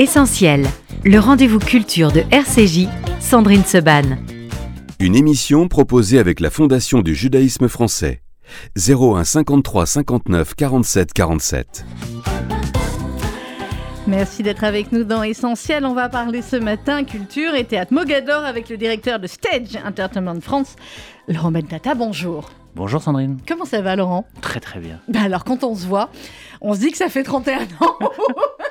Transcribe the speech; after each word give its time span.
Essentiel, 0.00 0.64
le 1.04 1.18
rendez-vous 1.18 1.58
culture 1.58 2.12
de 2.12 2.22
RCJ, 2.30 2.86
Sandrine 3.18 3.64
Seban. 3.64 4.16
Une 5.00 5.16
émission 5.16 5.66
proposée 5.66 6.20
avec 6.20 6.38
la 6.38 6.50
Fondation 6.50 7.00
du 7.00 7.16
judaïsme 7.16 7.66
français. 7.66 8.22
01 8.76 9.24
53 9.24 9.86
59 9.86 10.54
47 10.54 11.12
47. 11.12 11.84
Merci 14.06 14.44
d'être 14.44 14.62
avec 14.62 14.92
nous 14.92 15.02
dans 15.02 15.24
Essentiel. 15.24 15.84
On 15.84 15.94
va 15.94 16.08
parler 16.08 16.42
ce 16.42 16.54
matin 16.54 17.02
culture 17.02 17.56
et 17.56 17.64
théâtre 17.64 17.92
Mogador 17.92 18.44
avec 18.44 18.68
le 18.68 18.76
directeur 18.76 19.18
de 19.18 19.26
Stage 19.26 19.76
Entertainment 19.84 20.40
France, 20.40 20.76
Laurent 21.26 21.50
Bentata. 21.50 21.96
Bonjour. 21.96 22.50
Bonjour 22.76 23.02
Sandrine. 23.02 23.38
Comment 23.48 23.64
ça 23.64 23.82
va 23.82 23.96
Laurent? 23.96 24.28
Très 24.42 24.60
très 24.60 24.78
bien. 24.78 25.00
Bah 25.08 25.22
alors 25.24 25.42
quand 25.42 25.64
on 25.64 25.74
se 25.74 25.88
voit, 25.88 26.10
on 26.60 26.74
se 26.74 26.78
dit 26.78 26.92
que 26.92 26.98
ça 26.98 27.08
fait 27.08 27.24
31 27.24 27.62
ans. 27.80 27.98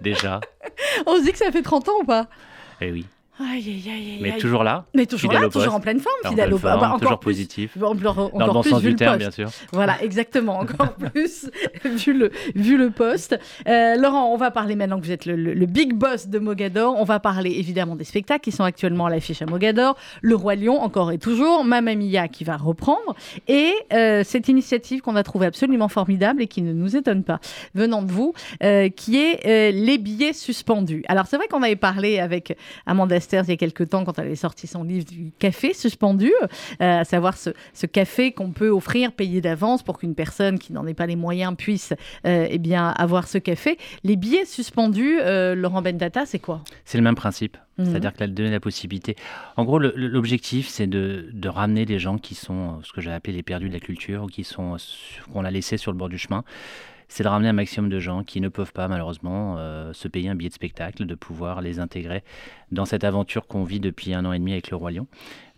Déjà. 0.00 0.40
on 1.06 1.16
se 1.18 1.24
dit 1.24 1.32
que 1.32 1.38
ça 1.38 1.50
fait 1.50 1.62
30 1.62 1.88
ans 1.88 2.00
ou 2.00 2.04
pas? 2.04 2.26
Eh 2.80 2.92
oui. 2.92 3.06
Aïe, 3.38 3.82
aïe, 3.86 3.90
aïe, 3.92 4.18
Mais 4.22 4.38
toujours 4.38 4.64
là. 4.64 4.86
Mais 4.94 5.04
toujours 5.04 5.30
là, 5.32 5.48
toujours 5.50 5.74
en 5.74 5.80
pleine 5.80 6.00
forme, 6.00 6.14
fidèle 6.30 6.54
au 6.54 6.58
poste. 6.58 6.80
Bah, 6.80 6.96
toujours 6.98 7.18
plus- 7.18 7.32
positif. 7.32 7.76
encore 7.82 8.30
Dans 8.32 8.46
le 8.46 8.52
bon 8.52 8.62
plus 8.62 8.70
sens 8.70 8.80
du 8.82 8.94
terme, 8.96 9.18
poste. 9.18 9.36
bien 9.36 9.46
sûr. 9.48 9.50
Voilà, 9.72 10.02
exactement, 10.02 10.58
encore 10.58 10.94
plus 11.12 11.50
vu 11.84 12.14
le, 12.14 12.30
vu 12.54 12.78
le 12.78 12.90
poste. 12.90 13.38
Euh, 13.68 13.96
Laurent, 13.96 14.32
on 14.32 14.36
va 14.38 14.50
parler 14.50 14.74
maintenant 14.74 14.98
que 14.98 15.04
vous 15.04 15.10
êtes 15.12 15.26
le, 15.26 15.36
le- 15.36 15.52
le 15.52 15.66
big 15.66 15.92
boss 15.92 16.28
de 16.28 16.38
Mogador. 16.38 16.94
On 16.98 17.04
va 17.04 17.20
parler 17.20 17.50
évidemment 17.50 17.94
des 17.94 18.04
spectacles 18.04 18.40
qui 18.42 18.52
sont 18.52 18.64
actuellement 18.64 19.04
à 19.06 19.10
l'affiche 19.10 19.42
à 19.42 19.46
Mogador. 19.46 19.96
Le 20.22 20.34
Roi 20.34 20.54
Lion, 20.54 20.80
encore 20.80 21.12
et 21.12 21.18
toujours. 21.18 21.62
Mamma 21.64 21.94
Mia 21.94 22.28
qui 22.28 22.44
va 22.44 22.56
reprendre. 22.56 23.14
Et 23.48 23.72
euh, 23.92 24.22
cette 24.24 24.48
initiative 24.48 25.02
qu'on 25.02 25.14
a 25.16 25.22
trouvée 25.22 25.46
absolument 25.46 25.88
formidable 25.88 26.40
et 26.40 26.46
qui 26.46 26.62
ne 26.62 26.72
nous 26.72 26.96
étonne 26.96 27.22
pas 27.22 27.40
venant 27.74 28.00
de 28.02 28.10
vous, 28.10 28.32
euh, 28.62 28.88
qui 28.88 29.18
est 29.18 29.72
les 29.72 29.98
billets 29.98 30.32
suspendus. 30.32 31.04
Alors 31.08 31.26
c'est 31.26 31.36
vrai 31.36 31.48
qu'on 31.48 31.62
avait 31.62 31.76
parlé 31.76 32.18
avec 32.18 32.56
Amanda 32.86 33.20
Il 33.32 33.48
y 33.48 33.52
a 33.52 33.56
quelques 33.56 33.88
temps 33.88 34.04
quand 34.04 34.18
elle 34.18 34.26
avait 34.26 34.36
sorti 34.36 34.66
son 34.66 34.82
livre 34.82 35.04
du 35.06 35.32
café 35.38 35.74
suspendu, 35.74 36.32
euh, 36.80 37.00
à 37.00 37.04
savoir 37.04 37.36
ce, 37.36 37.50
ce 37.74 37.86
café 37.86 38.32
qu'on 38.32 38.52
peut 38.52 38.68
offrir, 38.68 39.12
payer 39.12 39.40
d'avance 39.40 39.82
pour 39.82 39.98
qu'une 39.98 40.14
personne 40.14 40.58
qui 40.58 40.72
n'en 40.72 40.86
ait 40.86 40.94
pas 40.94 41.06
les 41.06 41.16
moyens 41.16 41.54
puisse 41.56 41.92
euh, 42.26 42.46
eh 42.48 42.58
bien, 42.58 42.88
avoir 42.88 43.28
ce 43.28 43.38
café. 43.38 43.78
Les 44.04 44.16
billets 44.16 44.44
suspendus, 44.44 45.18
euh, 45.20 45.54
Laurent 45.54 45.82
Bendata, 45.82 46.26
c'est 46.26 46.38
quoi? 46.38 46.62
C'est 46.84 46.98
le 46.98 47.04
même 47.04 47.14
principe. 47.14 47.56
Mhm. 47.78 47.86
C'est-à-dire 47.86 48.12
que 48.14 48.20
là, 48.20 48.26
donner 48.26 48.50
la 48.50 48.60
possibilité. 48.60 49.16
En 49.56 49.64
gros, 49.64 49.78
l'objectif, 49.78 50.68
c'est 50.68 50.86
de, 50.86 51.28
de 51.32 51.48
ramener 51.48 51.84
les 51.84 51.98
gens 51.98 52.16
qui 52.18 52.34
sont 52.34 52.80
ce 52.82 52.92
que 52.92 53.00
j'ai 53.00 53.12
appelé 53.12 53.36
les 53.36 53.42
perdus 53.42 53.68
de 53.68 53.74
la 53.74 53.80
culture, 53.80 54.24
ou 54.24 54.26
qui 54.26 54.44
sont 54.44 54.76
qu'on 55.32 55.44
a 55.44 55.50
laissés 55.50 55.76
sur 55.76 55.92
le 55.92 55.98
bord 55.98 56.08
du 56.08 56.18
chemin. 56.18 56.44
C'est 57.08 57.22
de 57.22 57.28
ramener 57.28 57.48
un 57.48 57.52
maximum 57.52 57.88
de 57.88 58.00
gens 58.00 58.24
qui 58.24 58.40
ne 58.40 58.48
peuvent 58.48 58.72
pas, 58.72 58.88
malheureusement, 58.88 59.56
euh, 59.58 59.92
se 59.92 60.08
payer 60.08 60.28
un 60.28 60.34
billet 60.34 60.48
de 60.48 60.54
spectacle, 60.54 61.06
de 61.06 61.14
pouvoir 61.14 61.60
les 61.60 61.78
intégrer 61.78 62.24
dans 62.72 62.84
cette 62.84 63.04
aventure 63.04 63.46
qu'on 63.46 63.62
vit 63.64 63.80
depuis 63.80 64.12
un 64.12 64.24
an 64.24 64.32
et 64.32 64.38
demi 64.38 64.52
avec 64.52 64.70
le 64.70 64.76
Roi 64.76 64.90
Lion. 64.90 65.06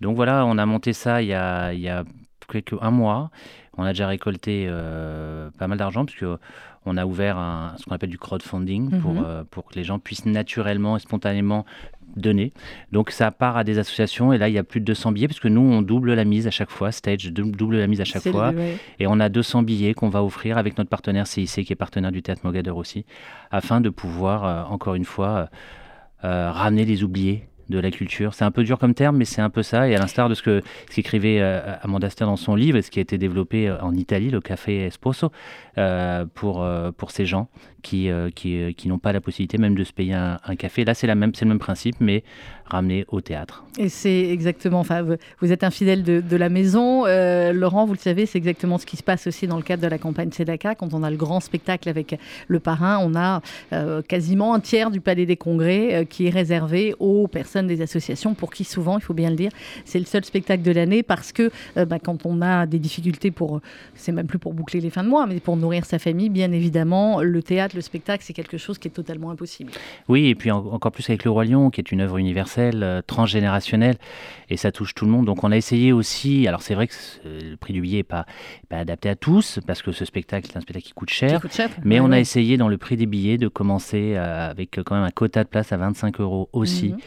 Donc 0.00 0.14
voilà, 0.16 0.44
on 0.44 0.58
a 0.58 0.66
monté 0.66 0.92
ça 0.92 1.22
il 1.22 1.28
y 1.28 1.34
a, 1.34 1.72
il 1.72 1.80
y 1.80 1.88
a 1.88 2.04
quelques, 2.50 2.74
un 2.80 2.90
mois. 2.90 3.30
On 3.76 3.84
a 3.84 3.88
déjà 3.90 4.06
récolté 4.08 4.66
euh, 4.68 5.50
pas 5.58 5.68
mal 5.68 5.78
d'argent, 5.78 6.04
puisque 6.04 6.26
on 6.84 6.96
a 6.96 7.04
ouvert 7.06 7.38
un- 7.38 7.74
ce 7.78 7.84
qu'on 7.84 7.94
appelle 7.94 8.10
du 8.10 8.18
crowdfunding 8.18 9.00
pour, 9.00 9.14
Mhm. 9.14 9.22
euh, 9.24 9.44
pour 9.50 9.66
que 9.66 9.74
les 9.74 9.84
gens 9.84 9.98
puissent 9.98 10.26
naturellement 10.26 10.96
et 10.96 11.00
spontanément 11.00 11.64
donner. 12.20 12.52
Donc 12.92 13.10
ça 13.10 13.30
part 13.30 13.56
à 13.56 13.64
des 13.64 13.78
associations 13.78 14.32
et 14.32 14.38
là 14.38 14.48
il 14.48 14.54
y 14.54 14.58
a 14.58 14.64
plus 14.64 14.80
de 14.80 14.84
200 14.86 15.12
billets 15.12 15.28
parce 15.28 15.40
que 15.40 15.48
nous 15.48 15.60
on 15.60 15.82
double 15.82 16.14
la 16.14 16.24
mise 16.24 16.46
à 16.46 16.50
chaque 16.50 16.70
fois, 16.70 16.92
Stage 16.92 17.32
dou- 17.32 17.50
double 17.50 17.78
la 17.78 17.86
mise 17.86 18.00
à 18.00 18.04
chaque 18.04 18.22
fois 18.32 18.52
le- 18.52 18.58
ouais. 18.58 18.76
et 18.98 19.06
on 19.06 19.18
a 19.20 19.28
200 19.28 19.62
billets 19.62 19.94
qu'on 19.94 20.08
va 20.08 20.22
offrir 20.22 20.58
avec 20.58 20.78
notre 20.78 20.90
partenaire 20.90 21.26
CIC 21.26 21.64
qui 21.64 21.72
est 21.72 21.76
partenaire 21.76 22.12
du 22.12 22.22
théâtre 22.22 22.42
Mogador 22.44 22.76
aussi 22.76 23.04
afin 23.50 23.80
de 23.80 23.88
pouvoir 23.90 24.44
euh, 24.44 24.62
encore 24.72 24.94
une 24.94 25.04
fois 25.04 25.28
euh, 25.28 25.46
euh, 26.24 26.50
ramener 26.52 26.84
les 26.84 27.04
oubliés 27.04 27.47
de 27.68 27.78
la 27.78 27.90
culture. 27.90 28.34
C'est 28.34 28.44
un 28.44 28.50
peu 28.50 28.64
dur 28.64 28.78
comme 28.78 28.94
terme 28.94 29.16
mais 29.16 29.24
c'est 29.24 29.42
un 29.42 29.50
peu 29.50 29.62
ça 29.62 29.88
et 29.88 29.94
à 29.94 29.98
l'instar 29.98 30.28
de 30.28 30.34
ce 30.34 30.42
que 30.42 30.62
ce 30.88 30.94
qu'écrivait 30.94 31.40
euh, 31.40 31.74
Amanda 31.82 32.10
Ster 32.10 32.24
dans 32.24 32.36
son 32.36 32.54
livre 32.54 32.78
et 32.78 32.82
ce 32.82 32.90
qui 32.90 32.98
a 32.98 33.02
été 33.02 33.18
développé 33.18 33.68
euh, 33.68 33.80
en 33.80 33.94
Italie, 33.94 34.30
le 34.30 34.40
café 34.40 34.86
Espresso 34.86 35.30
euh, 35.76 36.24
pour, 36.34 36.66
pour 36.96 37.10
ces 37.10 37.26
gens 37.26 37.48
qui, 37.82 38.10
qui, 38.34 38.74
qui 38.74 38.88
n'ont 38.88 38.98
pas 38.98 39.12
la 39.12 39.20
possibilité 39.20 39.56
même 39.56 39.76
de 39.76 39.84
se 39.84 39.92
payer 39.92 40.14
un, 40.14 40.56
café. 40.58 40.84
Là, 40.84 40.94
c'est 40.94 41.06
le 41.06 41.14
même 41.14 41.58
principe, 41.58 41.96
mais 42.00 42.24
ramené 42.66 43.04
au 43.08 43.20
théâtre. 43.20 43.64
Et 43.78 43.88
c'est 43.88 44.28
exactement, 44.30 44.80
enfin, 44.80 45.02
vous- 45.40 45.52
êtes 45.52 45.62
un 45.62 45.70
fidèle 45.70 46.02
de, 46.02 46.20
de 46.20 46.36
la 46.36 46.48
maison. 46.48 47.04
Laurent, 47.52 47.86
vous 47.86 47.92
le 47.92 47.98
savez, 47.98 48.26
c'est 48.26 48.38
exactement 48.38 48.78
ce 48.78 48.86
qui 48.86 48.96
se 48.96 49.04
passe 49.04 49.28
aussi 49.28 49.46
dans 49.46 49.56
le 49.56 49.62
cadre 49.62 49.82
de 49.84 49.88
la 49.88 49.98
campagne 49.98 50.32
Sedaka. 50.32 50.74
Quand 50.74 50.92
on 50.92 51.04
a 51.04 51.10
le 51.10 51.16
grand 51.16 51.38
spectacle 51.38 51.88
avec 51.88 52.18
le 52.48 52.58
parrain, 52.58 52.98
on 53.00 53.14
a 53.14 53.40
quasiment 54.08 54.54
un 54.54 54.60
tiers 54.60 54.90
du 54.90 55.00
Palais 55.00 55.26
des 55.26 55.36
Congrès 55.36 56.06
qui 56.10 56.26
est 56.26 56.30
réservé 56.30 56.94
aux 56.98 57.28
personnes 57.28 57.57
des 57.66 57.82
associations 57.82 58.34
pour 58.34 58.52
qui 58.52 58.64
souvent, 58.64 58.98
il 58.98 59.02
faut 59.02 59.14
bien 59.14 59.30
le 59.30 59.36
dire, 59.36 59.50
c'est 59.84 59.98
le 59.98 60.04
seul 60.04 60.24
spectacle 60.24 60.62
de 60.62 60.70
l'année 60.70 61.02
parce 61.02 61.32
que 61.32 61.50
euh, 61.76 61.84
bah, 61.84 61.98
quand 61.98 62.24
on 62.26 62.40
a 62.42 62.66
des 62.66 62.78
difficultés 62.78 63.30
pour, 63.30 63.60
c'est 63.94 64.12
même 64.12 64.26
plus 64.26 64.38
pour 64.38 64.54
boucler 64.54 64.80
les 64.80 64.90
fins 64.90 65.04
de 65.04 65.08
mois, 65.08 65.26
mais 65.26 65.40
pour 65.40 65.56
nourrir 65.56 65.84
sa 65.84 65.98
famille, 65.98 66.28
bien 66.30 66.52
évidemment, 66.52 67.20
le 67.22 67.42
théâtre, 67.42 67.74
le 67.76 67.82
spectacle, 67.82 68.22
c'est 68.26 68.32
quelque 68.32 68.58
chose 68.58 68.78
qui 68.78 68.88
est 68.88 68.92
totalement 68.92 69.30
impossible. 69.30 69.70
Oui, 70.08 70.26
et 70.26 70.34
puis 70.34 70.50
en- 70.50 70.58
encore 70.66 70.92
plus 70.92 71.08
avec 71.10 71.24
Le 71.24 71.30
Roi 71.30 71.44
Lion, 71.44 71.70
qui 71.70 71.80
est 71.80 71.90
une 71.92 72.00
œuvre 72.00 72.18
universelle, 72.18 72.82
euh, 72.82 73.00
transgénérationnelle, 73.06 73.96
et 74.50 74.56
ça 74.56 74.72
touche 74.72 74.94
tout 74.94 75.04
le 75.04 75.10
monde. 75.10 75.26
Donc 75.26 75.44
on 75.44 75.52
a 75.52 75.56
essayé 75.56 75.92
aussi, 75.92 76.46
alors 76.48 76.62
c'est 76.62 76.74
vrai 76.74 76.86
que 76.88 76.94
le 77.24 77.56
prix 77.56 77.72
du 77.72 77.80
billet 77.80 77.98
n'est 77.98 78.02
pas, 78.02 78.26
pas 78.68 78.78
adapté 78.78 79.08
à 79.08 79.16
tous, 79.16 79.60
parce 79.66 79.82
que 79.82 79.92
ce 79.92 80.04
spectacle 80.04 80.50
est 80.50 80.56
un 80.56 80.60
spectacle 80.60 80.86
qui 80.86 80.92
coûte 80.92 81.10
cher. 81.10 81.36
Qui 81.36 81.42
coûte 81.42 81.52
cher. 81.54 81.70
Mais 81.84 82.00
Ouais, 82.00 82.06
on 82.06 82.12
a 82.12 82.16
ouais. 82.16 82.20
essayé 82.20 82.56
dans 82.56 82.68
le 82.68 82.78
prix 82.78 82.96
des 82.96 83.06
billets 83.06 83.38
de 83.38 83.48
commencer 83.48 84.14
euh, 84.16 84.50
avec 84.50 84.78
euh, 84.78 84.82
quand 84.84 84.94
même 84.94 85.04
un 85.04 85.10
quota 85.10 85.44
de 85.44 85.48
place 85.48 85.72
à 85.72 85.76
25 85.76 86.20
euros 86.20 86.48
aussi, 86.52 86.88
Mhm. 86.90 86.98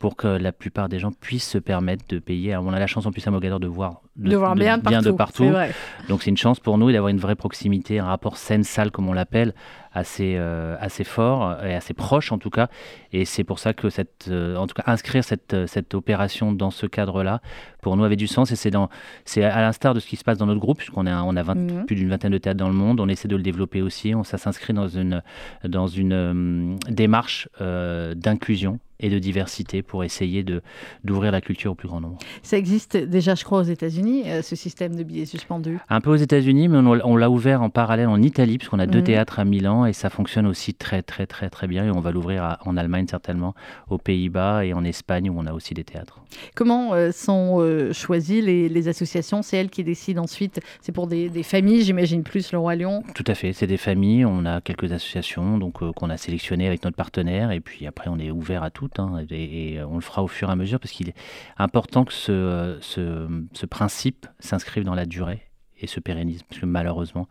Pour 0.00 0.16
que 0.16 0.26
la 0.26 0.50
plupart 0.50 0.88
des 0.88 0.98
gens 0.98 1.12
puissent 1.12 1.48
se 1.48 1.58
permettre 1.58 2.04
de 2.08 2.18
payer. 2.18 2.52
Alors, 2.54 2.64
on 2.64 2.72
a 2.72 2.78
la 2.80 2.86
chance 2.88 3.04
en 3.06 3.12
plus 3.12 3.24
à 3.28 3.30
Mogador 3.30 3.60
de 3.60 3.66
voir 3.68 4.00
De 4.16 4.34
voir 4.34 4.54
bien 4.56 4.78
de 4.78 5.10
partout. 5.12 5.44
de. 5.44 6.08
Donc 6.08 6.22
c'est 6.22 6.30
une 6.30 6.38
chance 6.38 6.58
pour 6.58 6.78
nous 6.78 6.90
d'avoir 6.90 7.10
une 7.10 7.18
vraie 7.18 7.36
proximité, 7.36 7.98
un 7.98 8.06
rapport 8.06 8.38
scène-salle 8.38 8.90
comme 8.90 9.08
on 9.08 9.12
l'appelle, 9.12 9.54
assez, 9.92 10.36
euh, 10.38 10.74
assez 10.80 11.04
fort 11.04 11.62
et 11.62 11.74
assez 11.74 11.92
proche 11.92 12.32
en 12.32 12.38
tout 12.38 12.48
cas. 12.48 12.68
Et 13.12 13.26
c'est 13.26 13.44
pour 13.44 13.58
ça 13.58 13.74
que 13.74 13.90
cette, 13.90 14.28
euh, 14.30 14.56
en 14.56 14.66
tout 14.66 14.74
cas 14.74 14.84
inscrire 14.86 15.22
cette, 15.22 15.52
euh, 15.52 15.66
cette 15.66 15.94
opération 15.94 16.52
dans 16.52 16.70
ce 16.70 16.86
cadre-là, 16.86 17.42
pour 17.82 17.96
nous 17.98 18.04
avait 18.04 18.16
du 18.16 18.26
sens. 18.26 18.50
Et 18.52 18.56
c'est 18.56 18.70
dans, 18.70 18.88
c'est 19.26 19.44
à 19.44 19.60
l'instar 19.60 19.92
de 19.92 20.00
ce 20.00 20.06
qui 20.06 20.16
se 20.16 20.24
passe 20.24 20.38
dans 20.38 20.46
notre 20.46 20.60
groupe, 20.60 20.78
puisqu'on 20.78 21.06
a, 21.06 21.22
on 21.22 21.36
a 21.36 21.42
20 21.42 21.54
Mhm. 21.56 21.84
plus 21.84 21.96
d'une 21.96 22.08
vingtaine 22.08 22.32
de 22.32 22.38
théâtres 22.38 22.58
dans 22.58 22.68
le 22.68 22.74
monde. 22.74 23.00
On 23.00 23.08
essaie 23.08 23.28
de 23.28 23.36
le 23.36 23.42
développer 23.42 23.82
aussi. 23.82 24.14
On, 24.14 24.24
ça 24.24 24.38
s'inscrit 24.38 24.72
dans 24.72 24.88
une, 24.88 25.22
dans 25.64 25.88
une 25.88 26.12
euh, 26.14 26.76
démarche 26.88 27.48
euh, 27.60 28.14
d'inclusion 28.14 28.78
et 29.00 29.08
de 29.10 29.18
diversité 29.18 29.82
pour 29.82 30.04
essayer 30.04 30.42
de, 30.42 30.62
d'ouvrir 31.04 31.32
la 31.32 31.40
culture 31.40 31.72
au 31.72 31.74
plus 31.74 31.88
grand 31.88 32.00
nombre. 32.00 32.18
Ça 32.42 32.56
existe 32.56 32.96
déjà, 32.96 33.34
je 33.34 33.44
crois, 33.44 33.60
aux 33.60 33.64
États-Unis, 33.64 34.22
euh, 34.26 34.42
ce 34.42 34.54
système 34.56 34.94
de 34.94 35.02
billets 35.02 35.26
suspendus? 35.26 35.78
Un 35.88 36.00
peu 36.00 36.10
aux 36.10 36.16
États-Unis, 36.16 36.68
mais 36.68 36.78
on, 36.78 37.00
on 37.04 37.16
l'a 37.16 37.30
ouvert 37.30 37.62
en 37.62 37.70
parallèle 37.70 38.08
en 38.08 38.20
Italie, 38.22 38.58
puisqu'on 38.58 38.78
a 38.78 38.86
deux 38.86 38.98
Mhm. 38.98 39.04
théâtres 39.04 39.38
à 39.40 39.44
Milan 39.44 39.86
et 39.86 39.92
ça 39.92 40.10
fonctionne 40.10 40.46
aussi 40.46 40.74
très, 40.74 41.02
très, 41.02 41.26
très, 41.26 41.48
très 41.50 41.66
bien. 41.66 41.86
Et 41.86 41.90
on 41.90 42.00
va 42.00 42.10
l'ouvrir 42.12 42.58
en 42.64 42.76
Allemagne 42.76 43.06
certainement, 43.08 43.54
aux 43.88 43.98
Pays-Bas 43.98 44.64
et 44.64 44.72
en 44.74 44.84
Espagne 44.84 45.30
où 45.30 45.34
on 45.38 45.46
a 45.46 45.52
aussi 45.52 45.74
des 45.74 45.84
théâtres. 45.84 46.20
Comment 46.54 46.92
euh, 46.94 47.10
sont 47.12 47.56
euh, 47.60 47.92
choisies 47.92 48.42
les, 48.42 48.68
les 48.68 48.88
associations? 48.88 49.42
C'est 49.42 49.56
elles 49.56 49.70
qui 49.70 49.82
décident 49.84 50.22
ensuite. 50.22 50.60
C'est 50.82 50.92
pour 50.92 51.06
des, 51.06 51.28
des 51.28 51.42
familles, 51.42 51.82
j'imagine, 51.82 52.22
plus 52.22 52.52
le 52.52 52.58
Roi 52.58 52.76
Lion? 52.76 53.02
Tout 53.14 53.24
à 53.26 53.34
fait, 53.34 53.52
c'est 53.52 53.66
des 53.66 53.76
familles. 53.76 54.24
On 54.24 54.44
a 54.44 54.60
quelques 54.60 54.92
associations 54.92 55.56
donc 55.58 55.82
euh, 55.82 55.92
qu'on 55.92 56.10
a 56.10 56.16
sélectionnées 56.16 56.66
avec 56.66 56.84
notre 56.84 56.96
partenaire 56.96 57.50
et 57.52 57.60
puis 57.60 57.86
après 57.86 58.10
on 58.10 58.18
est 58.18 58.30
ouvert 58.30 58.62
à 58.62 58.70
hein, 58.98 59.24
et, 59.30 59.74
et 59.74 59.82
on 59.84 59.94
le 59.96 60.00
fera 60.00 60.22
au 60.22 60.28
fur 60.28 60.48
et 60.48 60.52
à 60.52 60.56
mesure 60.56 60.80
parce 60.80 60.92
qu'il 60.92 61.08
est 61.08 61.14
important 61.58 62.04
que 62.04 62.12
ce, 62.12 62.32
euh, 62.32 62.80
ce, 62.80 63.28
ce 63.52 63.66
principe 63.66 64.26
s'inscrive 64.40 64.84
dans 64.84 64.94
la 64.94 65.06
durée 65.06 65.42
et 65.80 65.86
se 65.86 66.00
pérennise 66.00 66.42
parce 66.42 66.60
que 66.60 66.66
malheureusement 66.66 67.28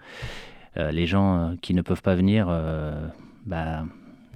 euh, 0.78 0.92
les 0.92 1.06
gens 1.08 1.38
euh, 1.38 1.56
qui 1.62 1.74
ne 1.74 1.81
peuvent 1.81 2.02
pas 2.02 2.16
venir 2.16 2.48
euh, 2.50 3.07
bah, 3.45 3.83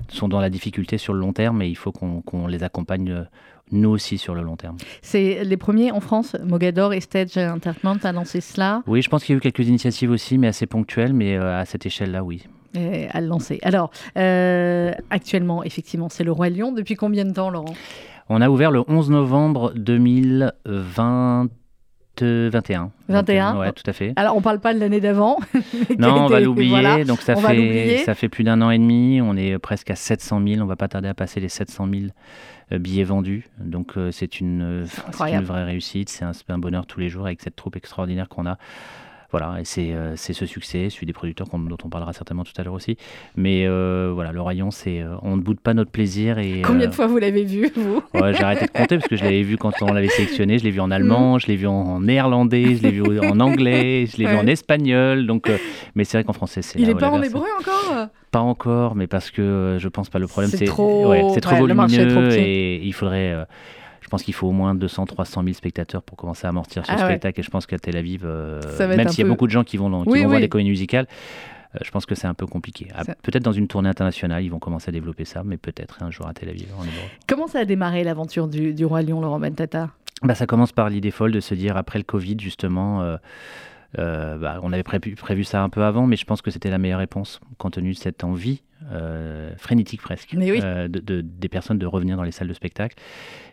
sont 0.09 0.27
dans 0.27 0.39
la 0.41 0.49
difficulté 0.49 0.97
sur 0.97 1.13
le 1.13 1.19
long 1.19 1.33
terme 1.33 1.61
et 1.61 1.67
il 1.69 1.75
faut 1.77 1.91
qu'on 1.91 2.47
les 2.47 2.63
accompagne 2.63 3.11
euh, 3.11 3.23
nous 3.71 3.89
aussi 3.89 4.17
sur 4.17 4.35
le 4.35 4.41
long 4.41 4.57
terme. 4.57 4.77
C'est 5.01 5.43
les 5.43 5.57
premiers 5.57 5.91
en 5.91 5.99
France, 6.01 6.35
Mogador 6.43 6.93
et 6.93 6.99
Stage 6.99 7.37
Entertainment 7.37 7.97
a 8.03 8.11
lancé 8.11 8.41
cela, 8.41 8.83
Oui, 8.87 9.01
je 9.01 9.09
pense 9.09 9.23
qu'il 9.23 9.33
y 9.33 9.35
a 9.35 9.37
eu 9.37 9.41
quelques 9.41 9.67
initiatives 9.67 10.11
aussi, 10.11 10.37
mais 10.37 10.47
assez 10.47 10.67
ponctuelles, 10.67 11.13
mais 11.13 11.37
euh, 11.37 11.57
à 11.59 11.65
cette 11.65 11.85
échelle-là, 11.85 12.23
oui. 12.23 12.43
Euh, 12.75 13.07
à 13.11 13.21
le 13.21 13.27
lancer. 13.27 13.59
Alors, 13.63 13.91
euh, 14.17 14.91
actuellement, 15.09 15.63
effectivement, 15.63 16.09
c'est 16.09 16.23
le 16.23 16.31
Roi 16.31 16.49
Lion. 16.49 16.71
Depuis 16.71 16.95
combien 16.95 17.25
de 17.25 17.31
temps, 17.33 17.49
Laurent? 17.49 17.73
On 18.29 18.41
a 18.41 18.49
ouvert 18.49 18.71
le 18.71 18.83
11 18.87 19.09
novembre 19.11 19.73
2020. 19.75 21.47
21. 22.21 22.91
21. 23.09 23.57
Ouais, 23.57 23.71
tout 23.71 23.83
à 23.87 23.93
fait. 23.93 24.13
Alors, 24.15 24.37
on 24.37 24.41
parle 24.41 24.59
pas 24.59 24.73
de 24.73 24.79
l'année 24.79 25.01
d'avant. 25.01 25.39
Non, 25.97 26.25
on 26.25 26.27
va 26.27 26.39
l'oublier. 26.39 26.69
voilà. 26.69 27.03
Donc 27.03 27.21
ça 27.21 27.33
on 27.35 27.41
fait, 27.41 28.03
ça 28.05 28.13
fait 28.13 28.29
plus 28.29 28.43
d'un 28.43 28.61
an 28.61 28.69
et 28.69 28.77
demi. 28.77 29.19
On 29.21 29.35
est 29.35 29.57
presque 29.57 29.89
à 29.89 29.95
700 29.95 30.41
000. 30.47 30.61
On 30.61 30.65
va 30.65 30.75
pas 30.75 30.87
tarder 30.87 31.07
à 31.07 31.13
passer 31.15 31.39
les 31.39 31.49
700 31.49 31.87
000 31.91 32.03
euh, 32.71 32.77
billets 32.77 33.03
vendus. 33.03 33.47
Donc 33.59 33.93
c'est 34.11 34.39
une, 34.39 34.85
une 35.19 35.43
vraie 35.43 35.63
réussite. 35.63 36.09
C'est 36.09 36.23
un, 36.23 36.33
c'est 36.33 36.49
un 36.49 36.59
bonheur 36.59 36.85
tous 36.85 36.99
les 36.99 37.09
jours 37.09 37.25
avec 37.25 37.41
cette 37.41 37.55
troupe 37.55 37.75
extraordinaire 37.75 38.29
qu'on 38.29 38.45
a. 38.45 38.57
Voilà, 39.33 39.59
et 39.59 39.65
c'est 39.65 39.93
euh, 39.93 40.13
c'est 40.15 40.33
ce 40.33 40.45
succès, 40.45 40.91
celui 40.91 41.07
des 41.07 41.11
producteurs 41.13 41.47
dont 41.51 41.77
on 41.83 41.89
parlera 41.89 42.13
certainement 42.13 42.43
tout 42.43 42.53
à 42.55 42.61
l'heure 42.63 42.75
aussi. 42.75 42.97
Mais 43.35 43.65
euh, 43.65 44.11
voilà, 44.13 44.31
le 44.31 44.39
Royaume, 44.39 44.69
c'est 44.69 45.01
euh, 45.01 45.15
on 45.23 45.35
ne 45.35 45.41
boude 45.41 45.59
pas 45.59 45.73
notre 45.73 45.89
plaisir. 45.89 46.37
Et, 46.37 46.61
Combien 46.63 46.85
de 46.87 46.93
fois 46.93 47.07
vous 47.07 47.17
l'avez 47.17 47.43
vu, 47.43 47.71
vous? 47.75 47.99
Ouais, 48.13 48.31
j'ai 48.35 48.43
arrêté 48.43 48.65
de 48.65 48.71
compter 48.71 48.95
parce 48.95 49.07
que 49.07 49.15
je 49.15 49.23
l'avais 49.23 49.41
vu 49.41 49.57
quand 49.57 49.81
on 49.81 49.91
l'avait 49.91 50.07
sélectionné. 50.09 50.59
Je 50.59 50.63
l'ai 50.63 50.69
vu 50.69 50.79
en 50.81 50.91
allemand, 50.91 51.39
je 51.39 51.47
l'ai 51.47 51.55
vu 51.55 51.65
en, 51.65 51.73
en 51.73 52.01
néerlandais, 52.01 52.75
je 52.75 52.83
l'ai 52.83 52.91
vu 52.91 53.01
en 53.19 53.39
anglais, 53.39 54.05
je 54.05 54.17
l'ai 54.17 54.27
vu 54.27 54.35
en 54.35 54.45
espagnol. 54.45 55.25
Donc, 55.25 55.49
mais 55.95 56.03
c'est 56.03 56.17
vrai 56.17 56.23
qu'en 56.23 56.33
français, 56.33 56.61
c'est 56.61 56.77
Il 56.77 56.85
là 56.85 56.91
est 56.91 56.93
où 56.93 56.99
pas 56.99 57.09
en 57.09 57.19
hébreu 57.23 57.47
encore? 57.59 58.07
Pas 58.29 58.39
encore, 58.41 58.95
mais 58.95 59.07
parce 59.07 59.31
que 59.31 59.77
je 59.79 59.87
pense 59.87 60.09
pas. 60.09 60.19
Le 60.19 60.27
problème, 60.27 60.51
C'est 60.51 60.65
trop- 60.65 61.07
ouais, 61.07 61.39
trop 61.41 61.55
ouais, 61.55 61.59
volumineux 61.59 62.07
trop 62.07 62.21
et 62.37 62.79
il 62.83 62.93
faudrait. 62.93 63.31
euh, 63.33 63.45
pense 64.13 64.23
qu'il 64.23 64.33
faut 64.35 64.47
au 64.47 64.51
moins 64.51 64.75
200, 64.75 65.05
300 65.07 65.41
000 65.43 65.53
spectateurs 65.53 66.03
pour 66.03 66.17
commencer 66.17 66.45
à 66.45 66.49
amortir 66.49 66.85
ce 66.85 66.91
Ah 66.91 66.95
ouais. 66.97 67.03
spectacle. 67.05 67.39
Et 67.39 67.43
je 67.43 67.49
pense 67.49 67.65
qu'à 67.65 67.79
Tel 67.79 67.97
Aviv, 67.97 68.21
euh, 68.25 68.61
même 68.87 69.07
s'il 69.09 69.23
y 69.23 69.27
a 69.27 69.29
beaucoup 69.29 69.47
de 69.47 69.51
gens 69.51 69.63
qui 69.63 69.77
vont, 69.77 69.89
dans- 69.89 70.03
qui 70.03 70.09
Oui, 70.11 70.21
vont 70.21 70.27
voir 70.29 70.39
des 70.39 70.49
comédies 70.49 70.69
musicales, 70.69 71.07
euh, 71.75 71.79
je 71.83 71.89
pense 71.89 72.05
que 72.05 72.13
c'est 72.13 72.27
un 72.27 72.35
peu 72.35 72.45
compliqué. 72.45 72.87
Ah, 72.93 73.03
Ça- 73.03 73.15
Peut-être 73.23 73.43
dans 73.43 73.51
une 73.51 73.67
tournée 73.67 73.89
internationale, 73.89 74.43
ils 74.43 74.49
vont 74.49 74.59
commencer 74.59 74.89
à 74.89 74.91
développer 74.91 75.25
ça, 75.25 75.41
mais 75.43 75.57
peut-être 75.57 76.03
un 76.03 76.11
jour 76.11 76.27
à 76.27 76.33
Tel 76.33 76.49
Aviv. 76.49 76.67
Comment 77.27 77.47
ça 77.47 77.59
a 77.59 77.65
démarré 77.65 78.03
l'aventure 78.03 78.47
du, 78.47 78.73
du 78.75 78.85
Roi 78.85 79.01
Lion, 79.01 79.19
Laurent 79.19 79.39
Bentata? 79.39 79.89
Bah, 80.21 80.35
ça 80.35 80.45
commence 80.45 80.71
par 80.71 80.89
l'idée 80.89 81.11
folle 81.11 81.31
de 81.31 81.39
se 81.39 81.55
dire, 81.55 81.75
après 81.75 81.97
le 81.99 82.05
Covid, 82.05 82.37
justement, 82.39 83.01
euh, 83.01 83.17
euh, 83.99 84.37
bah, 84.37 84.59
on 84.63 84.73
avait 84.73 84.83
prévu, 84.83 85.15
prévu 85.15 85.43
ça 85.43 85.61
un 85.63 85.69
peu 85.69 85.83
avant, 85.83 86.05
mais 86.07 86.15
je 86.15 86.25
pense 86.25 86.41
que 86.41 86.51
c'était 86.51 86.69
la 86.69 86.77
meilleure 86.77 86.99
réponse, 86.99 87.39
compte 87.57 87.73
tenu 87.73 87.91
de 87.93 87.97
cette 87.97 88.23
envie 88.23 88.61
euh, 88.91 89.55
frénétique 89.57 90.01
presque 90.01 90.31
oui. 90.35 90.59
euh, 90.63 90.87
de, 90.87 90.99
de- 90.99 91.21
des 91.21 91.47
personnes 91.49 91.77
de 91.77 91.85
revenir 91.85 92.17
dans 92.17 92.23
les 92.23 92.31
salles 92.31 92.47
de 92.49 92.53
spectacle. 92.53 92.95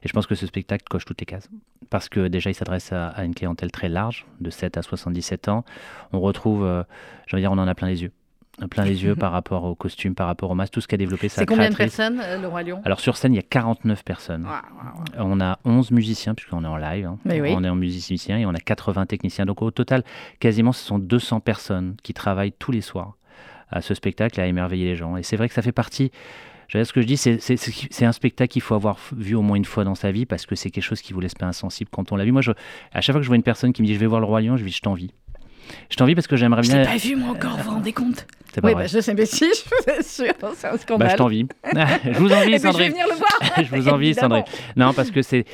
Et 0.03 0.09
je 0.09 0.13
pense 0.13 0.27
que 0.27 0.35
ce 0.35 0.47
spectacle 0.47 0.85
coche 0.91 1.05
toutes 1.05 1.21
les 1.21 1.27
cases. 1.27 1.49
Parce 1.89 2.09
que 2.09 2.27
déjà, 2.29 2.51
il 2.51 2.55
s'adresse 2.55 2.93
à, 2.93 3.09
à 3.09 3.25
une 3.25 3.35
clientèle 3.35 3.71
très 3.71 3.89
large, 3.89 4.27
de 4.41 4.51
7 4.51 4.77
à 4.77 4.83
77 4.83 5.49
ans. 5.49 5.65
On 6.13 6.21
retrouve, 6.21 6.85
je 7.27 7.37
veux 7.37 7.41
dire, 7.43 7.53
on 7.53 7.59
en 7.59 7.69
a 7.69 7.75
plein 7.75 7.89
les 7.89 8.03
yeux. 8.03 8.13
Plein 8.69 8.85
les 8.85 9.03
yeux 9.05 9.15
par 9.17 9.33
rapport 9.33 9.65
aux 9.65 9.75
costumes, 9.75 10.15
par 10.15 10.27
rapport 10.27 10.51
au 10.51 10.55
masque, 10.55 10.73
tout 10.75 10.81
ce 10.81 10.89
qu'a 10.89 10.97
développé 10.97 11.29
sa 11.29 11.41
C'est 11.41 11.47
combien 11.47 11.71
de 11.71 11.75
personnes, 11.77 12.21
euh, 12.23 12.39
le 12.41 12.49
Roi 12.49 12.62
Lion? 12.62 12.81
Alors 12.85 13.01
sur 13.01 13.17
scène, 13.17 13.33
il 13.33 13.37
y 13.37 13.41
a 13.41 13.43
49 13.43 14.05
personnes. 14.05 14.47
On 15.19 15.41
a 15.41 15.59
11 15.65 15.91
musiciens, 15.91 16.35
puisqu'on 16.35 16.65
est 16.65 16.69
en 16.69 16.77
live. 16.77 17.07
hein. 17.07 17.19
Oui. 17.25 17.53
On 17.55 17.65
est 17.65 17.69
en 17.69 17.75
musicien 17.77 18.39
et 18.39 18.47
on 18.47 18.55
a 18.55 18.59
80 18.61 19.07
techniciens. 19.07 19.47
Donc 19.47 19.62
au 19.62 19.71
total, 19.71 20.05
quasiment, 20.41 20.73
ce 20.73 20.85
sont 20.85 20.99
200 20.99 21.41
personnes 21.41 21.97
qui 22.03 22.15
travaillent 22.15 22.53
tous 22.53 22.73
les 22.73 22.81
soirs 22.81 23.17
à 23.71 23.81
ce 23.83 23.95
spectacle, 23.95 24.41
à 24.41 24.47
émerveiller 24.47 24.85
les 24.87 24.97
gens. 24.97 25.17
Et 25.17 25.23
c'est 25.23 25.37
vrai 25.37 25.49
que 25.49 25.55
ça 25.55 25.63
fait 25.63 25.73
partie. 25.73 26.11
Je 26.69 26.79
veux 26.79 26.83
dire, 26.85 26.87
ce 26.89 26.93
que 26.93 27.01
je 27.01 27.06
dis, 27.06 27.17
c'est- 27.17 28.05
un 28.05 28.13
spectacle 28.13 28.53
qu'il 28.53 28.63
faut 28.63 28.75
avoir 28.77 28.97
vu 29.17 29.35
au 29.35 29.43
moins 29.43 29.56
une 29.56 29.65
fois 29.65 29.83
dans 29.85 29.95
sa 29.97 30.13
vie 30.13 30.25
parce 30.27 30.47
que 30.47 30.55
c'est 30.55 30.71
quelque 30.71 30.85
chose 30.85 31.01
qui 31.01 31.13
vous 31.13 31.19
laisse 31.21 31.35
pas 31.35 31.47
insensible 31.47 31.91
quand 31.93 32.13
on 32.13 32.17
l'a 32.17 32.25
vu. 32.25 32.31
Moi, 32.33 32.43
je, 32.43 32.53
à 32.93 33.01
chaque 33.01 33.13
fois 33.15 33.21
que 33.21 33.25
je 33.25 33.29
vois 33.29 33.37
une 33.37 33.43
personne 33.43 33.73
qui 33.73 33.83
me 33.83 33.87
dit 33.89 33.95
je 33.95 33.99
vais 33.99 34.06
voir 34.06 34.21
le 34.21 34.27
Roi 34.27 34.41
Lion, 34.41 34.56
je 34.56 34.63
lui 34.63 34.71
dis 34.71 34.77
je 34.77 34.83
t'envie. 34.83 35.13
Je 35.90 35.96
t'envie 35.96 36.14
parce 36.14 36.26
que 36.26 36.37
j'aimerais 36.37 36.62
Je 36.62 36.69
bien. 36.70 36.81
l'ai 36.81 36.87
pas 36.87 36.96
vu, 36.96 37.17
moi, 37.17 37.31
encore, 37.31 37.56
vous 37.56 37.62
vous 37.64 37.70
rendez 37.70 37.93
compte 37.93 38.26
C'est 38.55 38.61
pas 38.61 38.69
Oui, 38.69 38.75
vrai. 38.75 38.84
bah, 38.84 38.87
je 38.88 39.00
sais, 39.00 39.14
mais 39.14 39.26
si, 39.26 39.44
je 39.55 39.69
vous 39.69 40.00
assure, 40.00 40.34
c'est 40.56 40.67
un 40.69 40.72
Bah, 40.72 40.78
scandale. 40.78 41.11
je 41.11 41.17
t'envie. 41.17 41.46
je 42.05 42.19
vous 42.19 42.32
envie, 42.32 42.32
ben, 42.32 42.44
je 42.46 42.50
vais 42.50 42.58
Sandrine. 42.58 42.90
venir 42.93 43.06
le 43.08 43.14
voir 43.17 43.64
je 43.64 43.75
vous 43.76 43.88
envie. 43.88 44.14
Sandrine. 44.14 44.44
Non, 44.76 44.93
parce 44.93 45.11
que 45.11 45.22
c'est 45.22 45.44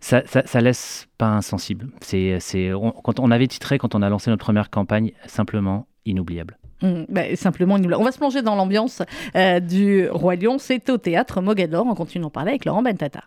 ça, 0.00 0.22
ça, 0.26 0.42
ça 0.46 0.60
laisse 0.60 1.06
pas 1.18 1.26
insensible. 1.26 1.88
C'est, 2.00 2.38
c'est, 2.40 2.72
on- 2.72 2.92
quand 2.92 3.18
on 3.20 3.30
avait 3.30 3.48
titré, 3.48 3.78
quand 3.78 3.94
on 3.94 4.02
a 4.02 4.08
lancé 4.08 4.30
notre 4.30 4.44
première 4.44 4.70
campagne, 4.70 5.10
simplement 5.26 5.86
inoubliable. 6.06 6.56
Hum, 6.82 7.06
bah, 7.08 7.22
simplement, 7.34 7.76
l'a- 7.76 7.98
on 7.98 8.04
va 8.04 8.12
se 8.12 8.18
plonger 8.18 8.40
dans 8.42 8.54
l'ambiance 8.54 9.02
euh, 9.34 9.58
du 9.58 10.08
Roi 10.08 10.36
Lion. 10.36 10.58
C'est 10.58 10.88
au 10.90 10.98
théâtre 10.98 11.40
Mogador. 11.40 11.84
On 11.86 11.94
continue 11.96 12.22
d'en 12.22 12.30
parler 12.30 12.50
avec 12.50 12.64
Laurent 12.64 12.82
Bentata. 12.82 13.24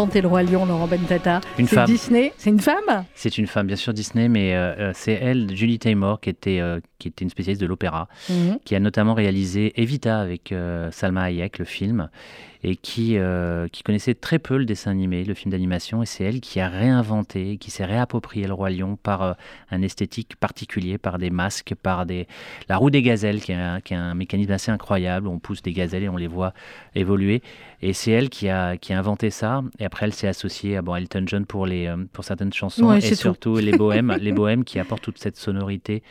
Inventé 0.00 0.22
le 0.22 0.28
Roi 0.28 0.42
Lion, 0.44 0.64
Laurent 0.64 0.86
Bentata. 0.86 1.42
Une 1.58 1.68
C'est 1.68 1.74
femme. 1.74 1.86
Disney. 1.86 2.32
C'est 2.38 2.48
une 2.48 2.60
femme? 2.60 3.04
C'est 3.14 3.36
une 3.36 3.46
femme, 3.46 3.66
bien 3.66 3.76
sûr, 3.76 3.92
Disney, 3.92 4.28
mais 4.30 4.54
euh, 4.54 4.74
euh, 4.78 4.92
c'est 4.94 5.12
elle, 5.12 5.54
Julie 5.54 5.78
Taymor, 5.78 6.20
qui 6.20 6.30
était, 6.30 6.58
euh, 6.60 6.80
qui 7.00 7.08
était 7.08 7.24
une 7.24 7.30
spécialiste 7.30 7.60
de 7.60 7.66
l'opéra, 7.66 8.06
Mhm. 8.28 8.58
qui 8.64 8.76
a 8.76 8.80
notamment 8.80 9.14
réalisé 9.14 9.72
Evita 9.80 10.20
avec 10.20 10.52
euh, 10.52 10.90
Salma 10.92 11.22
Hayek, 11.24 11.58
le 11.58 11.64
film, 11.64 12.08
et 12.62 12.76
qui, 12.76 13.16
euh, 13.16 13.68
qui 13.68 13.82
connaissait 13.82 14.12
très 14.14 14.38
peu 14.38 14.58
le 14.58 14.66
dessin 14.66 14.90
animé, 14.90 15.24
le 15.24 15.32
film 15.32 15.50
d'animation, 15.50 16.02
et 16.02 16.06
c'est 16.06 16.24
elle 16.24 16.40
qui 16.40 16.60
a 16.60 16.68
réinventé, 16.68 17.56
qui 17.56 17.70
s'est 17.70 17.86
réapproprié 17.86 18.46
le 18.46 18.52
roi 18.52 18.68
lion 18.68 18.96
par 19.02 19.22
euh, 19.22 19.32
un 19.70 19.80
esthétique 19.80 20.36
particulier, 20.36 20.98
par 20.98 21.16
des 21.18 21.30
masques, 21.30 21.74
par 21.82 22.04
des... 22.04 22.26
la 22.68 22.76
roue 22.76 22.90
des 22.90 23.00
gazelles, 23.00 23.40
qui 23.40 23.52
est, 23.52 23.54
un, 23.54 23.80
qui 23.80 23.94
est 23.94 23.96
un 23.96 24.14
mécanisme 24.14 24.52
assez 24.52 24.70
incroyable, 24.70 25.26
on 25.26 25.38
pousse 25.38 25.62
des 25.62 25.72
gazelles 25.72 26.02
et 26.02 26.08
on 26.10 26.18
les 26.18 26.26
voit 26.26 26.52
évoluer, 26.94 27.40
et 27.80 27.94
c'est 27.94 28.10
elle 28.10 28.28
qui 28.28 28.50
a, 28.50 28.76
qui 28.76 28.92
a 28.92 28.98
inventé 28.98 29.30
ça, 29.30 29.62
et 29.78 29.86
après 29.86 30.04
elle 30.04 30.12
s'est 30.12 30.28
associée 30.28 30.76
à 30.76 30.82
bon, 30.82 30.94
Elton 30.96 31.24
John 31.26 31.46
pour, 31.46 31.64
les, 31.64 31.90
pour 32.12 32.24
certaines 32.24 32.52
chansons, 32.52 32.90
Ouais, 32.90 32.98
et 32.98 33.08
tout. 33.08 33.14
surtout 33.14 33.56
les 33.56 33.72
bohèmes, 33.72 34.14
les 34.20 34.32
bohèmes 34.32 34.64
qui 34.64 34.78
apportent 34.78 35.02
toute 35.02 35.18
cette 35.18 35.38
sonorité 35.38 36.02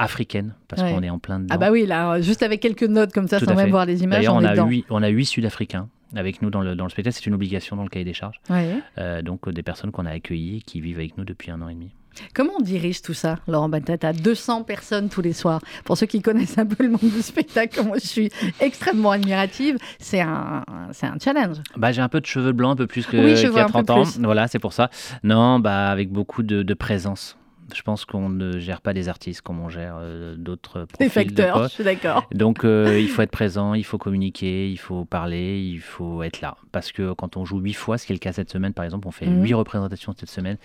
africaine, 0.00 0.54
parce 0.68 0.82
Ouais. 0.82 0.92
qu'on 0.92 1.02
est 1.02 1.10
en 1.10 1.18
plein 1.18 1.38
dedans. 1.40 1.54
Ah 1.54 1.58
bah 1.58 1.70
oui, 1.70 1.86
là, 1.86 2.20
juste 2.20 2.42
avec 2.42 2.60
quelques 2.60 2.82
notes 2.84 3.12
comme 3.12 3.28
ça, 3.28 3.38
Tout 3.38 3.44
sans 3.46 3.52
à 3.52 3.54
même 3.54 3.66
fait. 3.66 3.70
voir 3.70 3.86
les 3.86 4.02
images, 4.02 4.18
D'ailleurs, 4.18 4.34
on, 4.34 4.44
a, 4.44 4.54
huit, 4.66 4.84
on 4.90 5.02
a 5.02 5.08
huit 5.08 5.26
Sud-Africains 5.26 5.88
avec 6.16 6.42
nous 6.42 6.50
dans 6.50 6.60
le, 6.60 6.74
dans 6.74 6.84
le 6.84 6.90
spectacle. 6.90 7.16
C'est 7.16 7.26
une 7.26 7.34
obligation 7.34 7.76
dans 7.76 7.82
le 7.84 7.88
cahier 7.88 8.04
des 8.04 8.14
charges. 8.14 8.40
Ouais. 8.50 8.76
Euh, 8.98 9.22
donc, 9.22 9.46
euh, 9.46 9.52
des 9.52 9.62
personnes 9.62 9.92
qu'on 9.92 10.06
a 10.06 10.10
accueillies 10.10 10.56
et 10.58 10.60
qui 10.62 10.80
vivent 10.80 10.98
avec 10.98 11.16
nous 11.18 11.24
depuis 11.24 11.50
un 11.50 11.60
an 11.62 11.68
et 11.68 11.74
demi. 11.74 11.90
Comment 12.34 12.54
on 12.58 12.62
dirige 12.62 13.02
tout 13.02 13.14
ça, 13.14 13.36
Laurent 13.46 13.68
Bentata 13.68 14.12
200 14.12 14.64
personnes 14.64 15.08
tous 15.08 15.22
les 15.22 15.32
soirs? 15.32 15.60
Pour 15.84 15.96
ceux 15.96 16.06
qui 16.06 16.20
connaissent 16.20 16.58
un 16.58 16.66
peu 16.66 16.82
le 16.82 16.90
monde 16.90 16.98
du 17.02 17.22
spectacle, 17.22 17.80
moi 17.84 17.98
je 18.02 18.06
suis 18.08 18.30
extrêmement 18.58 19.12
admirative. 19.12 19.78
C'est 20.00 20.20
un, 20.20 20.64
c'est 20.90 21.06
un 21.06 21.16
challenge. 21.22 21.58
Bah, 21.76 21.92
j'ai 21.92 22.02
un 22.02 22.08
peu 22.08 22.20
de 22.20 22.26
cheveux 22.26 22.50
blancs, 22.50 22.72
un 22.72 22.76
peu 22.76 22.88
plus 22.88 23.06
que- 23.06 23.16
Oui, 23.16 23.36
je 23.36 23.46
qu'il 23.46 23.56
y 23.56 23.60
a 23.60 23.62
un 23.62 23.66
peu 23.66 23.70
30 23.84 23.90
ans. 23.90 24.02
plus. 24.02 24.18
Voilà, 24.18 24.48
c'est 24.48 24.58
pour 24.58 24.72
ça. 24.72 24.90
Non, 25.22 25.60
bah, 25.60 25.88
avec 25.88 26.10
beaucoup 26.10 26.42
de, 26.42 26.64
de 26.64 26.74
présence. 26.74 27.36
Je 27.74 27.82
pense 27.82 28.04
qu'on 28.04 28.28
ne 28.28 28.58
gère 28.58 28.80
pas 28.80 28.92
des 28.92 29.08
artistes 29.08 29.40
comme 29.42 29.60
on 29.60 29.68
gère 29.68 29.96
euh, 30.00 30.34
d'autres 30.36 30.86
Des 30.98 31.08
profils 31.08 31.34
de 31.34 31.42
facteurs, 31.42 31.62
je 31.64 31.68
suis 31.68 31.84
d'accord. 31.84 32.26
Donc 32.32 32.64
euh, 32.64 32.98
il 33.00 33.08
faut 33.08 33.22
être 33.22 33.30
présent, 33.30 33.74
il 33.74 33.84
faut 33.84 33.98
communiquer, 33.98 34.70
il 34.70 34.78
faut 34.78 35.04
parler, 35.04 35.60
il 35.60 35.80
faut 35.80 36.22
être 36.22 36.40
là. 36.40 36.56
Parce 36.72 36.92
que 36.92 37.12
quand 37.12 37.36
on 37.36 37.44
joue 37.44 37.58
huit 37.58 37.74
fois, 37.74 37.98
ce 37.98 38.06
qui 38.06 38.12
est 38.12 38.16
le 38.16 38.20
cas 38.20 38.32
cette 38.32 38.50
semaine 38.50 38.72
par 38.72 38.84
exemple, 38.84 39.06
on 39.08 39.10
fait 39.12 39.26
Mhm. 39.26 39.42
huit 39.42 39.54
représentations 39.54 40.14
cette 40.18 40.30
semaine 40.30 40.56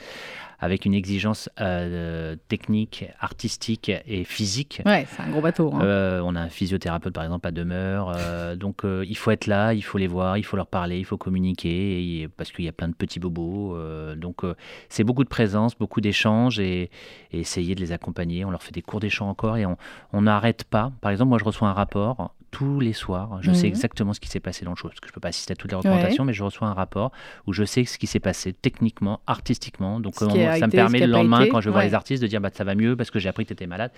avec 0.59 0.85
une 0.85 0.93
exigence 0.93 1.49
euh, 1.61 2.35
technique, 2.47 3.05
artistique 3.19 3.91
et 4.07 4.23
physique. 4.23 4.81
Ouais, 4.85 5.05
c'est 5.09 5.21
un 5.21 5.29
gros 5.29 5.41
bateau. 5.41 5.71
hein. 5.73 5.79
Euh, 5.83 6.21
on 6.23 6.35
a 6.35 6.41
un 6.41 6.49
physiothérapeute 6.49 7.13
par 7.13 7.23
exemple 7.23 7.47
à 7.47 7.51
demeure, 7.51 8.11
euh, 8.15 8.55
donc 8.55 8.81
il 8.83 9.15
faut 9.17 9.31
être 9.31 9.47
là, 9.47 9.73
il 9.73 9.81
faut 9.83 9.97
les 9.97 10.07
voir, 10.07 10.37
il 10.37 10.43
faut 10.43 10.57
leur 10.57 10.67
parler, 10.67 10.97
il 10.99 11.05
faut 11.05 11.17
communiquer, 11.17 12.21
et- 12.21 12.27
parce 12.27 12.51
qu'il 12.51 12.65
y 12.65 12.69
a 12.69 12.71
plein 12.73 12.87
de 12.87 12.93
petits 12.95 13.19
bobos. 13.19 13.77
donc 14.15 14.41
c'est 14.89 15.03
beaucoup 15.03 15.23
de 15.23 15.29
présence, 15.29 15.77
beaucoup 15.77 16.01
d'échanges 16.01 16.59
et, 16.59 16.89
et 17.31 17.39
essayer 17.39 17.75
de 17.75 17.81
les 17.81 17.91
accompagner. 17.91 18.45
On 18.45 18.51
leur 18.51 18.63
fait 18.63 18.71
des 18.73 18.81
cours 18.81 18.99
d'échange 18.99 19.29
encore 19.29 19.57
et 19.57 19.65
on 20.13 20.21
n'arrête 20.21 20.63
pas. 20.63 20.91
Par 21.01 21.11
exemple, 21.11 21.29
moi 21.29 21.37
je 21.39 21.43
reçois 21.45 21.67
un 21.67 21.73
rapport 21.73 22.33
tous 22.55 22.79
les 22.79 22.93
soirs. 22.93 23.39
Je 23.41 23.51
sais 23.51 23.63
Mhm. 23.67 23.73
exactement 23.73 24.13
ce 24.13 24.21
qui 24.21 24.29
s'est 24.29 24.39
passé 24.39 24.63
dans 24.63 24.71
le 24.71 24.77
show, 24.77 24.87
parce 24.87 25.01
que 25.01 25.09
je 25.09 25.13
peux 25.13 25.19
pas 25.19 25.27
assister 25.27 25.51
à 25.51 25.55
toutes 25.57 25.71
les 25.71 25.75
représentations, 25.75 26.23
mais 26.23 26.31
je 26.31 26.41
reçois 26.41 26.69
un 26.69 26.73
rapport 26.73 27.11
où 27.47 27.51
je 27.51 27.65
sais 27.65 27.83
ce 27.83 27.97
qui 27.97 28.07
s'est 28.07 28.21
passé 28.21 28.53
techniquement, 28.53 29.19
artistiquement. 29.27 29.99
Donc 29.99 30.13
euh, 30.21 30.29
ça 30.29 30.35
me 30.35 30.67
été, 30.67 30.77
permet 30.77 30.99
le 31.01 31.07
lendemain, 31.07 31.41
été, 31.41 31.49
quand 31.49 31.59
je 31.59 31.69
vois 31.69 31.79
ouais. 31.79 31.87
les 31.87 31.93
artistes, 31.93 32.23
de 32.23 32.27
dire 32.27 32.39
bah, 32.39 32.49
ça 32.53 32.63
va 32.63 32.73
mieux 32.73 32.95
parce 32.95 33.11
que 33.11 33.19
j'ai 33.19 33.27
appris 33.27 33.43
que 33.43 33.49
tu 33.49 33.53
étais 33.55 33.67
malade. 33.67 33.91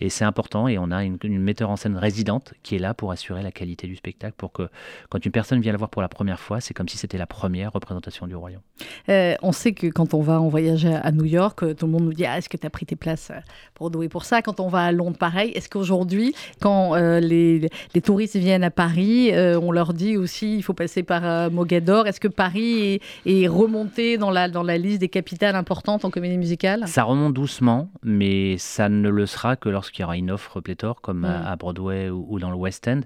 Et 0.00 0.08
c'est 0.08 0.24
important. 0.24 0.66
Et 0.66 0.78
on 0.78 0.90
a 0.90 1.04
une, 1.04 1.16
une 1.22 1.38
metteur 1.40 1.70
en 1.70 1.76
scène 1.76 1.96
résidente 1.96 2.54
qui 2.64 2.74
est 2.74 2.80
là 2.80 2.92
pour 2.92 3.12
assurer 3.12 3.40
la 3.44 3.52
qualité 3.52 3.86
du 3.86 3.94
spectacle, 3.94 4.34
pour 4.36 4.50
que 4.50 4.68
quand 5.08 5.24
une 5.24 5.30
personne 5.30 5.60
vient 5.60 5.70
la 5.70 5.78
voir 5.78 5.90
pour 5.90 6.02
la 6.02 6.08
première 6.08 6.40
fois, 6.40 6.60
c'est 6.60 6.74
comme 6.74 6.88
si 6.88 6.98
c'était 6.98 7.18
la 7.18 7.26
première 7.26 7.72
représentation 7.72 8.26
du 8.26 8.34
royaume. 8.34 8.62
Euh, 9.10 9.36
on 9.42 9.52
sait 9.52 9.74
que 9.74 9.86
quand 9.86 10.12
on 10.12 10.22
va 10.22 10.40
en 10.40 10.48
voyage 10.48 10.86
à 10.86 10.98
à 10.98 11.12
New 11.12 11.24
York, 11.24 11.62
euh, 11.62 11.74
tout 11.74 11.86
le 11.86 11.92
monde 11.92 12.04
nous 12.04 12.12
dit 12.12 12.26
ah, 12.26 12.38
est-ce 12.38 12.48
que 12.48 12.56
tu 12.56 12.66
as 12.66 12.70
pris 12.70 12.86
tes 12.86 12.96
places 12.96 13.30
pour 13.74 13.90
et 14.02 14.08
pour 14.08 14.24
ça? 14.24 14.42
Quand 14.42 14.58
on 14.58 14.68
va 14.68 14.84
à 14.84 14.92
Londres, 14.92 15.18
pareil. 15.18 15.50
Est-ce 15.50 15.68
qu'aujourd'hui, 15.68 16.34
quand 16.60 16.94
euh, 16.94 17.20
les, 17.20 17.68
les 17.94 18.00
touristes 18.00 18.36
viennent 18.36 18.64
à 18.64 18.70
Paris, 18.70 19.32
euh, 19.32 19.58
on 19.60 19.72
leur 19.72 19.92
dit 19.92 20.16
aussi 20.16 20.56
il 20.56 20.62
faut 20.62 20.74
passer 20.74 21.02
par 21.02 21.24
euh, 21.24 21.50
Mogador. 21.50 22.06
Est-ce 22.06 22.20
que 22.20 22.28
Paris 22.28 23.00
est, 23.26 23.42
est, 23.42 23.48
remonté 23.48 24.18
dans 24.18 24.30
la, 24.30 24.48
dans 24.48 24.62
la 24.62 24.78
liste 24.78 25.00
des 25.00 25.08
capitales 25.08 25.56
importantes 25.56 26.04
en 26.04 26.10
comédie 26.10 26.38
musicale? 26.38 26.84
Ça 26.86 27.04
remonte 27.04 27.34
doucement, 27.34 27.90
mais 28.02 28.56
ça 28.58 28.88
ne 28.88 29.08
le 29.08 29.26
sera 29.26 29.56
que 29.56 29.68
lorsqu'il 29.68 30.02
y 30.02 30.04
aura 30.04 30.16
une 30.16 30.30
offre 30.30 30.60
pléthore 30.60 31.00
comme 31.00 31.24
à, 31.24 31.50
à, 31.50 31.56
Broadway 31.56 32.08
ou, 32.08 32.26
ou, 32.28 32.38
dans 32.38 32.50
le 32.50 32.56
West 32.56 32.88
End. 32.88 33.00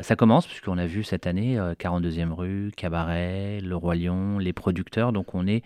Ça 0.00 0.14
commence 0.14 0.46
puisqu'on 0.46 0.76
a 0.76 0.86
vu 0.86 1.04
cette 1.04 1.26
année 1.26 1.56
42e 1.56 2.32
rue, 2.32 2.70
Cabaret, 2.76 3.60
Le 3.62 3.76
Roi 3.76 3.94
Lion, 3.94 4.38
les 4.38 4.52
producteurs. 4.52 5.10
Donc 5.10 5.34
on 5.34 5.46
est 5.46 5.62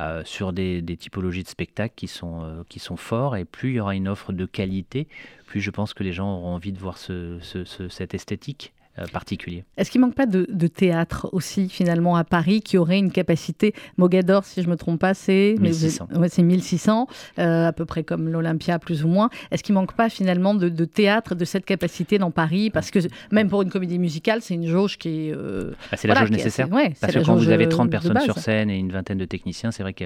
euh, 0.00 0.22
sur 0.24 0.52
des, 0.52 0.82
typologies 0.98 1.42
de 1.42 1.48
spectacles 1.48 1.94
qui 1.96 2.08
sont, 2.08 2.42
euh, 2.44 2.62
qui 2.68 2.78
sont 2.78 2.96
forts. 2.96 3.36
Et 3.36 3.44
plus 3.44 3.70
il 3.70 3.74
y 3.76 3.80
aura 3.80 3.94
une 3.94 4.08
offre 4.08 4.32
de 4.32 4.46
qualité, 4.46 5.08
plus 5.46 5.60
je 5.60 5.70
pense 5.70 5.94
que 5.94 6.04
les 6.04 6.12
gens 6.12 6.36
auront 6.36 6.54
envie 6.54 6.72
de 6.72 6.78
voir 6.78 6.98
ce, 6.98 7.38
ce, 7.40 7.64
ce, 7.64 7.88
cette 7.88 8.14
esthétique 8.14 8.72
particulier. 9.06 9.64
Est-ce 9.76 9.90
qu'il 9.90 10.00
manque 10.00 10.14
pas 10.14 10.26
de, 10.26 10.46
de, 10.48 10.66
théâtre 10.66 11.28
aussi 11.32 11.68
finalement 11.68 12.16
à 12.16 12.24
Paris 12.24 12.60
qui 12.62 12.78
aurait 12.78 12.98
une 12.98 13.10
capacité? 13.10 13.74
Mogador 13.96 14.44
si 14.44 14.62
je 14.62 14.68
me 14.68 14.76
trompe 14.76 15.00
pas 15.00 15.14
c'est 15.14 15.54
1600 15.58 16.08
ouais, 16.16 16.28
c'est 16.28 16.42
1600 16.42 17.06
euh, 17.38 17.66
à 17.66 17.72
peu 17.72 17.84
près 17.84 18.04
comme 18.04 18.28
l'Olympia 18.28 18.78
plus 18.78 19.04
ou 19.04 19.08
moins. 19.08 19.30
Est-ce 19.50 19.62
qu'il 19.62 19.74
manque 19.74 19.94
pas 19.94 20.08
finalement 20.08 20.54
de, 20.54 20.68
de, 20.68 20.84
théâtre 20.84 21.34
de 21.34 21.44
cette 21.44 21.64
capacité 21.64 22.18
dans 22.18 22.30
Paris? 22.30 22.70
Parce 22.70 22.90
que 22.90 22.98
même 23.30 23.48
pour 23.48 23.62
une 23.62 23.70
comédie 23.70 23.98
musicale 23.98 24.42
c'est 24.42 24.54
une 24.54 24.66
jauge 24.66 24.98
qui 24.98 25.28
est 25.28 25.34
euh, 25.34 25.72
bah, 25.90 25.96
c'est 25.96 26.08
la 26.08 26.14
jauge 26.14 26.30
nécessaire. 26.30 26.66
assez, 26.66 26.74
ouais, 26.74 26.94
parce 27.00 27.14
que 27.14 27.24
quand 27.24 27.36
vous 27.36 27.50
avez 27.50 27.68
30 27.68 27.90
personnes 27.90 28.20
sur 28.20 28.38
scène 28.38 28.70
et 28.70 28.78
une 28.78 28.92
vingtaine 28.92 29.18
de 29.18 29.24
techniciens 29.24 29.70
c'est 29.70 29.82
vrai 29.82 29.92
que 29.92 30.04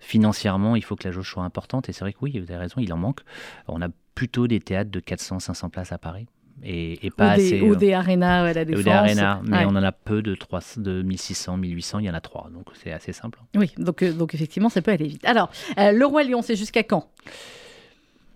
financièrement 0.00 0.76
il 0.76 0.84
faut 0.84 0.96
que 0.96 1.06
la 1.06 1.12
jauge 1.12 1.30
soit 1.30 1.44
importante. 1.44 1.88
Et 1.88 1.92
c'est 1.92 2.00
vrai 2.00 2.12
que 2.12 2.18
oui 2.22 2.38
vous 2.38 2.50
avez 2.50 2.56
raison 2.56 2.76
il 2.78 2.92
en 2.92 2.98
manque. 2.98 3.20
On 3.68 3.82
a 3.82 3.88
plutôt 4.14 4.46
des 4.46 4.60
théâtres 4.60 4.90
de 4.90 5.00
400 5.00 5.40
500 5.40 5.68
places 5.68 5.92
à 5.92 5.98
Paris 5.98 6.26
et, 6.62 7.06
et, 7.06 7.10
pas 7.10 7.34
ou 7.34 7.36
des, 7.36 7.46
assez. 7.46 7.60
Ou 7.60 7.76
des 7.76 7.92
arénas 7.92 8.44
à 8.44 8.52
la 8.52 8.64
défense. 8.64 8.80
Ou 8.80 8.84
des 8.84 8.90
arénas, 8.90 9.40
mais 9.44 9.58
ouais. 9.58 9.64
on 9.66 9.76
en 9.76 9.82
a 9.82 9.92
peu 9.92 10.22
de, 10.22 10.34
3, 10.34 10.60
de 10.78 11.02
1600, 11.02 11.56
1800, 11.56 11.98
il 12.00 12.06
y 12.06 12.10
en 12.10 12.14
a 12.14 12.20
trois, 12.20 12.48
donc 12.52 12.66
c'est 12.82 12.92
assez 12.92 13.12
simple. 13.12 13.38
Oui, 13.54 13.72
donc, 13.78 14.02
euh, 14.02 14.12
donc 14.12 14.34
effectivement, 14.34 14.68
ça 14.68 14.82
peut 14.82 14.90
aller 14.90 15.08
vite. 15.08 15.24
Alors, 15.24 15.50
euh, 15.78 15.92
le 15.92 16.06
Roi 16.06 16.24
Lion, 16.24 16.42
c'est 16.42 16.56
jusqu'à 16.56 16.82
quand? 16.82 17.10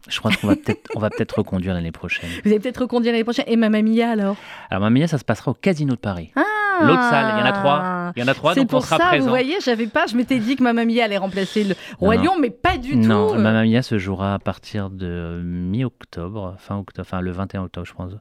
Je 0.09 0.19
crois 0.19 0.33
qu'on 0.33 0.47
va 0.47 0.57
peut-être 0.57 0.91
on 0.95 0.99
va 0.99 1.11
peut-être 1.11 1.39
reconduire 1.39 1.75
l'année 1.75 1.93
prochaine. 1.93 2.31
Vous 2.43 2.51
allez 2.51 2.59
peut-être 2.59 2.81
reconduire 2.81 3.13
l'année 3.13 3.25
prochaine. 3.25 3.45
Et 3.47 3.57
Mamma 3.57 3.83
Mia 3.83 4.11
alors? 4.11 4.37
Alors 4.71 4.83
Mamma 4.83 5.01
Mia, 5.01 5.09
ça 5.09 5.19
se 5.19 5.25
passera 5.25 5.51
au 5.51 5.55
Casino 5.55 5.95
de 5.95 6.01
Paris. 6.01 6.33
Ah 6.37 6.60
L'autre 6.87 7.03
salle, 7.11 7.35
il 7.37 7.41
y 7.41 7.43
en 7.43 7.47
a 7.47 7.53
trois. 7.53 8.13
Il 8.17 8.21
y 8.21 8.25
en 8.25 8.29
a 8.29 8.35
trois, 8.35 8.55
donc 8.55 8.69
pour 8.69 8.79
on 8.79 8.83
sera 8.83 8.99
ça, 8.99 9.07
présent. 9.07 9.25
Vous 9.25 9.31
voyez, 9.31 9.57
j'avais 9.61 9.87
pas, 9.87 10.07
je 10.07 10.17
m'étais 10.17 10.39
dit 10.39 10.57
que 10.57 10.63
Mamma 10.63 10.85
Mia 10.85 11.05
allait 11.05 11.19
remplacer 11.19 11.65
le 11.65 11.75
Roi 11.99 12.17
Lion, 12.17 12.33
mais 12.41 12.51
pas 12.51 12.77
du 12.77 12.97
non, 12.97 13.29
tout. 13.29 13.35
Non, 13.35 13.41
Mamma 13.41 13.65
Mia 13.65 13.83
se 13.83 13.99
jouera 13.99 14.35
à 14.35 14.39
partir 14.39 14.91
de 14.91 15.41
mi-octobre, 15.45 16.57
fin 16.59 16.77
octobre, 16.77 17.07
enfin 17.09 17.21
le 17.21 17.31
21 17.31 17.63
octobre, 17.63 17.87
je 17.87 17.95
pense, 17.95 18.13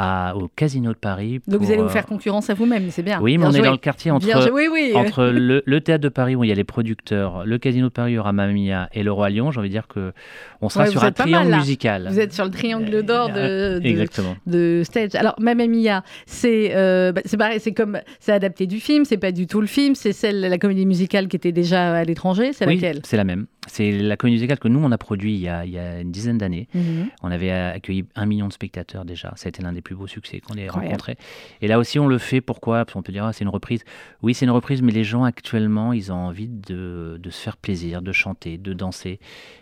à, 0.00 0.36
au 0.36 0.46
Casino 0.46 0.92
de 0.92 0.96
Paris. 0.96 1.40
Donc 1.48 1.58
pour, 1.58 1.66
vous 1.66 1.72
allez 1.72 1.82
vous 1.82 1.88
euh, 1.88 1.90
faire 1.90 2.06
concurrence 2.06 2.48
à 2.50 2.54
vous-même, 2.54 2.88
c'est 2.90 3.02
bien. 3.02 3.20
Oui, 3.20 3.32
mais 3.32 3.38
bien 3.38 3.48
on 3.48 3.50
joué. 3.50 3.60
est 3.60 3.64
dans 3.64 3.72
le 3.72 3.78
quartier 3.78 4.12
entre, 4.12 4.50
oui, 4.52 4.68
oui. 4.70 4.92
entre 4.94 5.24
le, 5.32 5.60
le, 5.66 5.80
théâtre 5.80 6.02
de 6.04 6.08
Paris 6.08 6.36
où 6.36 6.44
il 6.44 6.48
y 6.48 6.52
a 6.52 6.54
les 6.54 6.62
producteurs, 6.62 7.44
le 7.44 7.58
Casino 7.58 7.88
de 7.88 7.92
Paris 7.92 8.10
où 8.10 8.12
il 8.12 8.16
y 8.16 8.18
aura 8.18 8.32
Mamma 8.32 8.52
Mia 8.52 8.88
et 8.92 9.02
le 9.02 9.10
Roi 9.10 9.28
Lion. 9.30 9.50
J'ai 9.50 9.58
envie 9.58 9.68
de 9.68 9.74
dire 9.74 9.88
que 9.88 10.12
on 10.60 10.68
sera 10.68 10.84
Ouais, 10.84 10.90
sur 10.90 11.02
un 11.02 11.10
triangle 11.10 11.48
mal, 11.50 11.58
musical. 11.58 12.08
Vous 12.10 12.20
êtes 12.20 12.32
sur 12.32 12.44
le 12.44 12.52
triangle 12.52 13.02
d'or 13.02 13.30
de, 13.30 13.80
de, 13.80 13.86
Exactement. 13.86 14.36
de 14.46 14.82
stage. 14.84 15.16
Alors, 15.16 15.34
Mamma 15.40 15.66
Mia, 15.66 16.04
c'est 16.26 16.76
euh, 16.76 17.10
bah, 17.10 17.22
c'est 17.24 17.36
pareil, 17.36 17.58
c'est 17.58 17.72
comme 17.74 17.98
c'est 18.20 18.32
adapté 18.32 18.66
du 18.68 18.78
film, 18.78 19.04
c'est 19.04 19.18
pas 19.18 19.32
du 19.32 19.48
tout 19.48 19.60
le 19.60 19.66
film, 19.66 19.96
c'est 19.96 20.12
celle 20.12 20.40
la 20.40 20.58
comédie 20.58 20.86
musicale 20.86 21.26
qui 21.26 21.34
était 21.34 21.52
déjà 21.52 21.96
à 21.96 22.04
l'étranger, 22.04 22.52
c'est 22.52 22.66
Oui, 22.66 22.76
laquelle? 22.76 23.00
c'est 23.04 23.16
la 23.16 23.24
même. 23.24 23.46
C'est 23.66 23.90
la 23.90 24.16
comédie 24.16 24.36
musicale 24.36 24.58
que 24.58 24.68
nous 24.68 24.80
on 24.82 24.92
a 24.92 24.98
produit 24.98 25.34
il 25.34 25.40
y 25.40 25.48
a, 25.48 25.64
il 25.66 25.72
y 25.72 25.78
a 25.78 26.00
une 26.00 26.10
dizaine 26.12 26.38
d'années. 26.38 26.68
Mhm. 26.74 27.08
On 27.22 27.30
avait 27.30 27.50
accueilli 27.50 28.04
un 28.14 28.24
million 28.26 28.48
de 28.48 28.52
spectateurs 28.52 29.04
déjà. 29.04 29.32
Ça 29.36 29.46
a 29.46 29.48
été 29.50 29.62
l'un 29.62 29.72
des 29.72 29.82
plus 29.88 29.96
beaux 29.96 30.06
succès 30.06 30.40
qu'on 30.40 30.54
ait 30.56 30.68
rencontré. 30.68 31.16
Et 31.62 31.66
là 31.66 31.78
aussi, 31.78 31.98
on 31.98 32.08
le 32.08 32.18
fait. 32.18 32.42
Pourquoi? 32.42 32.84
Parce 32.84 32.92
qu'on 32.92 33.02
peut 33.02 33.12
dire, 33.12 33.24
ah, 33.24 33.32
c'est 33.32 33.44
une 33.44 33.48
reprise. 33.48 33.84
Oui, 34.20 34.34
c'est 34.34 34.44
une 34.44 34.50
reprise, 34.50 34.82
mais 34.82 34.92
les 34.92 35.02
gens 35.02 35.24
actuellement, 35.24 35.94
ils 35.94 36.12
ont 36.12 36.16
envie 36.16 36.46
de, 36.46 37.18
de 37.18 37.30
se 37.30 37.40
faire 37.40 37.56
plaisir, 37.56 38.02
de 38.02 38.12
chanter, 38.12 38.58
de 38.58 38.74
danser. 38.74 39.18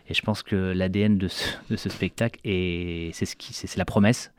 Et 0.09 0.15
je 0.15 0.23
pense 0.23 0.43
que 0.43 0.57
l'ADN 0.75 1.17
de 1.17 1.29
ce, 1.29 1.49
de 1.71 1.77
ce 1.77 1.89
spectacle, 1.89 2.41
et 2.43 3.11
c'est 3.13 3.25
ce 3.25 3.37
qui, 3.37 3.55
c'est 3.55 3.77
la 3.77 3.85
promesse. 3.85 4.33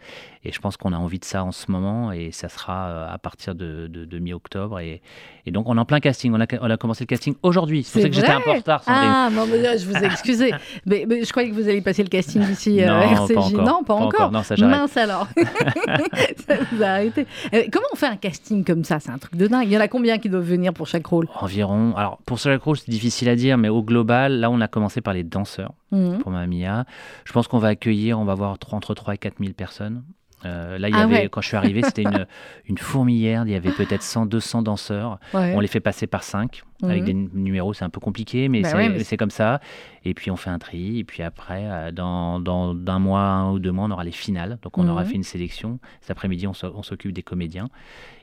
Et 0.44 0.52
je 0.52 0.60
pense 0.60 0.78
qu'on 0.78 0.94
a 0.94 0.98
envie 0.98 1.20
de 1.20 1.26
ça 1.26 1.44
en 1.44 1.52
ce 1.52 1.72
moment. 1.72 2.12
Et 2.12 2.32
ça 2.32 2.50
sera 2.50 2.88
euh, 2.88 3.14
à 3.14 3.18
partir 3.18 3.56
de, 3.56 3.88
de, 3.88 4.06
de 4.06 4.20
mi-octobre. 4.20 4.80
Et, 4.80 5.02
et, 5.46 5.52
donc, 5.52 5.68
on 5.68 5.78
est 5.78 5.80
en 5.80 5.86
plein 5.86 6.00
casting. 6.00 6.34
On 6.34 6.42
a, 6.42 6.46
on 6.62 6.70
a 6.70 6.78
commencé 6.78 7.04
le 7.04 7.08
casting 7.08 7.36
aujourd'hui. 7.44 7.84
C'est 7.84 7.94
pour 7.94 8.02
ça 8.02 8.10
que 8.10 8.16
j'étais 8.16 8.30
un 8.30 8.42
peu 8.42 8.52
en 8.52 8.56
retard. 8.56 8.84
Sandrine. 8.84 9.10
Ah, 9.12 9.30
non, 9.32 9.46
mais, 9.48 9.78
je 9.78 9.86
vous 9.88 9.96
ai 9.96 10.06
excusé. 10.06 10.52
mais, 10.86 11.06
mais, 11.08 11.24
je 11.24 11.32
croyais 11.32 11.50
que 11.50 11.56
vous 11.56 11.68
alliez 11.68 11.82
passer 11.82 12.04
le 12.04 12.10
casting 12.10 12.44
d'ici 12.46 12.82
euh, 12.82 12.88
non, 12.88 13.02
RCJ. 13.02 13.34
Pas 13.34 13.42
encore. 13.42 13.66
Non, 13.66 13.84
pas, 13.84 13.84
pas 13.84 13.94
encore. 13.94 14.06
encore. 14.06 14.32
Non, 14.32 14.44
ça, 14.44 14.56
Mince 14.58 14.98
alors. 14.98 15.28
ça 16.48 16.56
vous 16.72 16.84
a 16.84 16.88
arrêté. 16.88 17.26
Euh, 17.54 17.64
comment 17.72 17.88
on 17.94 17.96
fait 17.96 18.08
un 18.08 18.18
casting 18.18 18.64
comme 18.64 18.84
ça? 18.84 19.00
C'est 19.00 19.12
un 19.12 19.18
truc 19.18 19.36
de 19.36 19.48
dingue. 19.48 19.68
Il 19.68 19.74
y 19.74 19.78
en 19.78 19.82
a 19.82 19.88
combien 19.88 20.18
qui 20.18 20.30
doivent 20.30 20.44
venir 20.44 20.74
pour 20.74 20.88
chaque 20.88 21.06
rôle? 21.06 21.28
Environ. 21.42 21.96
Alors, 21.96 22.20
pour 22.26 22.38
chaque 22.38 22.62
rôle, 22.62 22.78
c'est 22.78 22.90
difficile 22.90 23.30
à 23.30 23.36
dire, 23.36 23.58
mais 23.58 23.70
au 23.70 23.84
global, 23.84 24.40
là, 24.40 24.50
on 24.50 24.62
a 24.62 24.68
commencé 24.68 25.02
par 25.02 25.14
les 25.14 25.24
danseurs 25.24 25.74
Mhm. 25.92 26.20
pour 26.20 26.32
Mamma 26.32 26.48
Mia. 26.48 26.86
Je 27.26 27.34
pense 27.34 27.48
qu'on 27.48 27.60
va 27.60 27.70
accueillir, 27.70 28.20
on 28.20 28.26
va 28.26 28.34
avoir 28.34 28.58
entre 28.72 28.94
3 28.94 29.16
et 29.16 29.18
4 29.18 29.36
000 29.40 29.54
personnes. 29.54 30.04
Euh, 30.48 30.78
là, 30.78 30.88
il 30.90 30.96
y 30.96 30.98
Ah 30.98 31.04
avait, 31.04 31.14
ouais. 31.24 31.30
quand 31.30 31.42
je 31.42 31.48
suis 31.48 31.58
arrivé, 31.58 31.82
c'était 31.84 32.04
une, 32.04 32.26
une 32.70 32.78
fourmilière. 32.78 33.44
Il 33.46 33.52
y 33.52 33.56
avait 33.56 33.72
peut-être 33.72 34.02
100, 34.02 34.26
200 34.26 34.62
danseurs. 34.62 35.20
Ouais. 35.34 35.54
On 35.56 35.60
les 35.60 35.68
fait 35.68 35.80
passer 35.80 36.08
par 36.08 36.24
5 36.24 36.62
avec 36.84 37.02
Mhm. 37.02 37.06
des 37.06 37.14
numéros. 37.40 37.74
C'est 37.74 37.86
un 37.86 37.90
peu 37.90 38.00
compliqué, 38.00 38.50
mais 38.50 38.62
Bah 38.62 38.70
c'est 38.70 38.76
ouais, 38.78 38.90
mais 38.90 39.04
c'est 39.04 39.18
comme 39.18 39.30
ça. 39.30 39.60
Et 40.06 40.14
puis, 40.14 40.32
on 40.32 40.36
fait 40.36 40.50
un 40.50 40.60
tri. 40.60 41.00
Et 41.00 41.04
puis 41.04 41.22
après, 41.24 41.64
euh, 41.66 41.92
dans, 41.92 42.40
dans 42.40 42.74
d'un 42.74 43.00
mois, 43.00 43.22
un 43.22 43.52
ou 43.52 43.60
deux 43.60 43.72
mois, 43.72 43.86
on 43.86 43.92
aura 43.92 44.04
les 44.04 44.12
finales. 44.12 44.58
Donc, 44.62 44.78
on 44.78 44.88
aura 44.88 45.04
Mhm. 45.04 45.08
fait 45.10 45.16
une 45.16 45.24
sélection. 45.24 45.80
Cet 46.02 46.12
après-midi, 46.12 46.48
on 46.48 46.54
s'occupe 46.54 47.12
des 47.12 47.24
comédiens. 47.24 47.70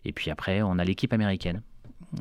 Et 0.04 0.12
puis 0.12 0.30
après, 0.30 0.62
on 0.62 0.78
a 0.78 0.84
l'équipe 0.84 1.12
américaine. 1.12 1.62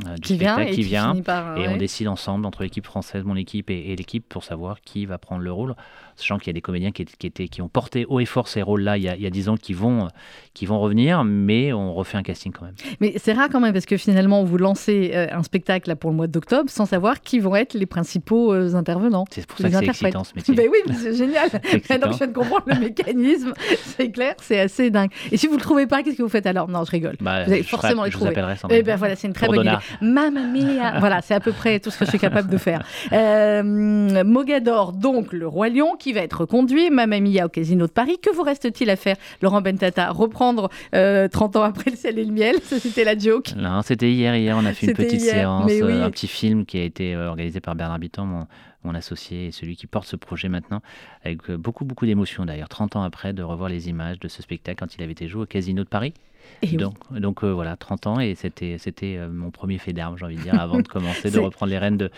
Euh, 0.08 0.16
du 0.16 0.22
Qui 0.22 0.38
vient 0.38 0.58
et 0.60 0.72
qui 0.72 0.84
vient 0.84 1.12
finit 1.12 1.22
par, 1.22 1.58
et 1.58 1.62
ouais. 1.62 1.68
on 1.74 1.78
décide 1.78 2.08
ensemble 2.08 2.46
entre 2.46 2.64
l'équipe 2.64 2.86
française, 2.86 3.24
mon 3.24 3.36
équipe 3.36 3.70
et, 3.70 3.92
et 3.92 3.96
l'équipe 3.96 4.26
pour 4.28 4.44
savoir 4.44 4.82
qui 4.82 5.06
va 5.06 5.18
prendre 5.18 5.42
le 5.42 5.52
rôle. 5.52 5.76
Sachant 6.16 6.38
qu'il 6.38 6.48
y 6.48 6.50
a 6.52 6.54
des 6.54 6.62
comédiens 6.62 6.92
qui, 6.92 7.06
qui, 7.06 7.26
étaient, 7.26 7.48
qui 7.48 7.62
ont 7.64 7.68
porté 7.70 8.06
haut 8.08 8.20
et 8.20 8.26
fort 8.26 8.48
ces 8.48 8.62
rôles-là 8.62 8.98
il, 8.98 9.04
y 9.04 9.10
a- 9.10 9.30
10 9.32 9.50
ans 9.50 9.58
qui 9.58 9.74
vont, 9.74 10.10
qui 10.54 10.68
vont 10.68 10.80
revenir, 10.80 11.24
mais 11.24 11.74
on 11.74 11.92
refait 11.94 12.18
un 12.18 12.24
casting 12.24 12.52
quand 12.52 12.66
même. 12.66 12.76
Mais 13.00 13.14
c'est 13.18 13.34
rare 13.34 13.50
quand 13.52 13.60
même 13.60 13.74
parce 13.74 13.88
que 13.88 13.98
finalement, 13.98 14.44
vous 14.44 14.58
lancez 14.60 15.12
euh, 15.16 15.28
un 15.32 15.42
spectacle 15.42 15.90
là, 15.90 15.96
pour 15.96 16.12
le 16.12 16.16
mois 16.16 16.28
d'octobre 16.28 16.70
sans 16.70 16.86
savoir 16.86 17.22
qui 17.22 17.40
vont 17.40 17.56
être 17.56 17.74
les 17.74 17.88
principaux 17.88 18.54
euh, 18.54 18.76
intervenants. 18.76 19.26
C'est 19.32 19.46
pour 19.48 19.58
ça 19.58 19.70
que 19.70 19.76
c'est 19.78 19.86
excitant 19.86 20.24
ce 20.24 20.36
métier. 20.36 20.54
Ben 20.64 20.70
oui, 20.72 20.78
mais 20.88 20.94
c'est 20.94 21.16
génial. 21.16 21.50
Maintenant 21.90 22.08
que 22.10 22.14
je 22.14 22.18
viens 22.20 22.28
de 22.28 22.34
comprendre 22.34 22.64
le 22.68 22.80
mécanisme, 22.80 23.54
c'est 23.98 24.12
clair, 24.12 24.36
c'est 24.40 24.60
assez 24.60 24.92
dingue. 24.92 25.10
Et 25.32 25.38
si 25.38 25.48
vous 25.48 25.56
le 25.56 25.62
trouvez 25.62 25.88
pas, 25.88 26.04
qu'est-ce 26.04 26.18
que 26.18 26.22
vous 26.22 26.30
faites 26.30 26.46
alors? 26.46 26.68
Non, 26.68 26.84
je 26.86 26.92
rigole. 26.92 27.16
Bah, 27.22 27.44
Vous 27.46 27.52
allez 27.54 27.64
je 27.64 27.70
forcément 27.70 28.04
les 28.04 28.12
je 28.12 28.18
vous 28.18 28.26
trouver. 28.26 28.40
Eh 28.70 28.84
ben 28.84 28.98
voilà, 28.98 29.16
c'est 29.16 29.28
une 29.28 29.34
très 29.34 29.48
Pour 29.48 29.56
bonne 29.56 29.66
idée. 29.66 29.76
Mamma 30.02 30.42
mia 30.42 31.00
Voilà, 31.00 31.22
c'est 31.22 31.34
à 31.34 31.40
peu 31.40 31.52
près 31.52 31.80
tout 31.80 31.90
ce 31.92 31.98
que 32.00 32.06
je 32.06 32.10
suis 32.12 32.20
capable 32.20 32.50
de 32.50 32.58
faire. 32.58 32.84
Euh, 33.12 34.24
Mogador, 34.24 34.94
donc 34.94 35.34
le 35.34 35.48
Roi 35.48 35.70
Lion, 35.70 35.96
qui 35.98 36.14
va 36.14 36.22
être 36.22 36.42
reconduit. 36.42 36.90
Mamma 36.90 37.20
mia 37.20 37.46
au 37.46 37.50
Casino 37.50 37.88
de 37.88 37.92
Paris. 37.92 38.18
Que 38.22 38.34
vous 38.34 38.44
reste-t-il 38.44 38.90
à 38.90 38.96
faire, 38.96 39.16
Laurent 39.42 39.62
Bentata? 39.62 40.12
Reprendre 40.12 40.70
euh, 40.96 41.28
30 41.28 41.56
ans 41.58 41.64
après 41.64 41.92
le 41.92 41.98
ciel 41.98 42.20
et 42.20 42.26
le 42.26 42.32
miel? 42.32 42.56
Ça, 42.64 42.80
c'était 42.80 43.04
la 43.04 43.18
joke. 43.18 43.54
Non, 43.56 43.82
c'était 43.82 44.12
hier. 44.12 44.36
Hier, 44.36 44.56
on 44.58 44.66
a 44.66 44.74
fait 44.74 44.88
une 44.88 44.94
petite 44.94 45.22
hier, 45.22 45.34
séance, 45.34 45.66
oui. 45.66 45.82
euh, 45.82 46.06
un 46.06 46.10
petit 46.12 46.28
film 46.28 46.66
qui 46.66 46.78
a 46.80 46.84
été 46.84 47.16
euh, 47.16 47.30
organisé 47.30 47.60
par 47.60 47.76
Bernard 47.76 48.00
Bitan, 48.00 48.26
mon, 48.26 48.48
mon 48.84 48.96
associé 48.96 49.48
et 49.48 49.52
celui 49.52 49.76
qui 49.76 49.88
porte 49.88 50.08
ce 50.08 50.16
projet 50.16 50.50
maintenant, 50.50 50.82
avec 51.24 51.50
beaucoup, 51.52 51.86
beaucoup 51.86 52.06
d'émotion 52.06 52.46
d'ailleurs, 52.46 52.70
30 52.70 52.96
ans 52.96 53.04
après, 53.04 53.34
de 53.34 53.44
revoir 53.44 53.70
les 53.70 53.90
images 53.90 54.20
de 54.20 54.28
ce 54.28 54.42
spectacle 54.42 54.80
quand 54.80 54.96
il 54.96 55.04
avait 55.04 55.12
été 55.14 55.28
joué 55.28 55.44
au 55.44 55.46
Casino 55.46 55.84
de 55.84 55.90
Paris. 55.90 56.14
Et 56.62 56.78
oui. 57.12 57.20
donc, 57.20 57.44
euh, 57.44 57.52
voilà, 57.54 57.76
30 57.76 58.08
ans, 58.08 58.20
et 58.20 58.36
c'était 58.36 58.78
euh, 59.18 59.30
mon 59.30 59.52
premier 59.52 59.78
fait 59.78 59.94
d'armes, 59.94 60.18
j'ai 60.18 60.26
envie 60.26 60.38
de 60.38 60.42
dire, 60.42 60.60
avant 60.60 60.80
de 60.80 60.88
commencer 60.88 61.30
de 61.30 61.40
reprendre 61.40 61.70
les 61.72 61.78
rênes 61.78 61.98
de, 61.98 62.10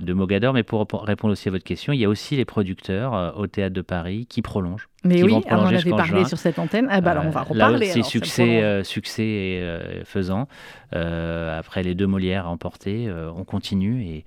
de 0.00 0.12
Mogador. 0.12 0.52
Mais 0.52 0.62
pour 0.62 0.82
rép- 0.84 0.96
répondre 1.04 1.32
aussi 1.32 1.48
à 1.48 1.50
votre 1.50 1.64
question, 1.64 1.92
il 1.92 2.00
y 2.00 2.04
a 2.04 2.08
aussi 2.08 2.36
les 2.36 2.44
producteurs 2.44 3.14
euh, 3.14 3.32
au 3.32 3.46
Théâtre 3.46 3.74
de 3.74 3.82
Paris 3.82 4.26
qui 4.28 4.42
prolongent. 4.42 4.88
Mais 5.04 5.22
oui, 5.22 5.34
on 5.34 5.54
en 5.54 5.66
avait 5.66 5.90
parlé 5.90 6.06
juin. 6.20 6.24
sur 6.24 6.38
cette 6.38 6.58
antenne. 6.58 6.86
Ah 6.90 7.00
bah 7.00 7.10
alors 7.12 7.26
on 7.26 7.30
va 7.30 7.40
Euh, 7.50 7.54
Là 7.54 7.66
reparler. 7.68 7.86
ça 7.88 8.02
succès, 8.02 8.42
prolonge. 8.44 8.62
euh, 8.64 8.84
succès 8.84 9.22
et, 9.22 9.60
euh, 9.62 10.02
faisant. 10.04 10.48
Euh, 10.94 11.58
après 11.58 11.82
les 11.82 11.94
deux 11.94 12.06
Molières 12.06 12.46
remportés, 12.46 13.06
euh, 13.08 13.30
on 13.36 13.44
continue 13.44 14.02
et, 14.04 14.24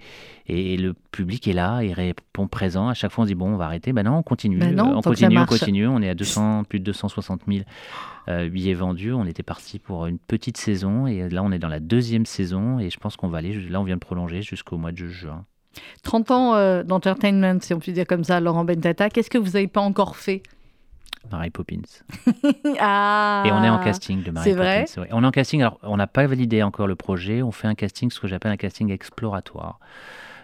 et, 0.47 0.73
et 0.73 0.77
le 0.77 0.93
public 1.11 1.47
est 1.47 1.53
là, 1.53 1.81
il 1.81 1.93
répond 1.93 2.47
présent. 2.47 2.89
À 2.89 2.93
chaque 2.93 3.11
fois, 3.11 3.23
on 3.23 3.27
dit 3.27 3.35
bon, 3.35 3.53
on 3.53 3.57
va 3.57 3.65
arrêter. 3.65 3.93
Ben 3.93 4.03
non, 4.03 4.17
on 4.17 4.23
continue. 4.23 4.57
Ben 4.57 4.75
non, 4.75 4.97
on 4.97 5.01
continue, 5.01 5.37
on 5.39 5.45
continue. 5.45 5.87
On 5.87 6.01
est 6.01 6.09
à 6.09 6.15
200, 6.15 6.63
plus 6.65 6.79
de 6.79 6.85
260 6.85 7.41
000 7.47 7.63
euh, 8.29 8.49
billets 8.49 8.73
vendus. 8.73 9.13
On 9.13 9.25
était 9.25 9.43
parti 9.43 9.79
pour 9.79 10.05
une 10.05 10.19
petite 10.19 10.57
saison 10.57 11.07
et 11.07 11.27
là, 11.29 11.41
on 11.43 11.51
est 11.51 11.59
dans 11.59 11.69
la 11.69 11.79
deuxième 11.79 12.25
saison 12.25 12.79
et 12.79 12.89
je 12.89 12.99
pense 12.99 13.15
qu'on 13.15 13.29
va 13.29 13.37
aller. 13.39 13.53
Là, 13.69 13.79
on 13.81 13.83
vient 13.83 13.95
de 13.95 14.01
prolonger 14.01 14.41
jusqu'au 14.41 14.77
mois 14.77 14.91
de 14.91 15.07
juin. 15.07 15.45
30 16.03 16.31
ans 16.31 16.83
d'entertainment, 16.83 17.59
si 17.61 17.73
on 17.73 17.79
peut 17.79 17.91
dire 17.91 18.05
comme 18.07 18.23
ça, 18.23 18.39
Laurent 18.39 18.65
Bentata. 18.65 19.09
Qu'est-ce 19.09 19.29
que 19.29 19.37
vous 19.37 19.51
n'avez 19.51 19.67
pas 19.67 19.81
encore 19.81 20.15
fait? 20.17 20.41
Mary 21.31 21.49
Poppins. 21.49 21.81
Ah 22.79 23.43
Et 23.45 23.51
on 23.51 23.63
est 23.63 23.69
en 23.69 23.79
casting 23.83 24.23
de 24.23 24.31
Mary 24.31 24.43
c'est 24.49 24.55
vrai 24.55 24.85
Poppins. 24.85 25.01
ouais. 25.01 25.09
On 25.11 25.23
est 25.23 25.27
en 25.27 25.31
casting, 25.31 25.61
alors 25.61 25.79
on 25.83 25.97
n'a 25.97 26.07
pas 26.07 26.25
validé 26.27 26.63
encore 26.63 26.87
le 26.87 26.95
projet, 26.95 27.41
on 27.41 27.51
fait 27.51 27.67
un 27.67 27.75
casting, 27.75 28.09
ce 28.11 28.19
que 28.19 28.27
j'appelle 28.27 28.51
un 28.51 28.57
casting 28.57 28.91
exploratoire. 28.91 29.79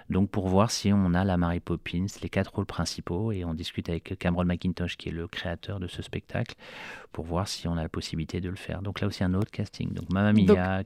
Donc 0.09 0.29
pour 0.29 0.47
voir 0.47 0.71
si 0.71 0.91
on 0.93 1.13
a 1.13 1.23
la 1.23 1.37
Mary 1.37 1.59
Poppins, 1.59 2.05
les 2.21 2.29
quatre 2.29 2.53
rôles 2.53 2.65
principaux, 2.65 3.31
et 3.31 3.45
on 3.45 3.53
discute 3.53 3.89
avec 3.89 4.17
Cameron 4.19 4.45
McIntosh 4.45 4.97
qui 4.97 5.09
est 5.09 5.13
le 5.13 5.27
créateur 5.27 5.79
de 5.79 5.87
ce 5.87 6.01
spectacle 6.01 6.55
pour 7.13 7.25
voir 7.25 7.47
si 7.47 7.67
on 7.67 7.77
a 7.77 7.83
la 7.83 7.89
possibilité 7.89 8.41
de 8.41 8.49
le 8.49 8.55
faire. 8.55 8.81
Donc 8.81 8.99
là 8.99 9.07
aussi 9.07 9.23
un 9.23 9.33
autre 9.35 9.51
casting. 9.51 9.93
Donc 9.93 10.11
Mamma 10.11 10.33
Mia, 10.33 10.83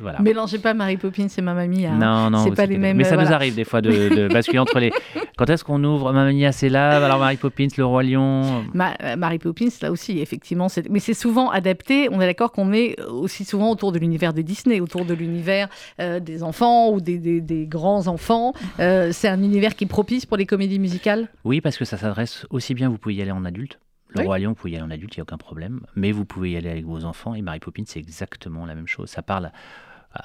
voilà. 0.00 0.20
Mélangez 0.20 0.58
pas 0.58 0.74
Mary 0.74 0.98
Poppins 0.98 1.26
et 1.26 1.42
Mamma 1.42 1.66
Mia. 1.66 1.92
Hein. 1.92 1.98
Non, 1.98 2.30
non, 2.30 2.44
c'est 2.44 2.54
pas 2.54 2.66
les 2.66 2.78
mêmes. 2.78 2.96
Mais 2.96 3.04
ça 3.04 3.16
nous 3.16 3.32
arrive 3.32 3.54
des 3.54 3.64
fois 3.64 3.80
de, 3.80 4.28
basculer 4.32 4.58
entre 4.58 4.78
les. 4.78 4.92
Quand 5.36 5.48
est-ce 5.48 5.64
qu'on 5.64 5.82
ouvre 5.82 6.12
Mamma 6.12 6.32
Mia, 6.32 6.52
c'est 6.52 6.68
là? 6.68 7.02
Alors 7.02 7.18
Mary 7.18 7.38
Poppins, 7.38 7.68
le 7.76 7.84
roi 7.84 8.02
lion. 8.02 8.64
Euh, 8.74 9.16
Mary 9.16 9.38
Poppins, 9.38 9.68
là 9.80 9.90
aussi, 9.90 10.20
effectivement, 10.20 10.66
mais 10.90 11.00
c'est 11.00 11.14
souvent 11.14 11.50
adapté. 11.50 12.08
On 12.12 12.20
est 12.20 12.26
d'accord 12.26 12.52
qu'on 12.52 12.72
est 12.72 13.00
aussi 13.02 13.44
souvent 13.44 13.70
autour 13.70 13.92
de 13.92 13.98
l'univers 13.98 14.34
de 14.34 14.42
Disney, 14.42 14.80
autour 14.80 15.06
de 15.06 15.14
l'univers 15.14 15.68
euh, 15.98 16.20
des 16.20 16.42
enfants 16.42 16.90
ou 16.90 17.00
des, 17.00 17.66
grands 17.66 18.06
enfants. 18.06 18.52
Euh, 18.78 19.10
c'est 19.12 19.28
un 19.28 19.42
univers 19.42 19.74
qui 19.74 19.84
est 19.84 19.88
propice 19.88 20.26
pour 20.26 20.36
les 20.36 20.46
comédies 20.46 20.78
musicales? 20.78 21.28
Oui, 21.44 21.60
parce 21.60 21.76
que 21.76 21.84
ça 21.84 21.96
s'adresse 21.96 22.46
aussi 22.50 22.74
bien. 22.74 22.88
Vous 22.88 22.98
pouvez 22.98 23.14
y 23.14 23.22
aller 23.22 23.30
en 23.30 23.44
adulte 23.44 23.78
le 24.14 24.24
Roi 24.24 24.38
Lion, 24.38 24.50
vous 24.50 24.54
pouvez 24.56 24.72
y 24.72 24.76
aller 24.76 24.84
en 24.84 24.90
adulte, 24.90 25.14
il 25.16 25.18
n'y 25.18 25.22
a 25.22 25.24
aucun 25.24 25.38
problème. 25.38 25.80
Mais 25.94 26.12
vous 26.12 26.24
pouvez 26.24 26.52
y 26.52 26.56
aller 26.56 26.70
avec 26.70 26.84
vos 26.84 27.04
enfants. 27.04 27.34
Et 27.34 27.42
Mary 27.42 27.60
Poppins, 27.60 27.84
c'est 27.86 28.00
exactement 28.00 28.66
la 28.66 28.74
même 28.74 28.88
chose. 28.88 29.08
Ça 29.08 29.22
parle 29.22 29.52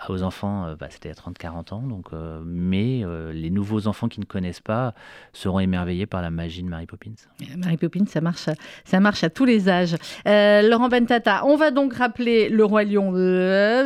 aux 0.10 0.24
enfants, 0.24 0.65
euh, 0.65 0.75
bah, 0.75 0.88
c'était 0.89 1.10
à 1.10 1.13
30-40 1.13 1.74
ans, 1.74 1.82
donc, 1.82 2.08
euh, 2.12 2.42
mais 2.44 3.01
euh, 3.04 3.32
les 3.32 3.51
nouveaux 3.51 3.88
enfants 3.88 4.08
qui 4.08 4.20
ne 4.20 4.25
connaissent 4.25 4.60
pas 4.60 4.94
seront 5.32 5.60
émerveillés 5.60 6.08
par 6.08 6.22
la 6.24 6.32
magie 6.32 6.63
de 6.63 6.70
Mary 6.70 6.88
Poppins. 6.88 7.12
Mary 7.58 7.77
Poppins, 7.77 8.06
ça 8.08 8.20
marche, 8.20 8.50
ça 8.84 9.00
marche 9.00 9.24
à 9.24 9.30
tous 9.30 9.46
les 9.46 9.70
âges. 9.70 9.96
Laurent 10.25 10.89
Bentata, 10.89 11.46
on 11.46 11.56
va 11.56 11.70
donc 11.70 11.94
rappeler 11.94 12.50
Le 12.50 12.65
Roi 12.65 12.84
Lion, 12.84 13.13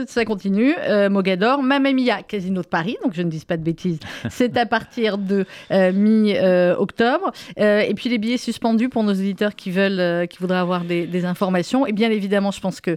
ça 0.07 0.23
continue, 0.23 0.73
Mogador, 1.09 1.61
Mamma 1.61 1.91
Mia, 1.91 2.23
Casino 2.23 2.61
de 2.61 2.67
Paris, 2.67 2.97
donc 3.03 3.13
je 3.13 3.21
ne 3.21 3.29
dis 3.29 3.43
pas 3.45 3.57
de 3.57 3.63
bêtises, 3.63 3.99
c'est 4.29 4.55
à 4.57 4.65
partir 4.65 5.17
de 5.17 5.45
mi-octobre. 5.69 7.31
et 7.57 7.93
puis 7.95 8.09
les 8.09 8.17
billets 8.17 8.37
suspendus 8.37 8.89
pour 8.89 9.03
nos 9.03 9.13
auditeurs 9.13 9.55
qui 9.55 9.71
veulent, 9.71 10.27
qui 10.27 10.39
voudraient 10.39 10.57
avoir 10.57 10.85
des, 10.85 11.25
informations. 11.25 11.85
Et 11.85 11.91
bien 11.91 12.09
évidemment, 12.09 12.51
je 12.51 12.61
pense 12.61 12.79
que 12.79 12.95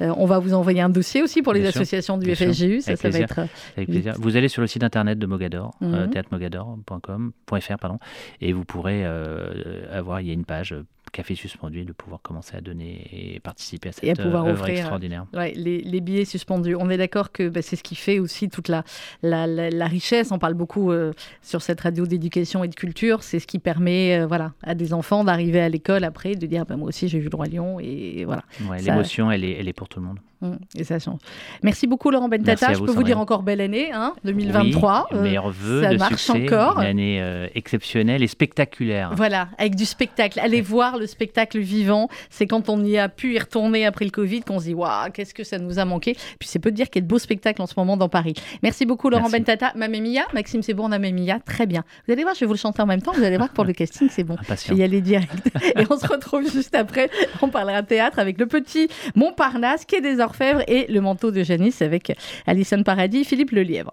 on 0.00 0.26
va 0.26 0.38
vous 0.38 0.52
envoyer 0.52 0.82
un 0.82 0.90
dossier 0.90 1.22
aussi 1.22 1.40
pour 1.40 1.54
les 1.54 1.66
associations 1.66 1.93
du 2.18 2.34
FSGU. 2.34 2.80
Ça, 2.80 2.94
va 2.94 3.18
être. 3.18 3.40
Euh, 3.40 3.46
Avec 3.76 3.88
plaisir. 3.88 4.14
Vous 4.18 4.36
allez 4.36 4.48
sur 4.48 4.60
le 4.60 4.66
site 4.66 4.82
internet 4.82 5.18
de 5.18 5.26
Mogador, 5.26 5.74
euh, 5.82 6.06
mhm. 6.06 7.76
pardon, 7.80 7.98
et 8.40 8.52
vous 8.52 8.64
pourrez 8.64 9.04
euh, 9.04 9.86
avoir, 9.96 10.20
il 10.20 10.28
y 10.28 10.30
a 10.30 10.34
une 10.34 10.44
page 10.44 10.74
café 11.12 11.36
suspendu 11.36 11.84
de 11.84 11.92
pouvoir 11.92 12.20
commencer 12.22 12.56
à 12.56 12.60
donner 12.60 13.06
et 13.12 13.38
participer 13.38 13.90
à 13.90 13.92
cette 13.92 14.04
et 14.04 14.10
à 14.10 14.16
pouvoir 14.16 14.46
œuvre 14.46 14.62
offrir, 14.62 14.78
extraordinaire. 14.78 15.26
Ouais, 15.32 15.52
les, 15.54 15.80
les, 15.80 16.00
billets 16.00 16.24
suspendus. 16.24 16.74
On 16.74 16.90
est 16.90 16.96
d'accord 16.96 17.30
que 17.30 17.48
bah, 17.48 17.62
c'est 17.62 17.76
ce 17.76 17.84
qui 17.84 17.94
fait 17.94 18.18
aussi 18.18 18.48
toute 18.48 18.66
la, 18.66 18.82
la, 19.22 19.46
la, 19.46 19.86
richesse. 19.86 20.32
On 20.32 20.40
parle 20.40 20.54
beaucoup 20.54 20.92
sur 21.40 21.62
cette 21.62 21.80
radio 21.80 22.04
d'éducation 22.06 22.64
et 22.64 22.68
de 22.68 22.74
culture. 22.74 23.22
C'est 23.22 23.38
ce 23.38 23.46
qui 23.46 23.60
permet 23.60 24.24
voilà, 24.26 24.54
à 24.64 24.74
des 24.74 24.92
enfants 24.92 25.22
d'arriver 25.22 25.60
à 25.60 25.68
l'école 25.68 26.02
après, 26.02 26.34
de 26.34 26.46
dire 26.46 26.66
bah, 26.66 26.76
moi 26.76 26.88
aussi 26.88 27.06
j'ai 27.06 27.20
vu 27.20 27.28
le 27.30 27.36
Roi 27.36 27.46
Lion. 27.46 27.78
Et 27.78 28.24
voilà. 28.24 28.42
L'émotion, 28.80 29.30
elle, 29.30 29.44
est, 29.44 29.52
elle 29.52 29.68
est 29.68 29.72
pour 29.72 29.88
tout 29.88 30.00
le 30.00 30.06
monde. 30.06 30.18
Mmh, 30.44 30.56
et 30.78 30.84
ça 30.84 30.98
change. 30.98 31.20
Merci 31.62 31.86
beaucoup 31.86 32.10
Laurent 32.10 32.28
Bentata. 32.28 32.74
Je 32.74 32.80
peux 32.80 32.92
vous 32.92 33.02
dire 33.02 33.18
encore 33.18 33.42
belle 33.42 33.62
année, 33.62 33.90
hein, 33.92 34.12
2023. 34.24 35.06
Oui, 35.12 35.18
meilleurs 35.20 35.48
vœux 35.48 35.82
ça 35.82 35.92
marche 35.94 36.28
encore. 36.30 36.80
Une 36.80 36.86
année 36.86 37.22
euh, 37.22 37.46
exceptionnelle 37.54 38.22
et 38.22 38.26
spectaculaire. 38.26 39.12
Voilà, 39.14 39.48
avec 39.56 39.74
du 39.74 39.86
spectacle. 39.86 40.38
Allez 40.40 40.60
voir 40.60 40.98
le 40.98 41.06
spectacle 41.06 41.58
vivant. 41.58 42.08
C'est 42.28 42.46
quand 42.46 42.68
on 42.68 42.84
y 42.84 42.98
a 42.98 43.08
pu 43.08 43.34
y 43.34 43.38
retourner 43.38 43.86
après 43.86 44.04
le 44.04 44.10
Covid 44.10 44.42
qu'on 44.42 44.58
se 44.58 44.66
dit 44.66 44.74
waouh, 44.74 45.10
qu'est-ce 45.12 45.32
que 45.32 45.44
ça 45.44 45.58
nous 45.58 45.78
a 45.78 45.86
manqué. 45.86 46.14
Puis 46.38 46.48
c'est 46.48 46.58
peu 46.58 46.70
de 46.70 46.76
dire 46.76 46.90
qu'il 46.90 47.00
y 47.00 47.04
a 47.04 47.06
de 47.06 47.08
beaux 47.08 47.18
spectacles 47.18 47.62
en 47.62 47.66
ce 47.66 47.74
moment 47.78 47.96
dans 47.96 48.10
Paris. 48.10 48.34
Merci 48.62 48.84
beaucoup 48.84 49.08
Laurent 49.08 49.30
Bentata. 49.30 49.72
Mamma 49.76 50.00
Mia, 50.00 50.24
Maxime 50.34 50.62
c'est 50.62 50.74
bon, 50.74 50.88
Mamma 50.88 51.10
Mia, 51.10 51.40
très 51.40 51.66
bien. 51.66 51.84
Vous 52.06 52.12
allez 52.12 52.22
voir, 52.22 52.34
je 52.34 52.40
vais 52.40 52.46
vous 52.46 52.52
le 52.52 52.58
chanter 52.58 52.82
en 52.82 52.86
même 52.86 53.00
temps. 53.00 53.12
Vous 53.12 53.24
allez 53.24 53.38
voir 53.38 53.48
que 53.48 53.54
pour 53.54 53.64
le 53.64 53.72
casting 53.72 54.08
c'est 54.10 54.24
bon. 54.24 54.36
Je 54.48 54.74
vais 54.74 54.80
y 54.80 54.82
aller 54.82 55.00
direct. 55.00 55.50
et 55.76 55.84
on 55.88 55.98
se 55.98 56.06
retrouve 56.06 56.50
juste 56.50 56.74
après. 56.74 57.08
On 57.40 57.48
parlera 57.48 57.82
théâtre 57.82 58.18
avec 58.18 58.38
le 58.38 58.46
petit 58.46 58.88
Montparnasse, 59.14 59.84
qui 59.84 59.96
est 59.96 60.00
des 60.00 60.20
Orfèvres 60.34 60.64
et 60.66 60.86
le 60.88 61.00
manteau 61.00 61.30
de 61.30 61.44
Janice 61.44 61.80
avec 61.80 62.12
Alison 62.44 62.82
Paradis, 62.82 63.24
Philippe 63.24 63.52
Lelièvre. 63.52 63.92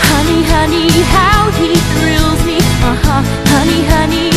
Honey, 0.00 0.44
honey, 0.46 0.86
how 1.10 1.50
he 1.58 1.74
thrills 1.98 2.40
me. 2.46 2.58
Uh-huh, 2.86 3.22
honey, 3.50 3.82
honey. 3.90 4.30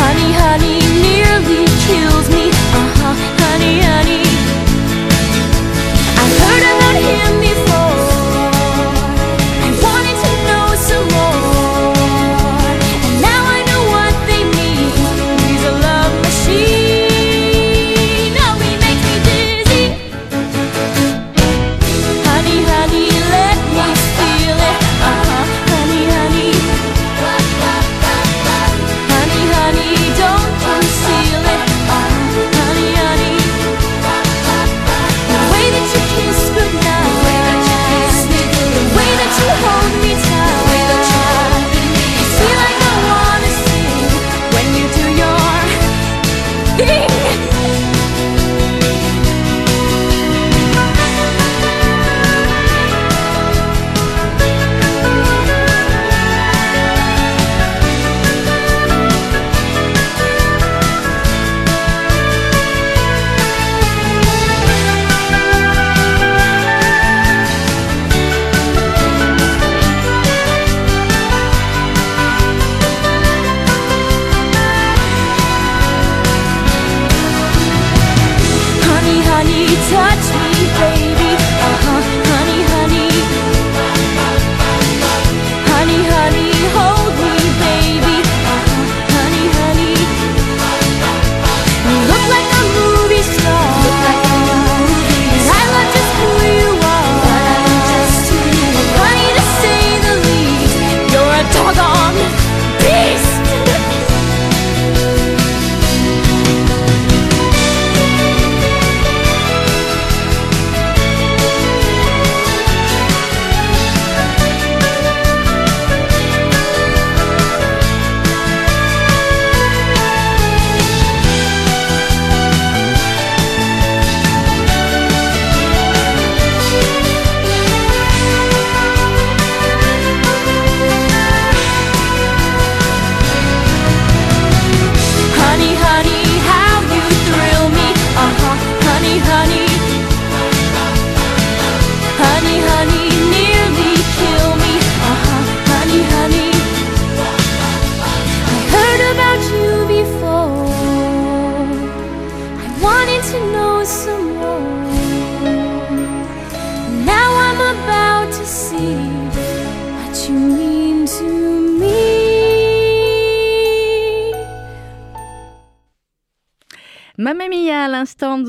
Honey, 0.00 0.32
honey, 0.32 0.80
nearly 1.04 1.66
kills 1.84 2.28
me. 2.30 2.48
Uh-huh, 2.48 3.14
honey, 3.44 3.80
honey. 3.80 4.24
I've 6.16 6.34
heard 6.40 6.64
about 6.72 6.96
him 6.96 7.61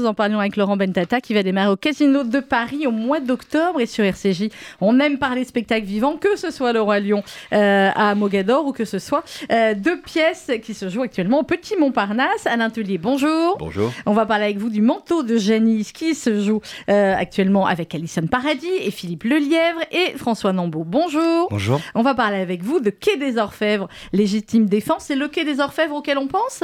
nous 0.04 0.10
en 0.10 0.14
parlions 0.14 0.42
avec 0.42 0.58
Laurent 0.58 0.76
Bentata 0.76 1.22
qui 1.22 1.34
va 1.34 1.44
démarrer 1.44 1.72
au 1.72 1.78
Casino 1.78 2.26
de 2.26 2.42
Paris 2.42 2.86
au 2.88 2.92
mois 2.92 3.22
d'octobre 3.22 3.80
et 3.80 3.86
sur 3.86 4.04
RCJ. 4.04 4.50
On 4.82 5.00
aime 5.00 5.18
parler 5.18 5.46
spectacle 5.46 5.86
vivant, 5.86 6.18
que 6.18 6.36
ce 6.36 6.52
soit 6.52 6.74
le 6.74 6.82
Roi 6.82 7.00
Lion 7.00 7.24
euh, 7.54 7.90
à 7.96 8.14
Mogador 8.14 8.66
ou 8.66 8.74
que 8.74 8.84
ce 8.84 9.00
soit 9.00 9.24
euh, 9.50 9.74
deux 9.76 10.02
pièces 10.02 10.52
qui 10.62 10.74
se 10.74 10.90
jouent 10.90 11.04
actuellement 11.04 11.40
au 11.40 11.44
Petit 11.44 11.78
Montparnasse. 11.78 12.46
à 12.46 12.58
l'atelier. 12.58 12.98
bonjour. 12.98 13.56
Bonjour. 13.58 13.94
On 14.06 14.12
va 14.12 14.26
parler 14.26 14.44
avec 14.44 14.58
vous 14.58 14.70
du 14.70 14.82
manteau 14.82 15.24
de 15.24 15.38
Janice 15.38 15.94
qui 15.94 16.16
se 16.16 16.42
joue 16.42 16.60
euh, 16.90 17.16
actuellement 17.16 17.66
avec 17.66 17.96
Alison 17.96 18.28
Paradis 18.28 18.68
et 18.82 18.92
Philippe 18.92 19.24
Lelièvre 19.24 19.80
et 19.94 20.18
François 20.18 20.52
Nambeau. 20.52 20.84
Bonjour. 20.84 21.48
Bonjour. 21.50 21.80
On 21.96 22.02
va 22.02 22.14
parler 22.14 22.42
avec 22.42 22.62
vous 22.62 22.82
de 22.82 22.90
Quai 22.90 23.16
des 23.16 23.38
Orfèvres, 23.38 23.88
légitime 24.12 24.66
défense. 24.66 25.06
C'est 25.06 25.16
le 25.16 25.30
Quai 25.30 25.46
des 25.46 25.62
Orfèvres 25.62 25.96
auquel 25.96 26.18
on 26.18 26.28
pense? 26.28 26.62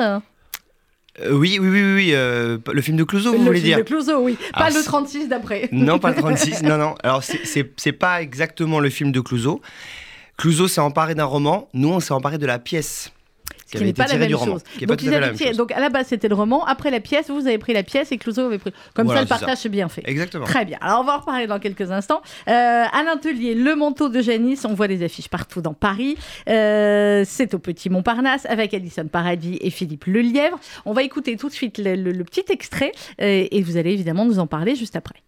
Euh, 1.21 1.33
oui, 1.33 1.57
oui, 1.59 1.69
oui, 1.69 1.93
oui, 1.95 2.11
euh, 2.13 2.57
le 2.71 2.81
film 2.81 2.97
de 2.97 3.03
Clouseau, 3.03 3.33
vous 3.33 3.43
voulez 3.43 3.61
dire 3.61 3.77
Le 3.77 3.85
film 3.85 3.99
de 3.99 4.03
Clouseau, 4.03 4.23
oui. 4.23 4.37
Pas 4.53 4.69
le 4.69 4.83
36 4.83 5.27
d'après. 5.27 5.69
Non, 5.71 5.99
pas 5.99 6.11
le 6.11 6.15
36, 6.21 6.63
non, 6.63 6.77
non. 6.77 6.95
Alors, 7.03 7.23
c'est 7.23 7.91
pas 7.93 8.21
exactement 8.21 8.79
le 8.79 8.89
film 8.89 9.11
de 9.11 9.19
Clouseau. 9.19 9.61
Clouseau 10.37 10.67
s'est 10.67 10.81
emparé 10.81 11.15
d'un 11.15 11.25
roman, 11.25 11.69
nous, 11.73 11.89
on 11.89 11.99
s'est 11.99 12.13
emparé 12.13 12.37
de 12.37 12.45
la 12.45 12.59
pièce 12.59 13.11
qui, 13.77 13.83
n'est 13.83 13.93
pas 13.93 14.07
la 14.07 14.17
même 14.17 14.31
chose. 14.31 14.63
Donc, 15.55 15.71
à 15.71 15.79
la 15.79 15.89
base 15.89 16.07
c'était 16.07 16.27
le 16.27 16.35
roman, 16.35 16.65
après 16.65 16.91
la 16.91 16.99
pièce, 16.99 17.29
vous 17.29 17.47
avez 17.47 17.57
pris 17.57 17.73
la 17.73 17.83
pièce 17.83 18.11
et 18.11 18.17
Clouseau 18.17 18.45
avait 18.45 18.57
pris. 18.57 18.73
Comme 18.93 19.07
ça 19.07 19.21
le 19.21 19.27
partage 19.27 19.59
c'est 19.59 19.69
bien 19.69 19.89
fait. 19.89 20.01
Exactement. 20.05 20.45
Très 20.45 20.65
bien. 20.65 20.77
Alors 20.81 21.01
on 21.01 21.03
va 21.03 21.15
en 21.15 21.19
reparler 21.19 21.47
dans 21.47 21.59
quelques 21.59 21.91
instants. 21.91 22.21
Euh, 22.47 22.51
à 22.51 23.03
l'atelier 23.03 23.55
Le 23.55 23.75
Manteau 23.75 24.09
de 24.09 24.21
Janice, 24.21 24.65
on 24.65 24.73
voit 24.73 24.87
des 24.87 25.03
affiches 25.03 25.29
partout 25.29 25.61
dans 25.61 25.73
Paris. 25.73 26.17
Euh, 26.47 27.23
c'est 27.25 27.53
au 27.53 27.59
Petit 27.59 27.89
Montparnasse 27.89 28.45
avec 28.45 28.73
Alison 28.73 29.07
Paradis 29.07 29.57
et 29.61 29.69
Philippe 29.69 30.05
Lelièvre. 30.05 30.59
On 30.85 30.93
va 30.93 31.03
écouter 31.03 31.37
tout 31.37 31.49
de 31.49 31.53
suite 31.53 31.77
le, 31.77 32.23
petit 32.23 32.45
extrait 32.49 32.91
euh, 33.21 33.47
et 33.49 33.61
vous 33.61 33.77
allez 33.77 33.91
évidemment 33.93 34.25
nous 34.25 34.39
en 34.39 34.47
parler 34.47 34.75
juste 34.75 34.95
après. 34.95 35.21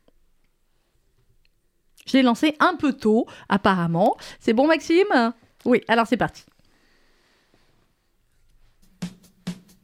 Je 2.05 2.17
l'ai 2.17 2.23
lancé 2.23 2.55
un 2.59 2.75
peu 2.75 2.93
tôt, 2.93 3.27
apparemment. 3.47 4.17
C'est 4.39 4.53
bon, 4.53 4.67
Maxime? 4.67 5.33
Oui, 5.65 5.81
alors 5.87 6.07
c'est 6.07 6.17
parti. 6.17 6.43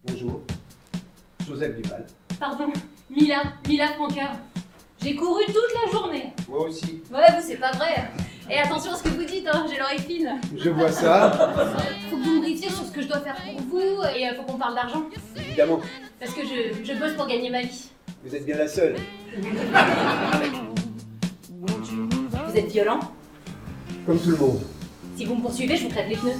Bonjour. 0.07 0.41
Joseph 1.47 1.75
Duval. 1.81 2.05
Pardon, 2.39 2.71
Mila, 3.09 3.43
Mila 3.67 3.87
Franca. 3.89 4.31
J'ai 5.01 5.15
couru 5.15 5.43
toute 5.45 5.55
la 5.85 5.91
journée. 5.91 6.33
Moi 6.49 6.67
aussi. 6.67 7.01
Ouais, 7.11 7.19
vous, 7.35 7.41
c'est 7.45 7.57
pas 7.57 7.71
vrai. 7.71 8.09
Et 8.49 8.57
attention 8.59 8.93
à 8.93 8.95
ce 8.95 9.03
que 9.03 9.09
vous 9.09 9.23
dites, 9.23 9.47
hein, 9.51 9.65
j'ai 9.69 9.77
l'oreille 9.77 9.99
fine. 9.99 10.39
Je 10.55 10.69
vois 10.69 10.91
ça. 10.91 11.31
Faut 12.09 12.17
que 12.17 12.23
vous 12.23 12.31
me 12.35 12.39
briefiez 12.39 12.69
sur 12.69 12.83
ce 12.85 12.91
que 12.91 13.01
je 13.01 13.07
dois 13.07 13.19
faire 13.19 13.35
pour 13.35 13.61
vous 13.79 14.01
et 14.15 14.27
euh, 14.27 14.35
faut 14.35 14.43
qu'on 14.43 14.57
parle 14.57 14.75
d'argent. 14.75 15.03
Évidemment. 15.35 15.79
Parce 16.19 16.33
que 16.33 16.41
je, 16.43 16.83
je 16.83 16.93
bosse 16.99 17.13
pour 17.13 17.27
gagner 17.27 17.49
ma 17.49 17.61
vie. 17.61 17.89
Vous 18.23 18.35
êtes 18.35 18.45
bien 18.45 18.57
la 18.57 18.67
seule. 18.67 18.95
Vous 21.51 22.57
êtes 22.57 22.71
violent 22.71 22.99
Comme 24.05 24.19
tout 24.19 24.31
le 24.31 24.37
monde. 24.37 24.61
Si 25.15 25.25
vous 25.25 25.35
me 25.35 25.41
poursuivez, 25.41 25.75
je 25.77 25.83
vous 25.83 25.89
crève 25.89 26.09
les 26.09 26.15
pneus. 26.15 26.33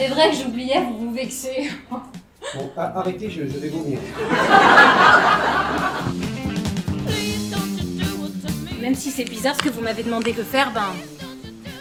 C'est 0.00 0.08
vrai 0.08 0.30
que 0.30 0.36
j'oubliais, 0.36 0.80
vous 0.80 1.08
vous 1.08 1.12
vexez. 1.12 1.70
Bon, 1.90 2.00
arrêtez, 2.74 3.28
je, 3.28 3.42
je 3.42 3.58
vais 3.58 3.68
vomir. 3.68 3.98
Même 8.80 8.94
si 8.94 9.10
c'est 9.10 9.24
bizarre 9.24 9.56
ce 9.56 9.62
que 9.62 9.68
vous 9.68 9.82
m'avez 9.82 10.02
demandé 10.02 10.32
de 10.32 10.42
faire, 10.42 10.72
ben. 10.72 10.94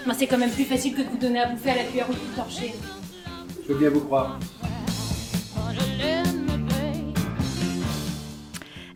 ben 0.05 0.13
c'est 0.13 0.27
quand 0.27 0.38
même 0.38 0.51
plus 0.51 0.65
facile 0.65 0.95
que 0.95 1.01
de 1.01 1.08
vous 1.08 1.17
donner 1.17 1.39
à 1.39 1.45
bouffer 1.45 1.69
à 1.69 1.75
la 1.77 1.84
cuillère 1.86 2.10
ou 2.10 2.13
tout 2.13 2.36
torcher. 2.36 2.75
Je 3.65 3.71
veux 3.71 3.79
bien 3.79 3.89
vous 3.89 4.01
croire. 4.01 4.38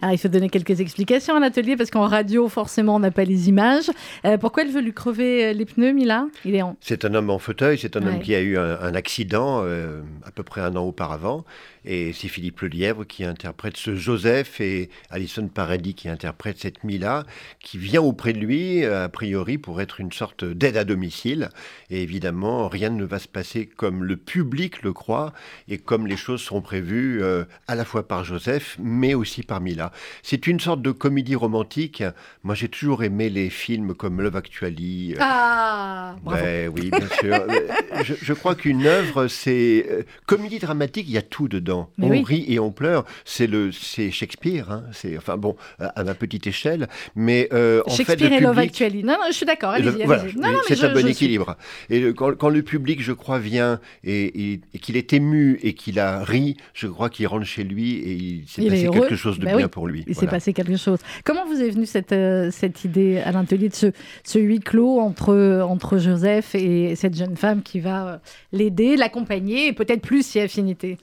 Alors, 0.03 0.11
il 0.13 0.17
faut 0.17 0.27
donner 0.27 0.49
quelques 0.49 0.81
explications 0.81 1.37
à 1.37 1.39
l'atelier 1.39 1.77
parce 1.77 1.89
qu'en 1.89 2.07
radio, 2.07 2.49
forcément, 2.49 2.95
on 2.95 2.99
n'a 2.99 3.09
pas 3.09 3.23
les 3.23 3.47
images. 3.47 3.89
Euh, 4.25 4.37
pourquoi 4.37 4.63
elle 4.63 4.69
veut 4.69 4.81
lui 4.81 4.93
crever 4.93 5.45
euh, 5.45 5.53
les 5.53 5.63
pneus, 5.63 5.93
Mila? 5.93 6.25
Il 6.43 6.55
est 6.55 6.61
en... 6.61 6.75
C'est 6.81 7.05
un 7.05 7.13
homme 7.13 7.29
en 7.29 7.39
fauteuil, 7.39 7.77
c'est 7.77 7.95
un 7.95 8.05
homme 8.05 8.19
qui 8.19 8.35
a 8.35 8.41
eu 8.41 8.57
un, 8.57 8.95
accident 8.95 9.61
euh, 9.63 10.01
à 10.25 10.31
peu 10.31 10.43
près 10.43 10.59
un 10.59 10.75
an 10.75 10.83
auparavant. 10.83 11.45
Et 11.85 12.13
c'est 12.13 12.27
Philippe 12.27 12.61
Lelièvre 12.61 13.05
qui 13.05 13.23
interprète 13.23 13.77
ce 13.77 13.95
Joseph 13.95 14.61
et 14.61 14.89
Alison 15.09 15.47
Paradis 15.47 15.93
qui 15.93 16.09
interprète 16.09 16.59
cette 16.59 16.83
Mila, 16.83 17.25
qui 17.59 17.77
vient 17.77 18.01
auprès 18.01 18.33
de 18.33 18.39
lui, 18.39 18.85
a 18.85 19.09
priori, 19.09 19.57
pour 19.57 19.81
être 19.81 19.99
une 19.99 20.11
sorte 20.11 20.45
d'aide 20.45 20.77
à 20.77 20.83
domicile. 20.83 21.49
Et 21.89 22.01
évidemment, 22.01 22.67
rien 22.67 22.89
ne 22.89 23.03
va 23.05 23.19
se 23.19 23.27
passer 23.27 23.65
comme 23.65 24.03
le 24.03 24.17
public 24.17 24.81
le 24.83 24.93
croit 24.93 25.33
et 25.67 25.77
comme 25.77 26.07
les 26.07 26.17
choses 26.17 26.41
sont 26.41 26.61
prévues 26.61 27.21
à 27.67 27.75
la 27.75 27.85
fois 27.85 28.07
par 28.07 28.23
Joseph, 28.23 28.77
mais 28.79 29.13
aussi 29.13 29.43
par 29.43 29.61
Mila. 29.61 29.91
C'est 30.21 30.47
une 30.47 30.59
sorte 30.59 30.81
de 30.81 30.91
comédie 30.91 31.35
romantique. 31.35 32.03
Moi, 32.43 32.55
j'ai 32.55 32.69
toujours 32.69 33.03
aimé 33.03 33.29
les 33.29 33.49
films 33.49 33.93
comme 33.93 34.21
Love 34.21 34.35
Actually. 34.35 35.13
Euh, 35.13 35.17
ah 35.19 36.15
ben, 36.23 36.69
Oui, 36.69 36.89
bien 36.89 37.07
sûr. 37.19 37.45
je, 38.03 38.33
crois 38.33 38.55
qu'une 38.55 38.85
œuvre, 38.85 39.27
c'est 39.27 39.85
euh, 39.89 40.03
comédie 40.25 40.59
dramatique. 40.59 41.05
Il 41.07 41.13
y 41.13 41.17
a 41.17 41.21
tout 41.21 41.47
dedans. 41.47 41.72
On 41.73 42.21
rit 42.21 42.45
et 42.47 42.59
on 42.59 42.71
pleure. 42.71 43.05
C'est 43.25 43.47
le, 43.47 43.71
c'est 43.71 44.12
Shakespeare. 44.12 44.71
Hein. 44.71 44.83
C'est 44.91 45.17
enfin 45.17 45.38
bon 45.38 45.55
à 45.79 46.03
ma 46.03 46.13
petite 46.13 46.47
échelle, 46.47 46.88
mais 47.15 47.49
euh, 47.53 47.81
en 47.86 47.89
Shakespeare 47.89 48.17
fait, 48.17 48.23
le 48.23 48.25
et 48.25 48.29
public, 48.29 48.47
Love 48.47 48.59
Actually. 48.59 49.03
Non, 49.03 49.13
non, 49.13 49.27
je 49.29 49.33
suis 49.33 49.45
d'accord. 49.45 49.71
Allez-y, 49.71 50.05
c'est 50.67 50.83
un 50.83 50.93
bon 50.93 51.07
équilibre. 51.07 51.57
Et 51.89 52.13
quand, 52.13 52.49
le 52.49 52.62
public, 52.62 53.01
je 53.01 53.12
crois, 53.12 53.39
vient 53.39 53.79
et, 54.03 54.62
qu'il 54.81 54.97
est 54.97 55.13
ému 55.13 55.59
et 55.63 55.73
qu'il 55.73 55.99
a 55.99 56.23
ri, 56.23 56.57
je 56.73 56.88
crois 56.88 57.09
qu'il 57.09 57.27
rentre 57.27 57.45
chez 57.45 57.63
lui 57.63 57.95
et 57.95 58.13
il 58.13 58.43
s'est 58.47 58.67
passé 58.67 58.89
quelque 58.89 59.15
chose 59.15 59.39
de 59.39 59.45
bah 59.45 59.55
bien 59.55 59.67
pour 59.67 59.88
lui. 59.88 60.03
Il 60.07 60.15
s'est 60.15 60.27
passé 60.27 60.53
quelque 60.53 60.77
chose. 60.77 60.99
Comment 61.23 61.45
vous 61.45 61.62
est 61.62 61.69
venue 61.69 61.86
cette, 61.86 62.12
euh, 62.12 62.49
cette 62.51 62.83
idée 62.83 63.19
à 63.19 63.31
l'atelier 63.31 63.69
de 63.69 63.75
ce, 63.75 63.88
ce 64.23 64.39
huis 64.39 64.59
clos 64.59 64.99
entre, 64.99 65.62
entre 65.62 65.97
Joseph 65.97 66.55
et 66.55 66.95
cette 66.95 67.15
jeune 67.15 67.38
femme 67.38 67.62
qui 67.62 67.79
va 67.79 68.07
euh, 68.07 68.17
l'aider, 68.51 68.95
l'accompagner 68.95 69.67
et 69.67 69.73
peut-être 69.73 70.01
plus 70.01 70.25
si 70.25 70.39
affinité? 70.39 70.97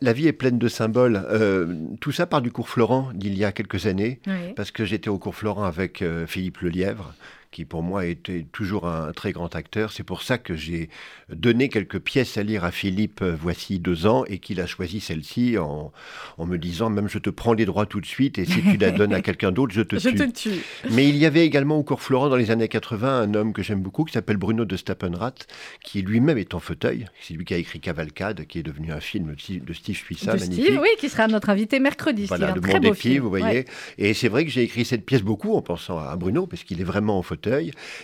La, 0.00 0.12
vie 0.12 0.26
est 0.26 0.32
pleine 0.32 0.58
de 0.58 0.68
symboles. 0.68 1.22
Euh, 1.30 1.74
tout 2.00 2.12
ça 2.12 2.26
part 2.26 2.42
du 2.42 2.50
cours 2.50 2.68
Florent 2.68 3.10
d'il 3.14 3.36
y 3.36 3.44
a 3.44 3.52
quelques 3.52 3.86
années, 3.86 4.20
parce 4.56 4.70
que 4.70 4.84
j'étais 4.84 5.10
au 5.10 5.18
cours 5.18 5.34
Florent 5.34 5.64
avec 5.64 6.02
Philippe 6.26 6.58
Lelièvre, 6.58 7.14
qui 7.54 7.64
pour 7.64 7.84
moi 7.84 8.04
était 8.04 8.44
toujours 8.50 8.88
un 8.88 9.12
très 9.12 9.30
grand 9.30 9.54
acteur. 9.54 9.92
C'est 9.92 10.02
pour 10.02 10.22
ça 10.22 10.38
que 10.38 10.56
j'ai 10.56 10.90
donné 11.32 11.68
quelques 11.68 12.00
pièces 12.00 12.36
à 12.36 12.42
lire 12.42 12.64
à 12.64 12.72
Philippe 12.72 13.22
euh, 13.22 13.36
voici 13.40 13.78
deux 13.78 14.06
ans 14.06 14.24
et 14.26 14.38
qu'il 14.38 14.60
a 14.60 14.66
choisi 14.66 15.00
celle-ci 15.00 15.56
en, 15.56 15.92
en, 16.36 16.46
me 16.46 16.58
disant 16.58 16.90
même 16.90 17.08
je 17.08 17.18
te 17.18 17.30
prends 17.30 17.52
les 17.52 17.64
droits 17.64 17.86
tout 17.86 18.00
de 18.00 18.06
suite 18.06 18.38
et 18.38 18.44
si 18.44 18.60
tu 18.60 18.76
la 18.76 18.90
donnes 18.90 19.14
à 19.14 19.22
quelqu'un 19.28 19.52
d'autre, 19.52 19.72
je 19.72 19.82
te 19.82 19.96
je 19.98 20.08
Te 20.10 20.30
tue. 20.32 20.60
Mais 20.90 21.08
il 21.08 21.16
y 21.16 21.26
avait 21.26 21.46
également 21.46 21.78
au 21.78 21.84
cours 21.84 22.02
Florent 22.02 22.28
dans 22.28 22.36
les 22.36 22.50
années 22.50 22.66
80 22.66 23.20
un 23.20 23.34
homme 23.34 23.52
que 23.52 23.62
j'aime 23.62 23.80
beaucoup 23.80 24.04
qui 24.04 24.12
s'appelle 24.12 24.36
Bruno 24.36 24.64
de 24.64 24.76
Stappenrath 24.76 25.46
qui 25.80 26.02
lui-même 26.02 26.38
est 26.38 26.54
en 26.54 26.60
fauteuil. 26.60 27.06
C'est 27.20 27.34
lui 27.34 27.44
qui 27.44 27.54
a 27.54 27.58
écrit 27.58 27.78
Cavalcade 27.78 28.46
qui 28.46 28.58
est 28.58 28.64
devenu 28.64 28.90
un 28.90 29.00
film 29.00 29.36
de 29.36 29.72
Steve 29.72 29.96
Suissa, 29.96 30.34
magnifique. 30.34 30.64
Steve, 30.64 30.80
oui, 30.82 30.88
qui 30.98 31.08
sera 31.08 31.28
notre 31.28 31.50
invité 31.50 31.78
mercredi. 31.78 32.26
Voilà, 32.26 32.52
le 32.52 32.60
très 32.60 32.80
beau 32.80 32.94
film, 32.94 33.22
vous 33.22 33.28
voyez. 33.28 33.64
Et 33.96 34.12
c'est 34.12 34.28
vrai 34.28 34.44
que 34.44 34.50
j'ai 34.50 34.62
écrit 34.62 34.84
cette 34.84 35.06
pièce 35.06 35.22
beaucoup 35.22 35.54
en 35.54 35.62
pensant 35.62 36.00
à 36.00 36.16
Bruno 36.16 36.48
parce 36.48 36.64
qu'il 36.64 36.80
est 36.80 36.84
vraiment 36.84 37.16
en 37.18 37.22
fauteuil 37.22 37.43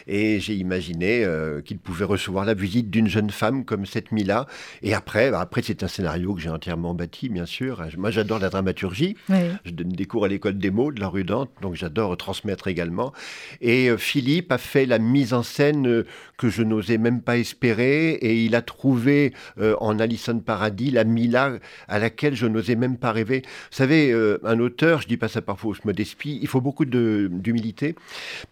et 0.07 0.41
j'ai 0.41 0.55
imaginé 0.55 1.25
euh, 1.25 1.61
qu'il 1.61 1.79
pouvait 1.79 2.05
recevoir 2.05 2.45
la 2.45 2.55
visite 2.55 2.91
d'une 2.91 3.09
jeune 3.09 3.31
femme 3.31 3.65
comme 3.65 3.87
cette 3.87 4.13
Mila. 4.13 4.47
Et 4.83 4.95
après, 4.95 5.31
bah, 5.31 5.41
après 5.41 5.63
c'est 5.63 5.83
un 5.83 5.89
scénario 5.89 6.35
que 6.35 6.41
j'ai 6.41 6.51
entièrement 6.51 6.95
bâti, 6.95 7.29
bien 7.29 7.47
sûr. 7.47 7.83
Moi, 7.97 8.11
j'adore 8.11 8.39
la 8.39 8.51
dramaturgie. 8.51 9.17
Je 9.65 9.71
donne 9.71 9.91
des 9.91 10.05
cours 10.05 10.25
à 10.25 10.29
l'école 10.29 10.59
des 10.59 10.71
mots 10.71 10.93
de 10.93 11.01
la 11.01 11.09
rue 11.09 11.25
Dante, 11.25 11.51
donc 11.63 11.75
j'adore 11.75 12.17
transmettre 12.17 12.69
également. 12.69 13.13
Et 13.61 13.89
euh, 13.91 13.97
Philippe 13.97 14.53
a 14.53 14.59
fait 14.59 14.87
la 14.87 14.99
mise 14.99 15.33
en 15.33 15.43
scène 15.43 15.87
euh, 15.87 16.07
que 16.37 16.49
je 16.49 16.63
n'osais 16.63 16.99
même 16.99 17.21
pas 17.21 17.37
espérer, 17.37 18.13
et 18.13 18.45
il 18.45 18.55
a 18.55 18.63
trouvé 18.63 19.35
en 19.59 19.99
Alison 19.99 20.39
Paradis 20.39 20.91
la 20.91 21.05
Mila 21.05 21.53
à 21.87 21.99
laquelle 21.99 22.35
je 22.35 22.47
n'osais 22.47 22.77
même 22.77 22.97
pas 22.97 23.13
rêver. 23.13 23.43
Vous 23.45 23.77
savez, 23.77 24.13
un 24.43 24.59
auteur, 24.59 25.03
je 25.03 25.09
dis 25.09 25.19
pas 25.19 25.29
ça 25.29 25.43
parfois, 25.43 25.75
je 25.75 25.87
me 25.87 25.93
despie, 25.93 26.39
il 26.41 26.49
faut 26.49 26.63
beaucoup 26.63 26.87
d'humilité 26.87 27.95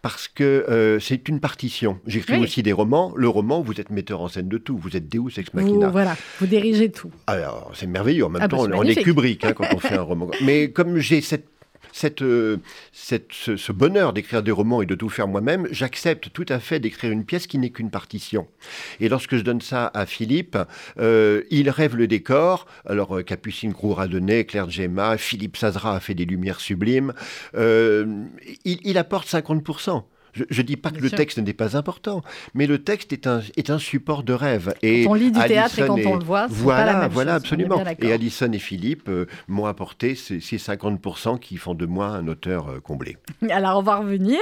parce 0.02 0.28
que 0.28 0.64
euh, 0.78 0.98
c'est 1.00 1.28
une 1.28 1.40
partition. 1.40 1.98
J'écris 2.06 2.38
aussi 2.38 2.62
des 2.62 2.72
romans. 2.72 3.12
Le 3.16 3.28
roman, 3.28 3.60
vous 3.60 3.80
êtes 3.80 3.90
metteur 3.90 4.20
en 4.20 4.28
scène 4.28 4.48
de 4.48 4.58
tout. 4.58 4.78
Vous 4.78 4.96
êtes 4.96 5.08
Deus 5.08 5.38
ex 5.38 5.52
machina. 5.52 5.86
Vous, 5.86 5.92
voilà, 5.92 6.16
vous 6.38 6.46
dirigez 6.46 6.90
tout. 6.90 7.10
Alors, 7.26 7.72
c'est 7.74 7.86
merveilleux. 7.86 8.24
En 8.24 8.28
même 8.28 8.42
ah, 8.42 8.48
bah, 8.48 8.56
temps, 8.56 8.66
on, 8.72 8.82
est 8.84 8.94
Kubrick 8.94 9.44
hein, 9.44 9.52
quand 9.52 9.66
on 9.74 9.78
fait 9.78 9.94
un 9.94 10.02
roman. 10.02 10.30
Mais 10.44 10.70
comme 10.70 10.98
j'ai 10.98 11.20
cette 11.20 11.48
cette, 11.90 12.22
euh, 12.22 12.58
cette, 12.92 13.32
ce, 13.32 13.72
bonheur 13.72 14.12
d'écrire 14.12 14.42
des 14.42 14.50
romans 14.50 14.82
et 14.82 14.86
de 14.86 14.94
tout 14.94 15.08
faire 15.08 15.26
moi-même, 15.26 15.66
j'accepte 15.70 16.30
tout 16.32 16.44
à 16.48 16.60
fait 16.60 16.78
d'écrire 16.78 17.10
une 17.10 17.24
pièce 17.24 17.46
qui 17.46 17.58
n'est 17.58 17.70
qu'une 17.70 17.90
partition. 17.90 18.46
Et 19.00 19.08
lorsque 19.08 19.36
je 19.36 19.42
donne 19.42 19.62
ça 19.62 19.90
à 19.94 20.06
Philippe, 20.06 20.56
euh, 20.98 21.42
il 21.50 21.70
rêve 21.70 21.96
le 21.96 22.06
décor. 22.06 22.66
Alors, 22.86 23.24
Capucine 23.24 23.72
Crour 23.72 24.00
a 24.00 24.06
donné, 24.06 24.44
Claire 24.44 24.70
Gemma, 24.70 25.16
Philippe 25.16 25.56
Sazra 25.56 25.96
a 25.96 26.00
fait 26.00 26.14
des 26.14 26.26
lumières 26.26 26.60
sublimes. 26.60 27.14
il, 27.54 28.28
il 28.64 28.98
apporte 28.98 29.26
50%. 29.26 30.04
Je 30.48 30.60
ne 30.62 30.66
dis 30.66 30.76
pas 30.76 30.90
que 30.90 31.00
le 31.00 31.10
texte 31.10 31.38
n'est 31.38 31.52
pas 31.52 31.76
important, 31.76 32.22
mais 32.54 32.66
le 32.66 32.78
texte 32.78 33.12
est 33.12 33.26
un, 33.26 33.40
est 33.56 33.70
un 33.70 33.78
support 33.78 34.22
de 34.22 34.32
rêve. 34.32 34.74
Et 34.82 35.04
Quand 35.04 35.10
on 35.10 35.14
lit 35.14 35.30
du 35.32 35.40
théâtre 35.40 35.78
et 35.78 35.86
quand 35.86 35.98
on 36.04 36.16
le 36.16 36.24
voit, 36.24 36.46
c'est 36.48 36.54
voilà, 36.54 36.84
pas 36.84 36.92
la 36.92 36.98
même 37.00 37.10
voilà, 37.10 37.32
chose, 37.32 37.42
absolument. 37.42 37.82
Et 38.00 38.12
Alison 38.12 38.50
et 38.52 38.58
Philippe 38.58 39.08
euh, 39.08 39.26
m'ont 39.48 39.66
apporté 39.66 40.14
ces, 40.14 40.40
ces 40.40 40.56
50% 40.56 41.38
qui 41.38 41.56
font 41.56 41.74
de 41.74 41.86
moi 41.86 42.06
un 42.08 42.28
auteur 42.28 42.68
euh, 42.68 42.80
comblé. 42.80 43.16
Alors 43.50 43.78
on 43.78 43.82
va 43.82 43.96
revenir. 43.96 44.38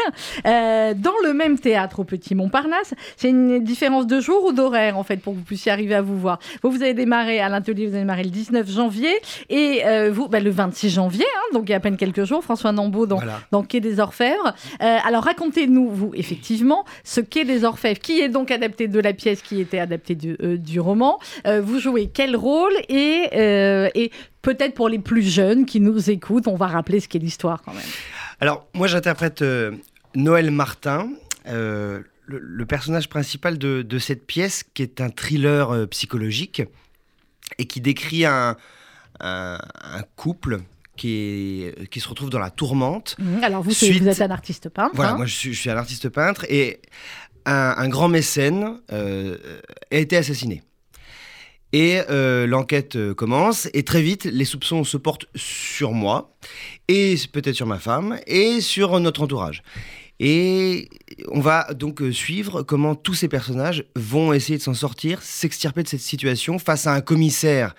Euh, 0.47 0.95
dans 0.95 1.15
le 1.25 1.33
même 1.33 1.59
théâtre 1.59 2.01
au 2.01 2.05
Petit 2.05 2.35
Montparnasse, 2.35 2.95
c'est 3.17 3.29
une 3.29 3.63
différence 3.63 4.07
de 4.07 4.21
jour 4.21 4.45
ou 4.45 4.53
d'horaire 4.53 4.99
en 4.99 5.03
fait 5.05 5.17
pour 5.19 5.33
que 5.35 5.39
vous 5.39 5.45
puissiez 5.45 5.73
arriver 5.73 5.95
à 5.95 6.03
vous 6.03 6.19
voir? 6.19 6.39
Vous, 6.63 6.71
vous 6.71 6.83
avez 6.83 6.95
démarré 6.95 7.41
à 7.41 7.49
l'atelier, 7.49 7.87
vous 7.87 7.93
avez 7.93 8.03
démarré 8.03 8.25
le 8.25 8.31
19 8.31 8.71
janvier 8.71 9.11
et 9.49 9.83
euh, 9.85 10.11
vous 10.13 10.29
bah, 10.29 10.41
le 10.41 10.51
26 10.51 10.91
janvier, 10.91 11.25
hein, 11.25 11.55
donc 11.55 11.65
il 11.69 11.71
y 11.71 11.75
a 11.75 11.77
à 11.77 11.81
peine 11.81 11.97
quelques 11.97 12.25
jours, 12.25 12.43
François 12.43 12.73
Nambeau 12.73 13.07
dans, 13.07 13.17
Voilà. 13.17 13.41
dans 13.51 13.63
Quai 13.63 13.81
des 13.81 14.01
Orfèvres. 14.01 14.55
Euh, 14.83 14.97
alors 15.07 15.25
racontez-nous, 15.25 15.86
vous, 15.91 16.13
effectivement, 16.15 16.85
ce 17.05 17.21
Quai 17.21 17.45
des 17.45 17.65
Orfèvres, 17.65 18.01
qui 18.01 18.21
est 18.21 18.29
donc 18.29 18.51
adapté 18.51 18.89
de 18.89 19.01
la 19.01 19.13
pièce 19.13 19.43
qui 19.43 19.61
était 19.61 19.79
adaptée 19.79 20.15
du, 20.15 20.37
euh, 20.43 20.83
roman. 20.83 21.19
Euh, 21.47 21.61
vous 21.61 21.79
jouez 21.79 22.11
quel 22.13 22.37
rôle 22.37 22.73
et, 22.89 23.29
euh, 23.35 23.89
et 23.95 24.11
peut-être 24.43 24.75
pour 24.75 24.89
les 24.89 24.99
plus 24.99 25.23
jeunes 25.23 25.67
qui 25.67 25.81
nous 25.81 26.11
écoutent, 26.11 26.49
on 26.49 26.57
va 26.57 26.67
rappeler 26.67 27.01
ce 27.01 27.09
qu'est 27.09 27.19
l'histoire 27.19 27.63
quand 27.63 27.73
même. 27.73 27.83
Alors, 28.41 28.67
moi, 28.75 28.87
j'interprète 28.87 29.43
Noël 30.15 30.51
Martin, 30.51 31.09
le, 31.47 32.65
personnage 32.67 33.09
principal 33.09 33.59
de, 33.59 33.99
cette 33.99 34.27
pièce, 34.27 34.63
qui 34.63 34.83
est 34.83 35.01
un 35.01 35.09
thriller 35.09 35.89
psychologique 35.89 36.63
et 37.59 37.67
qui 37.67 37.81
décrit 37.81 38.27
un 38.27 38.57
couple 40.17 40.61
qui, 40.97 41.63
est- 41.65 41.87
qui 41.89 42.01
se 42.01 42.09
retrouve 42.09 42.31
dans 42.31 42.39
la 42.39 42.51
tourmente. 42.51 43.17
Mhm. 43.19 43.45
Alors 43.45 43.63
vous, 43.63 43.71
Suite- 43.73 44.03
vous 44.03 44.09
êtes 44.09 44.21
un 44.21 44.31
artiste 44.31 44.69
peintre. 44.69 44.93
Voilà, 44.95 45.13
hein. 45.13 45.17
moi, 45.17 45.27
je 45.27 45.35
suis, 45.35 45.55
je 45.55 45.61
suis 45.61 45.71
un 45.71 45.77
artiste 45.77 46.09
peintre 46.09 46.45
et 46.49 46.81
un, 47.45 47.75
un 47.77 47.89
grand 47.89 48.09
mécène 48.09 48.81
euh, 48.93 49.37
a 49.93 49.97
été 49.97 50.17
assassiné. 50.17 50.63
Et 51.73 52.01
euh, 52.11 52.47
l'enquête 52.47 52.97
euh, 52.97 53.13
commence, 53.13 53.69
et 53.75 53.83
très 53.83 54.01
vite, 54.01 54.25
les 54.25 54.45
soupçons 54.45 54.85
se 54.85 54.97
portent 54.97 55.27
sur 55.35 55.93
moi, 55.93 56.37
et 56.89 57.17
peut-être 57.33 57.57
sur 57.57 57.67
ma 57.67 57.79
femme, 57.79 58.19
et 58.27 58.61
sur 58.61 58.99
notre 59.01 59.23
entourage. 59.23 59.63
Et 60.21 60.89
on 61.29 61.41
va 61.41 61.75
donc 61.75 62.01
suivre 62.13 62.63
comment 62.63 62.95
tous 62.95 63.13
ces 63.15 63.29
personnages 63.29 63.85
vont 63.97 64.33
essayer 64.33 64.57
de 64.57 64.63
s'en 64.63 64.73
sortir, 64.75 65.21
s'extirper 65.21 65.83
de 65.83 65.89
cette 65.89 66.01
situation 66.01 66.59
face 66.59 66.87
à 66.87 66.95
un 66.95 67.03
commissaire 67.03 67.75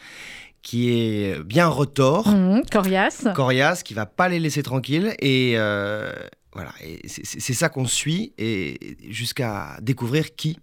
qui 0.68 0.90
est 0.92 1.42
bien 1.46 1.68
retors, 1.70 2.28
Mhm, 2.28 2.64
Coriace. 2.70 3.26
coriace, 3.34 3.84
qui 3.84 3.94
va 3.94 4.06
pas 4.06 4.28
les 4.28 4.38
laisser 4.38 4.64
tranquilles. 4.64 5.16
Et 5.20 5.54
euh, 5.56 6.12
voilà, 6.52 6.72
c'est- 7.06 7.40
ça 7.54 7.70
qu'on 7.70 7.86
suit, 7.86 8.34
et 8.38 8.98
jusqu'à 9.10 9.78
découvrir 9.82 10.36
qui 10.36 10.60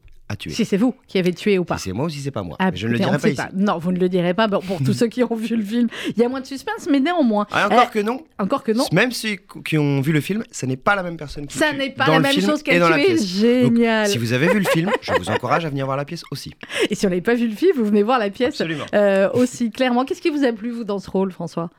Si 0.50 0.64
c'est 0.64 0.76
vous 0.76 0.94
qui 1.06 1.18
avez 1.18 1.32
tué 1.32 1.58
ou 1.58 1.64
pas. 1.64 1.78
Si 1.78 1.84
c'est 1.84 1.92
moi 1.92 2.06
ou 2.06 2.08
si 2.08 2.20
c'est 2.20 2.30
pas 2.30 2.42
moi. 2.42 2.56
Ah, 2.58 2.70
je 2.74 2.86
ne 2.86 2.92
le 2.92 2.98
dirai 2.98 3.18
pas 3.18 3.28
ici. 3.28 3.40
Non, 3.54 3.78
vous 3.78 3.92
ne 3.92 3.98
le 3.98 4.08
direz 4.08 4.34
pas. 4.34 4.46
Bon, 4.48 4.60
pour 4.60 4.78
tous 4.82 4.92
ceux 4.98 5.06
qui 5.08 5.22
ont 5.22 5.34
vu 5.34 5.56
le 5.56 5.62
film, 5.64 5.88
il 6.16 6.18
y 6.20 6.24
a 6.24 6.28
moins 6.28 6.40
de 6.40 6.46
suspense, 6.46 6.86
mais 6.90 7.00
néanmoins. 7.00 7.46
Ah, 7.52 7.66
encore 7.66 7.80
Euh, 7.80 7.86
que 7.86 7.98
non. 8.00 8.22
Encore 8.38 8.62
que 8.62 8.72
non. 8.72 8.84
Même 8.92 9.12
ceux 9.12 9.36
qui 9.64 9.78
ont 9.78 10.00
vu 10.00 10.12
le 10.12 10.20
film, 10.20 10.44
ça 10.50 10.66
n'est 10.66 10.76
pas 10.76 10.94
la 10.96 11.02
même 11.02 11.16
personne 11.16 11.46
qui 11.46 11.56
Ça 11.58 11.72
n'est 11.72 11.90
pas 11.90 12.06
dans 12.06 12.12
la 12.14 12.20
même 12.20 12.40
chose 12.40 12.62
qu'elle 12.62 12.80
dans 12.80 12.88
la 12.88 12.96
tué. 12.96 13.06
pièce. 13.06 13.26
Génial. 13.26 14.08
Si 14.08 14.18
vous 14.18 14.32
avez 14.32 14.48
vu 14.48 14.58
le 14.58 14.64
film, 14.66 14.90
je 15.00 15.12
vous 15.12 15.30
encourage 15.30 15.64
à 15.64 15.68
venir 15.68 15.84
voir 15.86 15.96
la 15.96 16.04
pièce 16.04 16.24
aussi. 16.30 16.52
Et 16.90 16.94
si 16.94 17.06
on 17.06 17.10
n'avait 17.10 17.20
pas 17.20 17.34
vu 17.34 17.48
le 17.48 17.54
film, 17.54 17.72
vous 17.76 17.84
venez 17.84 18.02
voir 18.02 18.18
la 18.18 18.30
pièce 18.30 18.60
euh, 18.94 19.30
aussi 19.32 19.70
clairement. 19.70 20.04
Qu'est-ce 20.04 20.20
qui 20.22 20.30
vous 20.30 20.44
a 20.44 20.52
plu, 20.52 20.70
vous, 20.70 20.84
dans 20.84 20.98
ce 20.98 21.10
rôle, 21.10 21.32
François? 21.32 21.70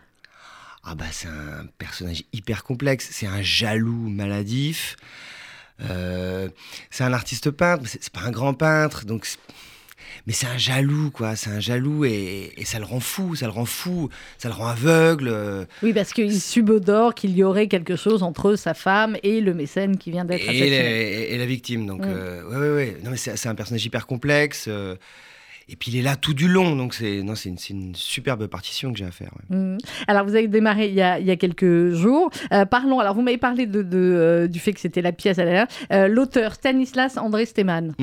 Ah 0.87 0.93
bah 0.93 1.05
c'est 1.11 1.27
un 1.27 1.65
personnage 1.79 2.23
hyper 2.31 2.63
complexe, 2.63 3.07
c'est 3.11 3.25
un 3.25 3.41
jaloux 3.41 4.07
maladif, 4.07 4.97
Euh, 5.81 6.47
c'est 6.89 7.03
un 7.03 7.13
artiste 7.13 7.51
peintre, 7.51 7.83
mais 7.83 7.89
c'est 7.89 8.09
pas 8.09 8.21
un 8.21 8.31
grand 8.31 8.53
peintre, 8.53 9.05
donc 9.05 9.27
mais 10.27 10.33
c'est 10.33 10.47
un 10.47 10.57
jaloux 10.57 11.11
quoi, 11.11 11.35
c'est 11.35 11.49
un 11.49 11.59
jaloux 11.59 12.05
et, 12.05 12.53
et 12.57 12.63
ça 12.65 12.79
le 12.79 12.85
rend 12.85 12.99
fou, 13.01 13.35
ça 13.35 13.45
le 13.45 13.51
rend 13.51 13.65
fou, 13.65 14.09
ça 14.37 14.47
le 14.47 14.53
rend 14.55 14.67
aveugle. 14.67 15.27
euh, 15.27 15.65
Oui, 15.83 15.91
parce 15.93 16.13
qu'il 16.13 16.39
subodore 16.39 17.13
qu'il 17.13 17.35
y 17.35 17.43
aurait 17.43 17.67
quelque 17.67 17.95
chose 17.95 18.23
entre 18.23 18.55
sa 18.55 18.73
femme 18.73 19.17
et 19.23 19.41
le 19.41 19.53
mécène 19.53 19.97
qui 19.97 20.11
vient 20.11 20.23
d'être 20.25 20.43
assassiné. 20.43 21.33
et 21.33 21.37
la 21.37 21.45
victime. 21.45 21.85
Donc, 21.85 22.01
Mm. 22.05 22.09
euh, 22.09 22.43
ouais, 22.49 22.57
ouais, 22.57 22.75
ouais. 22.75 22.97
Non, 23.03 23.11
mais 23.11 23.17
c'est 23.17 23.35
c'est 23.37 23.49
un 23.49 23.55
personnage 23.55 23.85
hyper 23.85 24.07
complexe. 24.07 24.65
euh, 24.69 24.95
et 25.67 25.75
puis 25.75 25.91
il 25.91 25.97
est 25.97 26.01
là 26.01 26.15
tout 26.15 26.33
du 26.33 26.47
long, 26.47 26.75
donc 26.75 26.93
c'est 26.93 27.23
non, 27.23 27.35
c'est 27.35 27.49
une, 27.69 27.95
superbe 27.95 28.47
partition 28.47 28.91
que 28.91 28.97
j'ai 28.99 29.05
à 29.05 29.11
faire. 29.11 29.31
ouais. 29.49 29.55
Mhm. 29.57 29.77
Alors, 30.07 30.25
vous 30.25 30.35
avez 30.35 30.47
démarré 30.47 30.87
il 30.89 30.93
y 30.93 31.01
a, 31.01 31.19
il 31.19 31.25
y 31.25 31.31
a 31.31 31.35
quelques 31.35 31.91
jours. 31.91 32.29
Euh, 32.53 32.65
parlons, 32.65 32.99
alors 32.99 33.15
vous 33.15 33.21
m'avez 33.21 33.37
parlé 33.37 33.65
de, 33.65 33.81
de, 33.81 33.97
euh, 33.97 34.47
du 34.47 34.59
fait 34.59 34.73
que 34.73 34.79
c'était 34.79 35.01
la 35.01 35.11
pièce 35.11 35.39
à 35.39 35.45
la 35.45 35.67
euh, 35.91 36.07
L'auteur 36.07 36.53
Stanislas 36.53 37.17
André 37.17 37.45
Steman. 37.45 37.93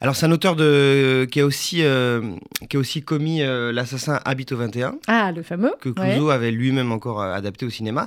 Alors 0.00 0.14
c'est 0.14 0.26
un 0.26 0.30
auteur 0.30 0.54
de 0.54 1.26
qui 1.28 1.40
a 1.40 1.44
aussi 1.44 1.82
euh, 1.82 2.36
qui 2.70 2.76
a 2.76 2.80
aussi 2.80 3.02
commis 3.02 3.40
l'assassin 3.42 4.20
habite 4.24 4.52
au 4.52 4.56
21 4.56 4.94
Ah, 5.08 5.32
le 5.32 5.42
fameux. 5.42 5.72
que 5.80 5.88
ouais. 5.88 5.94
Clouseau 6.14 6.30
avait 6.30 6.52
lui-même 6.52 6.92
encore 6.92 7.20
adapté 7.20 7.66
au 7.66 7.70
cinéma. 7.70 8.06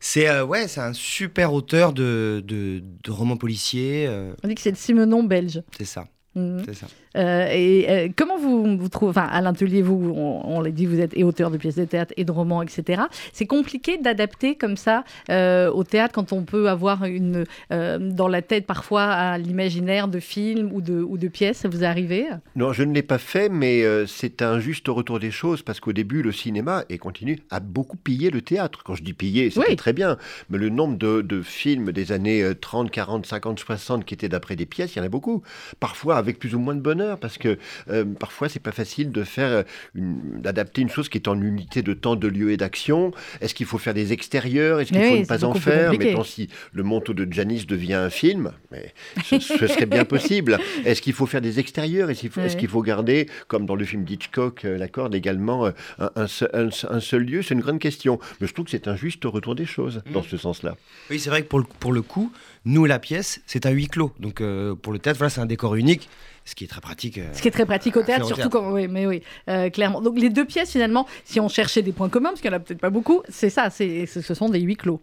C'est 0.00 0.42
ouais, 0.42 0.68
c'est 0.68 0.82
un 0.82 0.92
super 0.92 1.54
auteur 1.54 1.94
de, 1.94 2.42
de, 2.46 2.82
de 3.02 3.10
romans 3.10 3.38
policiers. 3.38 4.06
On 4.44 4.48
dit 4.48 4.54
que 4.54 4.60
c'est 4.60 4.70
le 4.70 4.76
Simenon 4.76 5.22
belge. 5.22 5.62
c'est 5.78 5.86
ça, 5.86 6.04
Mhm. 6.34 6.62
c'est 6.66 6.74
ça. 6.74 6.86
Euh, 7.16 7.48
et 7.50 7.86
euh, 7.90 8.08
comment 8.16 8.38
vous, 8.38 8.76
vous 8.78 8.88
trouvez, 8.88 9.10
enfin 9.10 9.26
à 9.30 9.40
l'atelier, 9.40 9.82
vous, 9.82 10.12
on, 10.14 10.42
on 10.44 10.60
l'a 10.60 10.70
dit, 10.70 10.86
vous 10.86 11.00
êtes 11.00 11.16
et 11.16 11.24
auteur 11.24 11.50
de 11.50 11.56
pièces 11.56 11.76
de 11.76 11.84
théâtre 11.84 12.14
et 12.16 12.24
de 12.24 12.30
romans, 12.32 12.62
etc. 12.62 13.02
C'est 13.32 13.46
compliqué 13.46 13.98
d'adapter 13.98 14.54
comme 14.54 14.76
ça 14.76 15.04
euh, 15.30 15.70
au 15.70 15.82
théâtre 15.84 16.14
quand 16.14 16.32
on 16.32 16.42
peut 16.42 16.68
avoir 16.68 17.04
une 17.04 17.44
dans 17.70 18.28
la 18.28 18.42
tête 18.42 18.66
parfois 18.66 19.02
à 19.04 19.38
l'imaginaire 19.38 20.08
de 20.08 20.20
films 20.20 20.70
ou 20.72 20.80
de, 20.80 21.00
ou 21.00 21.18
de 21.18 21.28
pièces. 21.28 21.58
Ça 21.58 21.68
vous 21.68 21.82
est 21.82 21.86
arrivé? 21.86 22.26
Non, 22.56 22.72
je 22.72 22.82
ne 22.82 22.92
l'ai 22.94 23.02
pas 23.02 23.18
fait, 23.18 23.48
mais 23.48 23.84
c'est 24.06 24.42
un 24.42 24.60
juste 24.60 24.86
retour 24.88 25.18
des 25.18 25.30
choses 25.30 25.62
parce 25.62 25.80
qu'au 25.80 25.92
début, 25.92 26.22
le 26.22 26.32
cinéma, 26.32 26.84
et 26.88 26.98
continue, 26.98 27.38
a 27.50 27.60
beaucoup 27.60 27.96
pillé 27.96 28.30
le 28.30 28.40
théâtre. 28.42 28.82
Quand 28.84 28.94
je 28.94 29.02
dis 29.02 29.12
pillé, 29.14 29.50
c'était 29.50 29.70
Oui. 29.70 29.76
très 29.76 29.92
bien, 29.92 30.16
mais 30.48 30.58
le 30.58 30.68
nombre 30.68 30.96
de, 30.98 31.22
de 31.22 31.42
films 31.42 31.92
des 31.92 32.12
années 32.12 32.42
euh, 32.42 32.54
30, 32.54 32.90
40, 32.90 33.26
50, 33.26 33.58
60 33.58 34.04
qui 34.04 34.14
étaient 34.14 34.28
d'après 34.28 34.56
des 34.56 34.66
pièces, 34.66 34.94
il 34.94 34.98
y 34.98 35.00
en 35.02 35.04
a 35.04 35.08
beaucoup. 35.08 35.42
Parfois 35.80 36.16
avec 36.16 36.38
plus 36.38 36.54
ou 36.54 36.58
moins 36.58 36.74
de 36.74 36.80
bonheur, 36.80 36.99
parce 37.20 37.38
que 37.38 37.58
euh, 37.90 38.04
parfois 38.04 38.48
c'est 38.48 38.60
pas 38.62 38.72
facile 38.72 39.10
de 39.12 39.24
faire 39.24 39.50
euh, 39.50 39.62
une- 39.94 40.40
d'adapter 40.40 40.82
une 40.82 40.88
chose 40.88 41.08
qui 41.08 41.18
est 41.18 41.28
en 41.28 41.40
unité 41.40 41.82
de 41.82 41.94
temps, 41.94 42.16
de 42.16 42.28
lieu 42.28 42.50
et 42.52 42.56
d'action. 42.56 43.12
Est-ce 43.40 43.54
qu'il 43.54 43.66
faut 43.66 43.78
faire 43.78 43.94
des 43.94 44.12
extérieurs? 44.12 44.80
Est-ce 44.80 44.90
qu'il 44.92 44.98
Mais 44.98 45.08
faut 45.08 45.14
oui, 45.14 45.20
ne 45.22 45.26
pas 45.26 45.44
en 45.44 45.54
faire? 45.54 45.92
Mettons 45.92 46.24
si 46.24 46.48
le 46.72 46.82
manteau 46.82 47.12
de 47.14 47.30
Janis 47.32 47.64
devient 47.66 47.94
un 47.94 48.10
film, 48.10 48.52
mais 48.70 48.92
ce, 49.24 49.38
ce 49.38 49.66
serait 49.66 49.86
bien 49.86 50.04
possible. 50.16 50.58
Est-ce 50.84 51.02
qu'il 51.02 51.12
faut 51.12 51.26
faire 51.26 51.40
des 51.40 51.58
extérieurs? 51.58 52.10
Est-ce 52.10 52.20
qu'il 52.20 52.30
faut, 52.30 52.40
est-ce 52.40 52.54
Ouais. 52.54 52.60
qu'il 52.60 52.68
faut 52.68 52.82
garder, 52.82 53.28
comme 53.48 53.66
dans 53.66 53.74
le 53.76 53.84
film 53.84 54.04
d'Hitchcock, 54.04 54.64
euh, 54.64 54.76
la 54.78 54.88
corde 54.88 55.14
également, 55.14 55.66
euh, 55.66 55.70
un, 55.98 56.10
un 56.16 56.26
seul, 56.26 56.50
un- 56.52 56.68
un 56.96 57.00
seul 57.00 57.22
lieu? 57.24 57.42
C'est 57.42 57.54
une 57.54 57.60
grande 57.60 57.78
question. 57.78 58.18
Mais 58.40 58.46
je 58.46 58.52
trouve 58.52 58.64
que 58.66 58.70
c'est 58.70 58.88
un 58.88 58.96
juste 58.96 59.24
retour 59.24 59.54
des 59.54 59.66
choses 59.66 60.02
dans 60.12 60.20
Mm. 60.20 60.24
ce 60.30 60.36
sens-là. 60.36 60.76
Oui, 61.10 61.18
c'est 61.18 61.30
vrai 61.30 61.42
que 61.42 61.48
pour 61.48 61.58
le, 61.60 61.64
pour 61.78 61.92
le 61.92 62.02
coup, 62.02 62.32
nous 62.64 62.84
la 62.84 62.98
pièce, 62.98 63.40
c'est 63.46 63.66
un 63.66 63.70
huis 63.70 63.86
clos. 63.88 64.12
Donc 64.20 64.40
euh, 64.40 64.74
pour 64.74 64.92
le 64.92 64.98
théâtre, 64.98 65.18
voilà, 65.18 65.30
c'est 65.30 65.40
un 65.40 65.46
décor 65.46 65.74
unique, 65.76 66.08
ce 66.50 66.54
qui 66.56 66.64
est 66.64 66.66
très 66.66 66.80
pratique. 66.80 67.18
euh, 67.18 67.32
Ce 67.32 67.40
qui 67.40 67.48
est 67.48 67.52
très 67.52 67.64
pratique 67.64 67.96
au 67.96 68.02
théâtre, 68.02 68.24
au 68.24 68.26
surtout 68.26 68.48
théâtre. 68.48 68.66
quand. 68.66 68.72
Oui, 68.72 68.88
mais 68.88 69.06
oui, 69.06 69.22
euh, 69.48 69.70
clairement. 69.70 70.00
Donc 70.02 70.18
les 70.18 70.30
deux 70.30 70.44
pièces, 70.44 70.72
finalement, 70.72 71.06
si 71.24 71.38
on 71.40 71.48
cherchait 71.48 71.82
des 71.82 71.92
points 71.92 72.08
communs, 72.08 72.30
parce 72.30 72.40
qu'il 72.40 72.50
n'y 72.50 72.56
en 72.56 72.58
a 72.58 72.60
peut-être 72.60 72.80
pas 72.80 72.90
beaucoup, 72.90 73.22
c'est 73.28 73.50
ça, 73.50 73.70
c'est, 73.70 74.06
ce 74.06 74.20
ce 74.20 74.34
sont 74.34 74.48
des 74.48 74.60
huis 74.60 74.76
clos. 74.76 75.00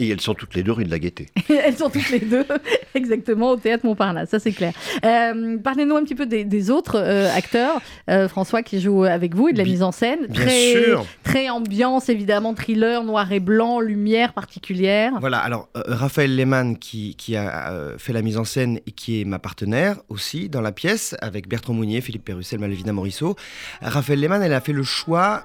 Et 0.00 0.08
elles 0.08 0.20
sont 0.20 0.34
toutes 0.34 0.54
les 0.54 0.62
deux 0.64 0.72
rue 0.72 0.84
de 0.84 0.90
la 0.90 0.98
Gaîté. 0.98 1.28
Elles 1.48 1.76
sont 1.76 1.88
toutes 1.90 2.10
les 2.10 2.18
deux 2.18 2.44
exactement 2.94 3.50
au 3.50 3.56
théâtre 3.56 3.86
Montparnasse, 3.86 4.30
ça 4.30 4.40
c'est 4.40 4.50
clair. 4.50 4.72
Euh, 5.04 5.58
parlez-nous 5.58 5.94
un 5.96 6.02
petit 6.02 6.14
peu 6.16 6.26
des, 6.26 6.44
des 6.44 6.70
autres 6.70 6.96
euh, 6.98 7.30
acteurs, 7.32 7.80
euh, 8.10 8.26
François, 8.28 8.62
qui 8.62 8.80
jouent 8.80 9.04
avec 9.04 9.36
vous 9.36 9.48
et 9.48 9.52
de 9.52 9.58
la 9.58 9.64
Bi- 9.64 9.70
mise 9.72 9.82
en 9.84 9.92
scène. 9.92 10.26
Bien 10.28 10.42
très, 10.44 10.72
sûr. 10.72 11.06
Très 11.22 11.50
ambiance, 11.50 12.08
évidemment, 12.08 12.54
thriller, 12.54 13.04
noir 13.04 13.30
et 13.32 13.38
blanc, 13.38 13.78
lumière 13.80 14.32
particulière. 14.32 15.12
Voilà, 15.20 15.38
alors 15.38 15.68
euh, 15.76 15.82
Raphaël 15.86 16.34
Lehmann 16.34 16.78
qui, 16.78 17.14
qui 17.14 17.36
a 17.36 17.70
euh, 17.70 17.96
fait 17.98 18.12
la 18.12 18.22
mise 18.22 18.38
en 18.38 18.44
scène 18.44 18.80
et 18.86 18.90
qui 18.92 19.20
est 19.20 19.24
ma 19.24 19.38
partenaire 19.38 19.98
aussi 20.08 20.48
dans 20.48 20.62
la 20.62 20.72
pièce, 20.72 21.14
avec 21.20 21.46
Bertrand 21.48 21.74
Mounier, 21.74 22.00
Philippe 22.00 22.24
Pérussel, 22.24 22.58
Malvina 22.58 22.92
Morisseau. 22.92 23.36
Raphaël 23.82 24.18
Lehmann, 24.20 24.42
elle 24.42 24.54
a 24.54 24.60
fait 24.60 24.72
le 24.72 24.82
choix. 24.82 25.44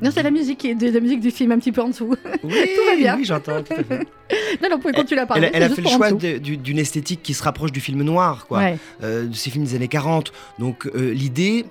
Non, 0.00 0.10
c'est 0.12 0.22
la 0.22 0.30
musique, 0.30 0.64
de, 0.78 0.90
la 0.90 1.00
musique 1.00 1.20
du 1.20 1.30
film 1.30 1.50
un 1.52 1.58
petit 1.58 1.72
peu 1.72 1.82
en 1.82 1.88
dessous. 1.88 2.14
Oui, 2.44 2.52
Tout 2.76 2.90
va 2.90 2.96
bien. 2.96 3.16
Oui, 3.16 3.24
j'entends. 3.24 3.62
tout 3.62 3.72
à 3.72 3.82
fait. 3.82 3.98
non, 4.62 4.68
non, 4.70 4.76
vous 4.76 4.82
pouvez 4.82 4.94
continuer 4.94 5.20
à 5.20 5.22
Elle, 5.24 5.28
parler. 5.28 5.46
a- 5.48 5.50
elle 5.54 5.62
a 5.64 5.68
fait 5.70 5.82
le 5.82 5.88
choix 5.88 6.12
de- 6.12 6.38
d'une 6.38 6.78
esthétique 6.78 7.22
qui 7.22 7.34
se 7.34 7.42
rapproche 7.42 7.72
du 7.72 7.80
film 7.80 8.02
noir, 8.02 8.46
quoi. 8.46 8.58
Ouais. 8.58 8.78
euh, 9.02 9.26
de 9.26 9.34
ces 9.34 9.50
films 9.50 9.64
des 9.64 9.74
années 9.74 9.88
40. 9.88 10.32
Donc 10.60 10.86
euh, 10.86 11.12
l'idée, 11.12 11.64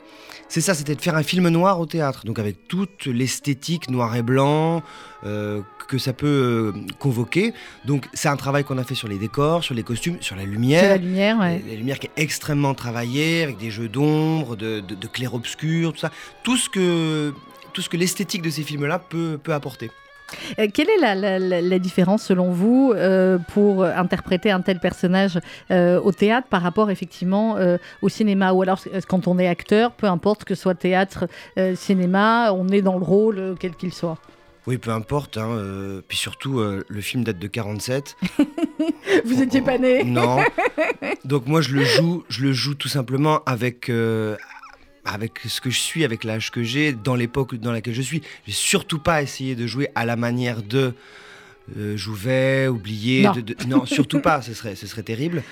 c'est 0.50 0.62
ça, 0.62 0.74
c'était 0.74 0.96
de 0.96 1.02
faire 1.02 1.16
un 1.16 1.24
film 1.24 1.48
noir 1.50 1.80
au 1.80 1.86
théâtre, 1.86 2.26
donc 2.26 2.40
avec 2.40 2.68
toute 2.68 3.06
l'esthétique 3.06 3.90
noir 3.90 4.16
et 4.16 4.22
blanc 4.24 4.82
euh, 5.26 5.62
que 5.88 5.98
ça 5.98 6.12
peut 6.14 6.74
convoquer. 7.00 7.54
Donc 7.86 8.08
c'est 8.14 8.28
un 8.30 8.36
travail 8.38 8.64
qu'on 8.66 8.78
a 8.78 8.84
fait 8.84 8.96
sur 8.96 9.08
les 9.08 9.18
décors, 9.18 9.64
sur 9.64 9.74
les 9.76 9.84
costumes, 9.84 10.18
sur 10.22 10.36
la 10.36 10.42
C'est 10.42 10.48
la 10.48 10.54
lumière. 10.54 10.98
lumière, 11.00 11.40
ouais. 11.40 11.62
La 11.68 11.76
lumière 11.76 12.00
qui 12.00 12.08
est 12.08 12.22
extrêmement 12.22 12.74
travaillée, 12.74 13.44
avec 13.44 13.58
des 13.58 13.72
jeux 13.72 13.88
d'ombre, 13.90 14.56
de, 14.58 14.82
de, 14.82 14.96
de 14.96 15.08
clair-obscur, 15.08 15.94
tout 15.94 16.00
ça. 16.00 16.12
Tout 16.44 16.58
ce 16.58 16.70
que, 16.70 17.34
tout 17.78 17.84
ce 17.84 17.90
que 17.90 17.98
l'esthétique 17.98 18.42
de 18.42 18.50
ces 18.50 18.64
films-là 18.64 18.98
peut, 18.98 19.38
peut 19.44 19.54
apporter. 19.54 19.92
Euh, 20.58 20.66
quelle 20.74 20.90
est 20.90 21.00
la, 21.00 21.14
la- 21.14 21.38
la- 21.38 21.62
la 21.62 21.78
différence 21.78 22.24
selon 22.24 22.50
vous 22.50 22.92
euh, 22.96 23.38
pour 23.54 23.84
interpréter 23.86 24.50
un 24.50 24.62
tel 24.62 24.80
personnage 24.80 25.38
euh, 25.70 26.02
au 26.02 26.12
théâtre 26.12 26.48
par 26.50 26.64
rapport 26.64 26.90
effectivement 26.90 27.56
au 28.02 28.10
cinéma 28.10 28.52
ou 28.54 28.64
alors 28.64 28.80
quand 29.08 29.28
on 29.28 29.38
est 29.38 29.48
acteur, 29.48 29.92
peu 29.92 30.08
importe 30.08 30.44
que 30.44 30.56
ce 30.56 30.64
soit 30.64 30.74
théâtre, 30.74 31.28
cinéma, 31.76 32.52
on 32.52 32.68
est 32.70 32.82
dans 32.82 32.98
le 32.98 33.06
rôle 33.06 33.56
quel 33.60 33.76
qu'il 33.76 33.94
soit. 33.94 34.18
Oui, 34.66 34.78
peu 34.80 34.90
importe. 34.92 35.38
hein, 35.38 35.48
euh, 35.52 36.02
puis 36.08 36.18
surtout, 36.18 36.60
euh, 36.60 36.84
le 36.90 37.00
film 37.02 37.24
date 37.24 37.38
de 37.40 37.48
47. 37.48 38.16
Vous 39.26 39.42
étiez 39.42 39.62
pas 39.62 39.78
né 39.78 40.04
Non. 40.04 40.40
Donc 41.26 41.46
moi, 41.48 41.62
je 41.62 41.74
le 41.74 41.84
joue, 41.86 42.24
je 42.28 42.42
le 42.42 42.52
joue 42.54 42.74
tout 42.76 42.90
simplement 42.90 43.40
avec. 43.46 43.88
euh, 43.90 44.36
avec 45.08 45.40
ce 45.48 45.62
que 45.62 45.70
je 45.70 45.80
suis, 45.80 46.04
avec 46.04 46.24
l'âge 46.24 46.52
que 46.52 46.64
j'ai, 46.64 46.92
dans 46.94 47.16
l'époque 47.16 47.56
dans 47.56 47.72
laquelle 47.72 47.94
je 47.94 48.02
suis. 48.02 48.22
J'ai 48.46 48.54
surtout 48.54 49.00
pas 49.00 49.22
essayé 49.22 49.56
de 49.56 49.66
jouer 49.66 49.90
à 49.96 50.06
la 50.06 50.16
manière 50.16 50.62
de 50.62 50.94
euh, 51.78 51.98
Jouvet, 51.98 52.68
oublié. 52.68 53.24
Non. 53.24 53.32
de- 53.32 53.42
de- 53.42 53.56
non, 53.68 53.86
surtout 53.86 54.20
pas, 54.22 54.42
ce 54.42 54.54
serait, 54.54 54.76
ce 54.76 54.88
serait 54.88 55.04
terrible. 55.04 55.44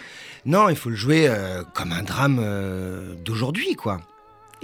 Non, 0.45 0.69
il 0.69 0.75
faut 0.75 0.89
le 0.89 0.95
jouer 0.95 1.27
euh, 1.27 1.63
comme 1.73 1.91
un 1.91 2.03
drame 2.03 2.39
euh, 2.41 3.15
d'aujourd'hui, 3.23 3.75
quoi. 3.75 4.01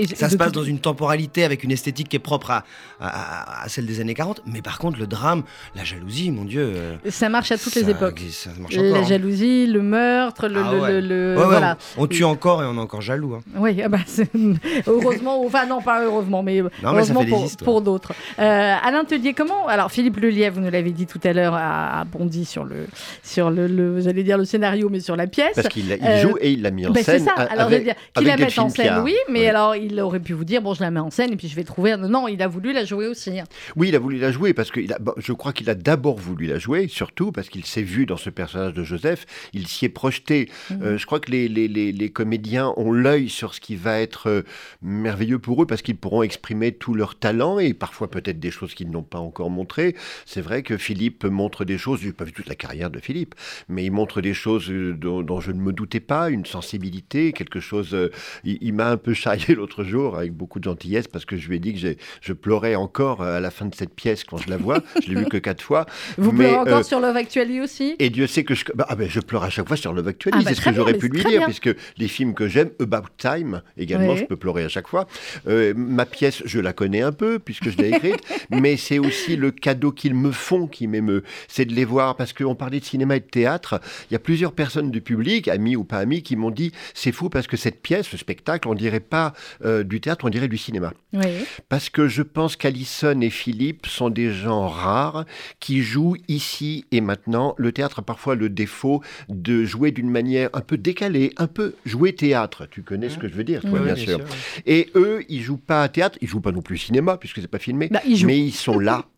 Et 0.02 0.16
Ça 0.16 0.30
se 0.30 0.36
passe 0.36 0.52
dans 0.52 0.64
une 0.64 0.80
temporalité 0.80 1.44
avec 1.44 1.64
une 1.64 1.72
esthétique 1.72 2.10
qui 2.10 2.16
est 2.16 2.20
propre 2.20 2.52
à, 2.52 2.64
à- 3.00 3.64
à 3.64 3.70
celle 3.70 3.86
des 3.86 4.00
années 4.00 4.14
40. 4.14 4.42
Mais 4.46 4.62
par 4.62 4.80
contre, 4.80 4.98
le 5.00 5.08
drame, 5.08 5.44
la 5.76 5.84
jalousie, 5.84 6.32
mon 6.32 6.44
Dieu. 6.46 6.62
euh, 6.76 6.96
Ça 7.10 7.30
marche 7.30 7.52
à 7.52 7.58
toutes 7.58 7.76
les 7.76 7.84
ça- 7.84 7.92
époques. 7.92 8.22
Ça 8.32 8.50
marche 8.60 8.76
encore. 8.78 8.92
La 8.92 9.00
hein. 9.00 9.04
jalousie, 9.04 9.68
le 9.68 9.82
meurtre, 9.82 10.48
le, 10.48 10.62
Ah 10.64 10.74
ouais. 10.74 10.92
le- 10.94 11.08
le- 11.08 11.36
Ouais, 11.38 11.42
ouais, 11.44 11.48
voilà. 11.48 11.78
on, 11.98 12.04
on 12.04 12.08
tue 12.08 12.24
encore 12.24 12.64
et 12.64 12.66
on 12.66 12.76
est 12.76 12.80
encore 12.80 13.02
jaloux. 13.02 13.36
hein. 13.36 13.42
Oui, 13.56 13.80
ah 13.84 13.90
bah, 13.90 14.00
c'est- 14.06 14.30
heureusement, 14.88 15.44
enfin 15.46 15.66
non, 15.66 15.82
pas 15.82 16.04
heureusement, 16.04 16.44
mais, 16.44 16.62
mais 16.62 16.70
ça 16.82 16.90
heureusement 17.14 17.24
pour, 17.64 17.82
d'autres. 17.82 18.14
Euh, 18.40 18.76
Alain 18.84 19.04
Tellier, 19.06 19.34
comment 19.34 19.68
Alors 19.68 19.92
Philippe 19.92 20.18
Lelièvre, 20.18 20.56
vous 20.56 20.62
nous 20.66 20.72
l'avez 20.72 20.92
dit 20.92 21.06
tout 21.06 21.20
à 21.24 21.34
l'heure, 21.34 21.54
a, 21.54 22.02
a 22.02 22.04
bondi 22.06 22.46
sur 22.46 22.64
le, 22.64 22.88
sur 23.24 23.50
le, 23.52 23.68
le- 23.68 24.02
j'allais 24.02 24.24
dire 24.24 24.38
le 24.38 24.46
scénario, 24.46 24.90
mais 24.90 25.00
sur 25.00 25.16
la 25.16 25.28
pièce. 25.28 25.54
Parce 25.56 25.68
qu'il 25.70 25.86
il 25.86 26.00
Euh, 26.04 26.22
joue 26.22 26.38
et 26.40 26.52
il 26.52 26.62
l'a 26.62 26.72
mis 26.72 26.86
en 26.88 26.94
c'est 26.94 27.04
scène. 27.04 27.26
ça. 27.26 27.34
a- 27.36 27.42
Alors, 27.52 27.66
avec, 27.68 27.74
je 27.74 27.78
veux 27.80 27.84
dire, 27.86 27.96
qu'il 28.16 28.28
la 28.28 28.38
mette 28.38 28.58
en 28.60 28.70
scène, 28.70 29.02
oui, 29.04 29.16
mais 29.30 29.42
Ouais. 29.42 29.50
alors 29.50 29.76
il 29.76 29.91
aurait 30.00 30.20
pu 30.20 30.34
vous 30.34 30.46
dire 30.46 30.62
bon, 30.62 30.74
je 30.74 30.82
la 30.82 30.92
mets 30.92 31.00
en 31.00 31.10
scène 31.10 31.34
et 31.34 31.36
puis 31.36 31.48
je 31.48 31.56
vais 31.56 31.64
trouver. 31.64 31.92
un- 31.92 31.98
Non, 31.98 32.28
il 32.28 32.42
a 32.42 32.48
voulu 32.48 32.74
la 32.74 32.86
jouer 32.86 33.08
aussi. 33.08 33.40
hein. 33.40 33.44
Oui, 33.76 33.90
il 33.90 33.96
a 33.96 34.00
voulu 34.00 34.18
la 34.20 34.32
jouer 34.32 34.54
parce 34.54 34.72
que 34.72 34.80
il 34.80 34.94
a- 34.94 35.00
je 35.18 35.34
crois 35.34 35.54
qu'il 35.54 35.70
a 35.70 35.76
d'abord 35.76 36.18
voulu 36.18 36.48
la 36.48 36.60
jouer, 36.60 36.88
surtout 36.88 37.32
parce 37.32 37.50
qu'il 37.50 37.66
s'est 37.66 37.82
vu 37.82 38.06
dans 38.06 38.18
ce 38.18 38.30
personnage 38.30 38.74
de 38.74 38.84
Joseph, 38.84 39.26
il 39.54 39.68
s'y 39.68 39.86
est 39.86 39.90
projeté. 39.90 40.50
Mhm. 40.70 40.80
Euh, 40.84 40.98
je 40.98 41.06
crois 41.06 41.20
que 41.20 41.32
les, 41.32 41.48
les- 41.48 41.68
les- 41.68 41.92
les 41.92 42.10
comédiens 42.10 42.74
ont 42.78 42.92
l'œil 42.92 43.30
sur 43.30 43.54
ce 43.54 43.60
qui 43.62 43.76
va 43.76 44.00
être 44.00 44.28
euh, 44.30 44.42
merveilleux 44.82 45.40
pour 45.40 45.62
eux 45.64 45.66
parce 45.66 45.82
qu'ils 45.82 45.96
pourront 45.98 46.24
exprimer 46.24 46.72
tout 46.72 46.94
leur 46.94 47.16
talent 47.16 47.60
et 47.60 47.74
parfois 47.74 48.10
peut-être 48.10 48.40
des 48.40 48.52
choses 48.52 48.74
qu'ils 48.74 48.90
n'ont 48.92 49.04
pas 49.04 49.20
encore 49.20 49.50
montrées. 49.50 49.96
C'est 50.26 50.42
vrai 50.42 50.64
que 50.64 50.78
Philippe 50.78 51.24
montre 51.26 51.66
des 51.66 51.78
choses, 51.78 52.02
je 52.02 52.08
n'ai 52.08 52.14
pas 52.14 52.24
vu 52.26 52.32
toute 52.34 52.48
la 52.48 52.56
carrière 52.56 52.90
de 52.90 53.00
Philippe, 53.00 53.36
mais 53.70 53.86
il 53.86 53.92
montre 53.92 54.22
des 54.22 54.34
choses 54.34 54.70
euh, 54.70 54.94
dont, 54.94 55.22
dont 55.24 55.40
je 55.40 55.52
ne 55.52 55.60
me 55.60 55.72
doutais 55.74 56.00
pas, 56.00 56.30
une 56.30 56.46
sensibilité, 56.46 57.32
quelque 57.34 57.60
chose. 57.60 57.96
il 58.44 58.58
il 58.62 58.74
m'a 58.74 58.90
un 58.90 58.98
peu 58.98 59.14
charrié 59.14 59.56
l'autre 59.56 59.71
jour 59.84 60.18
avec 60.18 60.34
beaucoup 60.34 60.60
de 60.60 60.66
gentillesse 60.66 61.08
parce 61.08 61.26
que 61.26 61.38
je 61.38 61.48
lui 61.48 61.56
ai 61.56 61.60
dit 61.60 61.74
que 61.74 61.96
je 62.22 62.34
pleurais 62.34 62.76
encore 62.76 63.22
euh, 63.22 63.38
à 63.38 63.40
la 63.40 63.52
fin 63.52 63.66
de 63.66 63.74
cette 63.76 63.94
pièce 63.94 64.24
quand 64.24 64.38
je 64.38 64.50
la 64.50 64.58
vois. 64.58 64.82
je 65.04 65.10
l'ai 65.10 65.16
vue 65.16 65.26
que 65.28 65.38
quatre 65.38 65.62
fois. 65.64 65.86
Vous 66.18 66.32
Mais, 66.32 66.46
pleurez 66.50 66.56
encore 66.60 66.78
euh, 66.80 66.84
sur 66.84 67.00
Love 67.00 67.16
Actually 67.16 67.62
aussi? 67.62 67.96
Et 68.00 68.10
Dieu 68.10 68.28
sait 68.28 68.44
que 68.44 68.54
je, 68.56 68.66
bah, 68.76 68.86
ah 68.90 68.96
ben, 68.96 69.10
je 69.10 69.20
pleure 69.20 69.44
à 69.44 69.50
chaque 69.50 69.68
fois 69.68 69.78
sur 69.78 69.94
Love 69.94 70.08
Actually, 70.10 70.38
Ah 70.40 70.44
bah 70.44 70.50
c'est 70.50 70.56
ce 70.56 70.62
très 70.62 70.72
que 70.72 70.76
j'aurais 70.76 70.94
pu 70.98 71.08
lui 71.08 71.20
dire, 71.24 71.40
bien. 71.40 71.46
puisque 71.46 71.70
les 71.98 72.08
films 72.08 72.34
que 72.34 72.48
j'aime, 72.48 72.70
About 72.80 73.08
Time 73.18 73.62
également, 73.78 74.14
Oui. 74.14 74.20
je 74.20 74.26
peux 74.26 74.36
pleurer 74.38 74.64
à 74.64 74.70
chaque 74.70 74.88
fois. 74.88 75.08
Euh, 75.48 75.74
ma 75.76 76.06
pièce, 76.06 76.42
je 76.46 76.60
la 76.60 76.74
connais 76.74 77.02
un 77.02 77.12
peu, 77.12 77.40
puisque 77.40 77.70
je 77.70 77.78
l'ai 77.78 77.90
écrite, 77.90 78.22
mais 78.50 78.78
c'est 78.78 79.00
aussi 79.00 79.36
le 79.36 79.52
cadeau 79.52 79.92
qu'ils 79.92 80.16
me 80.16 80.32
font 80.32 80.68
qui 80.68 80.88
m'émeut. 80.88 81.24
C'est 81.48 81.66
de 81.66 81.74
les 81.74 81.86
voir, 81.86 82.16
parce 82.16 82.34
qu'on 82.34 82.56
parlait 82.56 82.80
de 82.80 82.86
cinéma 82.86 83.16
et 83.16 83.20
de 83.20 83.26
théâtre, 83.26 83.80
il 84.10 84.14
y 84.14 84.16
a 84.16 84.20
plusieurs 84.20 84.54
personnes 84.54 84.92
du 84.92 85.02
public, 85.02 85.48
amis 85.48 85.76
ou 85.76 85.84
pas 85.84 85.98
amis, 86.00 86.24
qui 86.24 86.36
m'ont 86.36 86.52
dit 86.52 86.72
c'est 86.94 87.12
fou 87.12 87.30
parce 87.30 87.48
que 87.48 87.58
cette 87.58 87.82
pièce, 87.82 88.08
ce 88.08 88.18
spectacle, 88.18 88.68
on 88.68 88.74
dirait 88.74 89.00
pas 89.00 89.34
euh, 89.66 89.84
du 89.84 90.02
théâtre, 90.02 90.26
on 90.26 90.30
dirait 90.30 90.48
du 90.48 90.58
cinéma. 90.58 90.94
Oui. 91.14 91.26
Parce 91.70 91.90
que 91.90 92.08
je 92.08 92.22
pense 92.22 92.56
qu'Alison 92.56 93.20
et 93.22 93.30
Philippe 93.30 93.86
sont 93.88 94.10
des 94.10 94.32
gens 94.34 94.68
rares 94.68 95.26
qui 95.60 95.82
jouent 95.82 96.18
ici 96.28 96.86
et 96.92 97.02
maintenant. 97.02 97.54
Le 97.58 97.72
théâtre 97.72 98.00
a 98.00 98.02
parfois 98.02 98.36
le 98.36 98.50
défaut 98.50 99.02
de 99.30 99.64
jouer 99.66 99.92
d'une 99.92 100.10
manière 100.10 100.50
un 100.54 100.62
peu 100.62 100.78
décalée, 100.78 101.32
un 101.38 101.48
peu 101.48 101.76
jouer 101.86 102.14
théâtre. 102.14 102.68
Tu 102.70 102.82
connais 102.82 103.10
ce 103.10 103.18
que 103.18 103.28
je 103.28 103.34
veux 103.34 103.44
dire, 103.44 103.62
toi, 103.62 103.72
Oui, 103.74 103.80
bien, 103.86 103.94
bien 103.94 104.04
sûr. 104.04 104.18
sûr. 104.18 104.26
Et 104.66 104.90
eux, 104.96 105.24
ils 105.30 105.42
jouent 105.42 105.58
pas 105.58 105.84
à 105.84 105.90
théâtre, 105.90 106.18
ils 106.22 106.28
jouent 106.28 106.42
pas 106.42 106.52
non 106.52 106.62
plus 106.62 106.78
cinéma, 106.78 107.18
puisque 107.18 107.42
c'est 107.42 107.48
pas 107.48 107.60
filmé, 107.60 107.88
Bah, 107.90 108.02
ils 108.06 108.26
mais 108.26 108.40
ils 108.40 108.52
sont 108.54 108.80
là. 108.80 109.06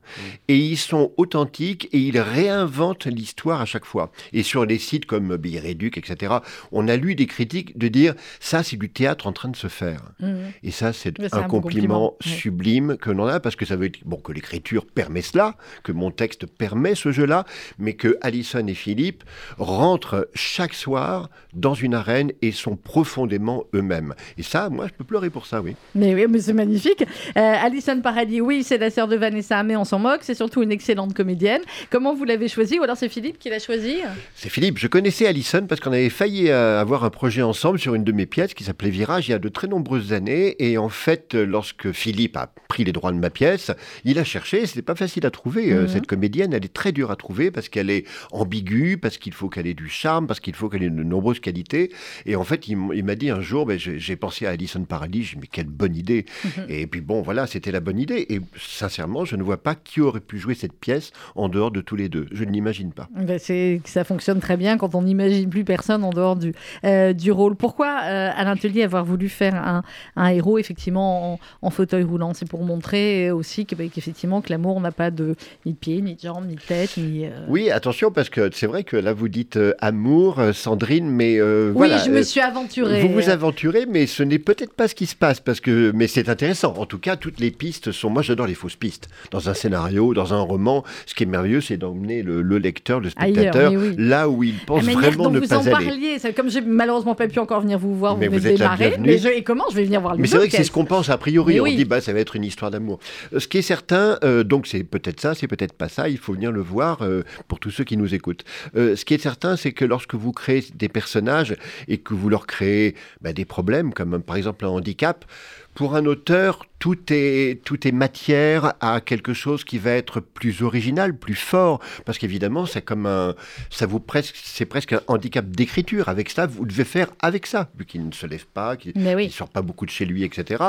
Et 0.48 0.58
ils 0.58 0.78
sont 0.78 1.12
authentiques 1.18 1.90
et 1.92 2.00
ils 2.00 2.20
réinventent 2.20 3.06
l'histoire 3.06 3.62
à 3.62 3.66
chaque 3.66 3.86
fois. 3.86 4.12
Et 4.32 4.44
sur 4.44 4.66
des 4.68 4.80
sites 4.80 5.06
comme 5.06 5.38
Biréduc, 5.38 5.98
etc., 5.98 6.36
on 6.72 6.88
a 6.88 6.96
lu 6.96 7.16
des 7.16 7.28
critiques 7.28 7.78
de 7.78 7.88
dire 7.88 8.14
ça, 8.40 8.64
c'est 8.64 8.78
du 8.78 8.90
théâtre 8.90 9.28
en 9.28 9.34
train 9.34 9.50
de 9.50 9.56
se 9.56 9.68
faire. 9.68 10.02
Mhm. 10.20 10.52
Et 10.64 10.72
ça, 10.72 10.94
c'est 10.94 11.22
un, 11.34 11.44
compliment, 11.44 12.14
ouais. 12.14 12.32
sublime 12.32 12.98
que 12.98 13.12
l'on 13.12 13.28
a, 13.28 13.40
parce 13.40 13.56
que 13.56 13.66
ça 13.66 13.76
veut 13.76 13.90
dire 13.90 14.02
bon, 14.06 14.18
que 14.18 14.32
l'écriture 14.32 14.86
permet 14.86 15.22
cela, 15.22 15.56
que 15.84 15.92
mon 15.92 16.12
texte 16.12 16.46
permet 16.46 16.96
ce 16.96 17.12
jeu-là, 17.12 17.46
mais 17.78 17.94
que 17.94 18.18
Alison 18.22 18.66
et 18.68 18.74
Philippe 18.74 19.24
rentrent 19.58 20.30
chaque 20.34 20.74
soir 20.74 21.30
dans 21.54 21.74
une 21.74 21.94
arène 21.94 22.32
et 22.42 22.52
sont 22.52 22.76
profondément 22.76 23.66
eux-mêmes. 23.74 24.14
Et 24.38 24.44
ça, 24.44 24.70
moi, 24.70 24.88
je 24.88 24.94
peux 24.94 25.04
pleurer 25.04 25.30
pour 25.30 25.46
ça, 25.46 25.62
oui. 25.62 25.76
Mais 25.96 26.14
oui, 26.14 26.26
mais 26.30 26.40
c'est 26.40 26.54
magnifique. 26.54 27.04
Euh, 27.38 27.40
Alison 27.40 28.00
Paradis, 28.02 28.42
oui, 28.42 28.64
c'est 28.64 28.78
la 28.78 28.90
sœur 28.90 29.08
de 29.08 29.16
Vanessa, 29.16 29.64
mais 29.64 29.76
on 29.76 29.86
s'en 29.94 30.00
moque. 30.00 30.22
C'est 30.24 30.34
surtout 30.34 30.64
une 30.64 30.72
excellente 30.72 31.14
comédienne. 31.14 31.62
Comment 31.92 32.16
vous 32.16 32.24
l'avez 32.24 32.48
choisie 32.48 32.80
Ou 32.80 32.84
alors 32.84 32.98
c'est 32.98 33.10
Philippe 33.10 33.38
qui 33.38 33.50
l'a 33.50 33.60
choisie 33.60 33.98
C'est 34.34 34.50
Philippe. 34.50 34.80
Je 34.80 34.88
connaissais 34.88 35.28
Alison 35.28 35.68
parce 35.70 35.80
qu'on 35.82 35.92
avait 35.92 36.10
failli 36.10 36.50
euh, 36.50 36.82
avoir 36.82 37.04
un 37.04 37.12
projet 37.12 37.44
ensemble 37.44 37.78
sur 37.78 37.94
une 37.94 38.04
de 38.04 38.12
mes 38.12 38.26
pièces 38.26 38.56
qui 38.56 38.64
s'appelait 38.64 38.90
Virage 38.90 39.28
il 39.28 39.32
y 39.32 39.34
a 39.36 39.40
de 39.40 39.50
très 39.50 39.68
nombreuses 39.68 40.12
années. 40.12 40.56
Et 40.58 40.80
en 40.80 40.90
fait, 40.90 41.36
euh, 41.36 41.46
lorsque 41.46 41.92
Philippe 41.92 42.38
a 42.38 42.52
pris 42.68 42.84
les 42.84 42.92
droits 42.92 43.12
de 43.12 43.20
ma 43.20 43.30
pièce, 43.30 43.70
il 44.04 44.18
a 44.18 44.24
cherché. 44.24 44.66
C'était 44.66 44.82
pas 44.82 44.96
facile 44.96 45.28
à 45.28 45.32
trouver. 45.32 45.72
euh, 45.72 45.84
Mhm. 45.84 45.88
Cette 45.90 46.08
comédienne, 46.08 46.54
elle 46.54 46.66
est 46.66 46.74
très 46.74 46.92
dure 46.92 47.12
à 47.12 47.16
trouver 47.16 47.52
parce 47.52 47.70
qu'elle 47.70 47.92
est 47.92 48.06
ambiguë, 48.32 48.98
parce 48.98 49.18
qu'il 49.18 49.34
faut 49.34 49.48
qu'elle 49.50 49.68
ait 49.68 49.76
du 49.76 49.90
charme, 49.90 50.26
parce 50.26 50.40
qu'il 50.40 50.56
faut 50.56 50.70
qu'elle 50.70 50.82
ait 50.84 50.90
de 50.90 51.04
nombreuses 51.04 51.40
qualités. 51.40 51.92
Et 52.26 52.36
en 52.36 52.44
fait, 52.44 52.68
il, 52.68 52.78
m'a 52.78 53.14
dit 53.16 53.30
un 53.30 53.42
jour, 53.42 53.68
ben, 53.68 53.78
j'ai 53.78 54.16
pensé 54.16 54.48
à 54.48 54.52
Alison 54.52 54.84
Paradis. 54.86 55.24
J'ai 55.24 55.36
dit, 55.36 55.42
mais 55.42 55.48
quelle 55.52 55.68
bonne 55.68 55.96
idée. 55.96 56.26
Et 56.68 56.88
puis 56.88 57.02
bon, 57.02 57.22
voilà, 57.22 57.46
c'était 57.46 57.72
la 57.72 57.80
bonne 57.80 58.00
idée. 58.00 58.26
Et 58.30 58.40
sincèrement, 58.58 59.24
je 59.26 59.36
ne 59.36 59.44
vois 59.44 59.62
pas 59.62 59.76
qui 59.84 60.02
aurait 60.02 60.20
pu 60.20 60.38
jouer 60.40 60.56
cette 60.56 60.74
pièce 60.74 61.12
en 61.36 61.50
dehors 61.50 61.72
de 61.72 61.82
tous 61.82 61.96
les 61.96 62.10
deux? 62.10 62.28
Je 62.32 62.44
ne 62.44 62.52
l'imagine 62.52 62.92
pas. 62.92 63.08
Ben, 63.16 63.38
c'est 63.40 63.82
ça 63.86 64.04
fonctionne 64.04 64.40
très 64.40 64.58
bien 64.58 64.78
quand 64.78 64.96
on 64.96 65.02
n'imagine 65.04 65.50
plus 65.50 65.64
personne 65.64 66.04
en 66.04 66.10
dehors 66.12 66.36
du, 66.36 66.54
euh, 66.84 67.14
du 67.14 67.32
rôle. 67.32 67.56
Pourquoi, 67.56 68.00
euh, 68.04 68.30
Alain 68.36 68.56
Tellier, 68.56 68.84
avoir 68.84 69.04
voulu 69.06 69.30
faire 69.30 69.56
un, 69.56 69.84
un 70.16 70.28
héros 70.30 70.58
effectivement 70.58 71.34
en, 71.34 71.40
en 71.62 71.70
fauteuil 71.70 72.04
roulant? 72.04 72.34
C'est 72.34 72.48
pour 72.48 72.64
montrer 72.64 73.32
aussi 73.32 73.66
que, 73.66 73.76
ben, 73.76 73.90
qu'effectivement 73.90 74.42
que 74.42 74.50
l'amour 74.52 74.80
n'a 74.82 74.92
pas 74.92 75.12
de, 75.12 75.36
ni 75.66 75.74
de 75.74 75.78
pied, 75.78 76.02
ni 76.02 76.16
de 76.16 76.20
jambes, 76.22 76.46
ni 76.48 76.56
de 76.56 76.62
tête, 76.62 76.98
ni... 76.98 77.26
euh, 77.26 77.46
Oui, 77.48 77.70
attention, 77.70 78.12
parce 78.12 78.30
que 78.30 78.50
c'est 78.54 78.68
vrai 78.68 78.84
que 78.84 78.98
là, 78.98 79.14
vous 79.14 79.28
dites 79.30 79.60
amour, 79.80 80.42
Sandrine, 80.54 81.10
mais 81.10 81.42
Oui, 81.42 81.72
voilà. 81.74 81.98
je 81.98 82.10
me 82.10 82.22
suis 82.22 82.40
aventurée. 82.40 83.02
Vous 83.02 83.10
vous 83.14 83.30
aventurez, 83.30 83.86
mais 83.86 84.08
ce 84.08 84.24
n'est 84.24 84.40
peut-être 84.40 84.74
pas 84.74 84.88
ce 84.88 84.96
qui 84.96 85.06
se 85.06 85.16
passe, 85.16 85.40
parce 85.40 85.60
que, 85.60 85.92
mais 85.94 86.08
c'est 86.08 86.30
intéressant. 86.30 86.74
En 86.78 86.86
tout 86.86 87.00
cas, 87.00 87.16
toutes 87.16 87.40
les 87.40 87.52
pistes 87.52 87.92
sont. 87.92 88.10
Moi, 88.10 88.22
j'adore 88.22 88.48
les 88.48 88.54
fausses 88.54 88.76
pistes. 88.76 89.10
Dans 89.32 89.50
un 89.50 89.54
scénario, 89.54 89.73
dans 90.14 90.34
un 90.34 90.42
roman, 90.42 90.84
ce 91.06 91.14
qui 91.16 91.24
est 91.24 91.26
merveilleux, 91.28 91.62
c'est 91.62 91.78
d'emmener 91.78 92.22
le, 92.24 92.42
le 92.42 92.58
lecteur, 92.58 93.00
le 93.00 93.10
spectateur, 93.10 93.72
oui. 93.74 93.96
là 93.98 94.30
où 94.30 94.44
il 94.44 94.56
pense 94.66 94.84
vraiment 94.84 95.24
dont 95.26 95.30
ne 95.32 95.40
vous 95.40 95.48
pas 95.48 95.58
en 95.58 95.62
aller. 95.62 95.72
parliez, 95.72 96.18
comme 96.36 96.50
j'ai 96.50 96.62
malheureusement 96.62 97.16
pas 97.16 97.28
pu 97.28 97.40
encore 97.40 97.62
venir 97.62 97.80
vous 97.80 97.96
voir, 97.96 98.18
Mais 98.18 98.28
vous 98.28 98.38
vous 98.40 98.48
êtes 98.48 98.56
bienvenue. 98.58 98.96
Mais 99.00 99.18
je- 99.18 99.28
et 99.30 99.44
comment 99.44 99.66
je 99.72 99.76
vais 99.76 99.84
venir 99.84 100.02
voir 100.02 100.16
les 100.16 100.22
Mais 100.22 100.28
c'est 100.28 100.38
vrai 100.38 100.48
que 100.48 100.56
c'est 100.56 100.64
ce 100.64 100.72
qu'on 100.72 100.86
pense 100.86 101.10
a 101.10 101.18
priori. 101.18 101.56
Mais 101.56 101.60
on 101.60 101.64
oui. 101.64 101.76
dit, 101.76 101.86
bah, 101.86 102.02
ça 102.02 102.14
va 102.14 102.20
être 102.20 102.36
une 102.36 102.44
histoire 102.44 102.72
d'amour. 102.72 103.00
Euh, 103.34 103.40
Ce 103.40 103.48
qui 103.48 103.58
est 103.58 103.62
certain, 103.64 104.18
euh, 104.24 104.44
donc 104.44 104.68
c'est 104.68 104.84
peut-être 104.84 105.20
ça, 105.20 105.34
c'est 105.36 105.48
peut-être 105.48 105.74
pas 105.74 105.90
ça, 105.90 106.10
il 106.10 106.18
faut 106.18 106.34
venir 106.34 106.52
le 106.52 106.62
voir 106.62 107.02
euh, 107.02 107.24
pour 107.48 107.60
tous 107.60 107.72
ceux 107.72 107.84
qui 107.84 107.98
nous 107.98 108.14
écoutent. 108.14 108.44
Euh, 108.76 108.96
ce 108.96 109.06
qui 109.06 109.14
est 109.14 109.22
certain, 109.22 109.56
c'est 109.56 109.72
que 109.72 109.86
lorsque 109.86 110.16
vous 110.16 110.32
créez 110.32 110.64
des 110.76 110.90
personnages 110.90 111.56
et 111.88 111.98
que 111.98 112.14
vous 112.14 112.30
leur 112.30 112.48
créez 112.48 112.96
bah, 113.22 113.34
des 113.34 113.46
problèmes, 113.46 113.94
comme 113.94 114.22
par 114.22 114.36
exemple 114.36 114.66
un 114.66 114.70
handicap, 114.70 115.26
pour 115.74 115.96
un 115.96 116.06
auteur, 116.06 116.66
tout 116.84 117.14
est, 117.14 117.64
tout 117.64 117.88
est 117.88 117.94
matière 117.94 118.74
à 118.82 119.00
quelque 119.00 119.34
chose 119.34 119.64
qui 119.64 119.78
va 119.78 119.92
être 119.92 120.20
plus 120.20 120.64
original, 120.64 121.18
plus 121.18 121.34
fort, 121.34 121.80
parce 122.04 122.18
qu'évidemment, 122.18 122.66
c'est 122.66 122.82
comme 122.82 123.06
un, 123.06 123.36
ça 123.70 123.86
vous 123.86 124.02
presque, 124.02 124.36
c'est 124.44 124.66
presque 124.66 124.92
un 124.92 125.00
handicap 125.08 125.50
d'écriture. 125.50 126.10
Avec 126.10 126.30
ça, 126.30 126.46
vous 126.46 126.66
devez 126.66 126.84
faire 126.84 127.08
avec 127.22 127.46
ça, 127.46 127.70
vu 127.80 127.86
qu'il 127.86 128.06
ne 128.06 128.12
se 128.12 128.26
lève 128.26 128.48
pas, 128.48 128.76
qu'il 128.76 128.92
oui. 129.16 129.30
sort 129.30 129.48
pas 129.48 129.62
beaucoup 129.62 129.86
de 129.86 129.92
chez 129.92 130.04
lui, 130.04 130.26
etc. 130.26 130.62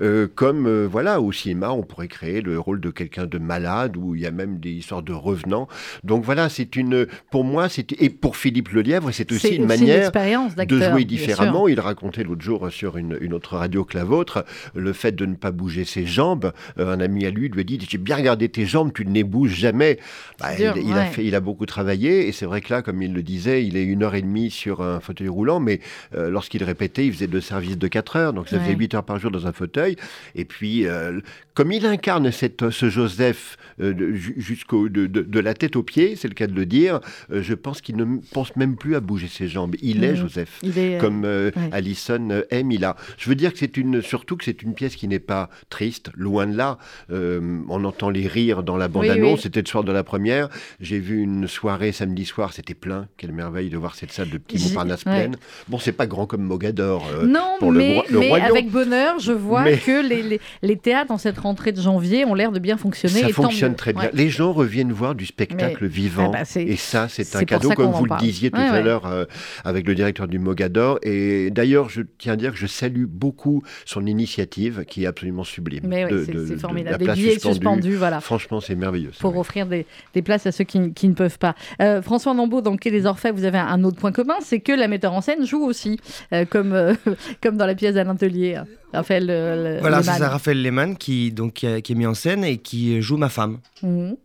Euh, 0.00 0.26
comme 0.34 0.66
euh, 0.66 0.88
voilà, 0.90 1.20
au 1.20 1.30
cinéma, 1.30 1.70
on 1.70 1.84
pourrait 1.84 2.08
créer 2.08 2.40
le 2.40 2.58
rôle 2.58 2.80
de 2.80 2.90
quelqu'un 2.90 3.26
de 3.26 3.38
malade, 3.38 3.96
où 3.96 4.16
il 4.16 4.22
y 4.22 4.26
a 4.26 4.32
même 4.32 4.58
des 4.58 4.72
histoires 4.72 5.04
de 5.04 5.12
revenants. 5.12 5.68
Donc 6.02 6.24
voilà, 6.24 6.48
c'est 6.48 6.74
une, 6.74 7.06
pour 7.30 7.44
moi, 7.44 7.68
c'est 7.68 7.92
et 8.02 8.10
pour 8.10 8.36
Philippe 8.36 8.70
Lelièvre, 8.70 9.12
c'est 9.12 9.30
aussi 9.30 9.54
une 9.54 9.66
manière 9.66 10.10
de 10.10 10.80
jouer 10.80 11.04
différemment. 11.04 11.68
Il 11.68 11.78
racontait 11.78 12.24
l'autre 12.24 12.42
jour 12.42 12.68
sur 12.72 12.96
une, 12.96 13.16
une 13.20 13.32
autre 13.32 13.58
radio 13.58 13.84
que 13.84 13.96
la 13.96 14.02
vôtre 14.02 14.44
le 14.74 14.92
fait 14.92 15.12
de 15.12 15.24
ne 15.24 15.36
pas 15.36 15.51
bouger 15.52 15.84
ses 15.84 16.06
jambes, 16.06 16.52
euh, 16.78 16.92
un 16.92 17.00
ami 17.00 17.24
à 17.26 17.30
lui 17.30 17.48
lui 17.48 17.60
a 17.60 17.64
dit 17.64 17.78
J'ai 17.88 17.98
bien 17.98 18.16
regardé 18.16 18.48
tes 18.48 18.66
jambes, 18.66 18.92
tu 18.94 19.04
ne 19.06 19.12
les 19.12 19.24
bouges 19.24 19.54
jamais. 19.54 19.98
Bah, 20.40 20.54
dur, 20.56 20.74
il, 20.76 20.88
il 20.88 20.92
a 20.94 21.04
fait, 21.06 21.24
il 21.24 21.34
a 21.34 21.40
beaucoup 21.40 21.66
travaillé, 21.66 22.26
et 22.28 22.32
c'est 22.32 22.46
vrai 22.46 22.60
que 22.60 22.72
là, 22.72 22.82
comme 22.82 23.00
il 23.02 23.12
le 23.12 23.22
disait, 23.22 23.64
il 23.64 23.76
est 23.76 23.84
une 23.84 24.02
heure 24.02 24.14
et 24.14 24.22
demie 24.22 24.50
sur 24.50 24.82
un 24.82 25.00
fauteuil 25.00 25.28
roulant, 25.28 25.60
mais 25.60 25.80
euh, 26.16 26.30
lorsqu'il 26.30 26.64
répétait, 26.64 27.06
il 27.06 27.12
faisait 27.12 27.26
deux 27.26 27.40
services 27.40 27.78
de 27.78 27.88
4 27.88 28.16
heures, 28.16 28.32
donc 28.32 28.48
ça 28.48 28.56
Ouais. 28.56 28.62
faisait 28.64 28.76
8 28.76 28.94
heures 28.94 29.04
par 29.04 29.18
jour 29.18 29.30
dans 29.30 29.46
un 29.46 29.52
fauteuil. 29.52 29.96
Et 30.34 30.44
puis, 30.44 30.86
euh, 30.86 31.20
comme 31.54 31.72
il 31.72 31.84
incarne 31.86 32.30
cette, 32.32 32.70
ce 32.70 32.88
Joseph 32.90 33.56
euh, 33.80 33.92
de- 33.94 34.12
jusqu'au 34.12 34.88
de, 34.88 35.06
de- 35.06 35.22
de 35.22 35.40
la 35.40 35.54
tête 35.54 35.76
aux 35.76 35.82
pieds, 35.82 36.16
c'est 36.16 36.28
le 36.28 36.34
cas 36.34 36.46
de 36.46 36.54
le 36.54 36.66
dire, 36.66 37.00
euh, 37.32 37.42
je 37.42 37.54
pense 37.54 37.80
qu'il 37.80 37.96
ne 37.96 38.04
pense 38.32 38.54
même 38.56 38.76
plus 38.76 38.94
à 38.96 39.00
bouger 39.00 39.28
ses 39.28 39.48
jambes. 39.48 39.74
Il 39.82 40.04
est. 40.04 40.16
Joseph 40.16 40.58
Il 40.62 40.78
est, 40.78 40.96
euh, 40.96 40.98
comme 41.00 41.24
euh, 41.24 41.50
ouais. 41.56 41.82
Euh, 42.10 42.42
aime 42.50 42.70
il 42.72 42.84
a. 42.84 42.96
Je 43.18 43.28
veux 43.28 43.34
dire 43.34 43.52
que 43.52 43.58
c'est 43.58 43.76
une, 43.76 44.02
surtout 44.02 44.36
que 44.36 44.44
c'est 44.44 44.62
une 44.62 44.74
pièce 44.74 44.96
qui 44.96 45.08
n'est 45.08 45.18
pas 45.18 45.50
triste, 45.70 46.10
loin 46.16 46.46
de 46.46 46.56
là. 46.56 46.78
Euh, 47.10 47.60
on 47.68 47.84
entend 47.84 48.10
les 48.10 48.26
rires 48.26 48.62
dans 48.62 48.76
la 48.76 48.88
bande-annonce. 48.88 49.36
oui. 49.38 49.42
C'était 49.42 49.60
le 49.62 49.66
soir 49.66 49.84
de 49.84 49.92
la 49.92 50.04
première. 50.04 50.48
J'ai 50.80 50.98
vu 50.98 51.20
une 51.22 51.48
soirée 51.48 51.92
samedi 51.92 52.24
soir, 52.24 52.52
c'était 52.52 52.74
plein. 52.74 53.08
Quelle 53.16 53.32
merveille 53.32 53.70
de 53.70 53.76
voir 53.76 53.94
cette 53.94 54.12
salle 54.12 54.30
de 54.30 54.38
Petit 54.38 54.62
Montparnasse 54.68 55.04
ouais. 55.04 55.12
pleine. 55.26 55.36
Bon, 55.68 55.78
c'est 55.78 55.92
pas 55.92 56.06
grand 56.06 56.26
comme 56.26 56.42
Mogador. 56.42 57.06
euh, 57.12 57.26
Non, 57.26 57.56
pour 57.58 57.72
le 57.72 57.78
mais, 57.78 57.94
roi- 57.94 58.04
le 58.10 58.18
mais 58.20 58.32
avec 58.40 58.70
bonheur, 58.70 59.18
je 59.18 59.32
vois 59.32 59.64
Mais- 59.64 59.78
que 59.78 60.06
les, 60.06 60.22
les, 60.22 60.40
les 60.62 60.76
théâtres 60.76 61.10
en 61.12 61.18
cette 61.18 61.38
rentrée 61.42 61.72
de 61.72 61.80
janvier 61.80 62.24
ont 62.24 62.34
l'air 62.34 62.52
de 62.52 62.58
bien 62.58 62.76
fonctionner. 62.76 63.20
Ça 63.20 63.28
et 63.28 63.32
fonctionne 63.32 63.74
très 63.74 63.92
bien. 63.92 64.04
Ouais. 64.04 64.10
Les 64.14 64.28
gens 64.30 64.52
reviennent 64.52 64.92
voir 64.92 65.14
du 65.14 65.26
spectacle 65.26 65.86
vivant. 65.86 66.32
Ah 66.34 66.42
bah, 66.44 66.60
et 66.60 66.76
ça, 66.76 67.08
c'est 67.08 67.36
un 67.36 67.44
cadeau, 67.44 67.70
comme 67.70 67.90
vous 67.92 68.06
le 68.06 68.16
disiez 68.18 68.50
tout 68.50 68.58
Ouais, 68.58 68.66
à 68.68 68.72
ouais. 68.72 68.82
l'heure 68.82 69.06
euh, 69.06 69.24
avec 69.64 69.86
le 69.86 69.94
directeur 69.94 70.28
du 70.28 70.38
Mogador. 70.38 70.98
Et 71.02 71.50
d'ailleurs, 71.50 71.88
je 71.88 72.02
tiens 72.18 72.32
à 72.34 72.36
dire 72.36 72.52
que 72.52 72.58
je 72.58 72.66
salue 72.66 73.04
beaucoup 73.06 73.62
son 73.84 74.06
initiative, 74.06 74.84
qui 74.86 75.04
est 75.04 75.06
absolument 75.06 75.44
sublime. 75.44 75.82
Mais 75.86 76.04
oui, 76.04 76.10
De- 76.12 76.24
c'est 76.24 76.32
de- 76.32 76.46
c'est 76.46 76.54
de- 76.54 76.58
formidable. 76.58 76.92
la 76.92 76.98
Des 76.98 77.04
place 77.04 77.18
billets 77.18 77.32
suspendue. 77.32 77.54
suspendus, 77.56 77.96
voilà. 77.96 78.20
Franchement, 78.20 78.60
c'est 78.60 78.74
merveilleux. 78.74 79.10
Pour 79.20 79.36
offrir 79.36 79.66
des, 79.66 79.86
des 80.14 80.22
places 80.22 80.46
à 80.46 80.52
ceux 80.52 80.64
qui, 80.64 80.92
qui 80.92 81.08
ne 81.08 81.14
peuvent 81.14 81.38
pas. 81.38 81.54
Euh, 81.80 82.00
François 82.02 82.34
Nambeau, 82.34 82.60
dans 82.60 82.76
Quai 82.76 82.90
des 82.90 83.06
Orfèvres, 83.06 83.36
vous 83.36 83.44
avez 83.44 83.58
un, 83.58 83.82
autre 83.84 83.96
point 83.98 84.12
commun, 84.12 84.34
c'est 84.40 84.60
que 84.60 84.72
la 84.72 84.88
metteur 84.88 85.12
en 85.12 85.20
scène 85.20 85.44
joue 85.46 85.62
aussi, 85.64 85.98
euh, 86.32 86.44
comme, 86.44 86.74
comme 87.42 87.56
dans 87.56 87.66
la 87.66 87.74
pièce 87.74 87.94
d'Alain 87.94 88.14
Tellier, 88.16 88.60
Raphaël 88.92 89.26
euh, 89.30 89.78
Voilà, 89.80 90.02
c'est 90.02 90.18
ça, 90.18 90.28
Raphaël 90.28 90.60
Lehmann 90.60 90.96
qui, 90.96 91.32
donc, 91.32 91.54
qui, 91.54 91.66
est 91.66 91.94
mis 91.94 92.06
en 92.06 92.14
scène 92.14 92.44
et 92.44 92.58
qui 92.58 93.00
joue 93.00 93.16
ma 93.16 93.28
femme. 93.28 93.58
Mhm. 93.82 94.16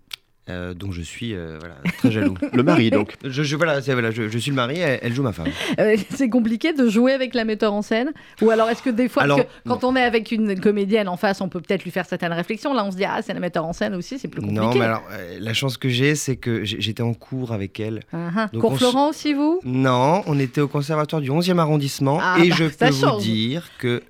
Euh, 0.50 0.74
dont 0.74 0.92
je 0.94 1.02
suis 1.02 1.34
euh, 1.36 1.58
voilà, 1.60 1.76
très 1.98 2.10
jaloux. 2.12 2.36
Le 2.54 2.64
mari, 2.64 2.90
donc. 2.90 3.16
Je, 3.24 3.44
je- 3.44 3.56
voilà, 3.58 3.82
c'est- 3.82 3.92
voilà, 3.94 4.12
je, 4.12 4.30
je 4.30 4.38
suis 4.38 4.52
le 4.52 4.56
mari, 4.56 4.80
elle, 4.80 5.00
elle 5.02 5.14
joue 5.14 5.24
ma 5.24 5.34
femme. 5.34 5.48
Euh, 5.80 5.98
c'est 6.10 6.30
compliqué 6.30 6.72
de 6.74 6.88
jouer 6.88 7.12
avec 7.12 7.34
la 7.36 7.44
metteur 7.44 7.74
en 7.74 7.82
scène 7.82 8.12
Ou 8.42 8.50
alors 8.50 8.70
est-ce 8.70 8.82
que 8.82 8.90
des 8.90 9.10
fois, 9.10 9.24
parce 9.24 9.34
Alors, 9.34 9.46
que 9.46 9.70
quand 9.70 9.84
on 9.84 9.96
est 9.98 10.02
avec 10.04 10.32
une 10.32 10.58
comédienne 10.60 11.10
en 11.10 11.18
face, 11.18 11.42
on 11.42 11.50
peut 11.50 11.60
peut-être 11.60 11.84
lui 11.84 11.92
faire 11.92 12.06
certaines 12.06 12.32
réflexions. 12.32 12.74
Là, 12.74 12.86
on 12.86 12.92
se 12.92 12.98
dit, 12.98 13.04
ah, 13.06 13.20
c'est 13.22 13.34
la 13.34 13.40
metteur 13.42 13.66
en 13.66 13.74
scène 13.74 13.94
aussi, 13.96 14.20
c'est 14.20 14.30
plus 14.30 14.40
compliqué. 14.42 14.62
Non, 14.62 14.74
mais 14.74 14.86
alors, 14.86 15.04
euh, 15.12 15.38
la 15.42 15.54
chance 15.54 15.76
que 15.78 15.90
j'ai, 15.90 16.16
c'est 16.16 16.38
que 16.38 16.64
j'étais 16.64 17.04
en 17.04 17.14
cours 17.14 17.52
avec 17.52 17.80
elle. 17.80 18.00
Ah, 18.14 18.30
ah. 18.38 18.50
Donc, 18.54 18.62
Cours 18.62 18.72
on 18.72 18.76
Florent 18.78 19.10
aussi, 19.10 19.34
vous? 19.34 19.60
Non, 19.66 20.24
on 20.28 20.40
était 20.40 20.62
au 20.62 20.68
conservatoire 20.70 21.22
du 21.22 21.30
11e 21.30 21.60
arrondissement 21.60 22.20
Ah, 22.22 22.38
et 22.42 22.50
bah, 22.50 22.56
je 22.58 22.64
peux 22.66 22.90
vous 22.90 23.18
dire 23.20 23.70
que 23.80 24.02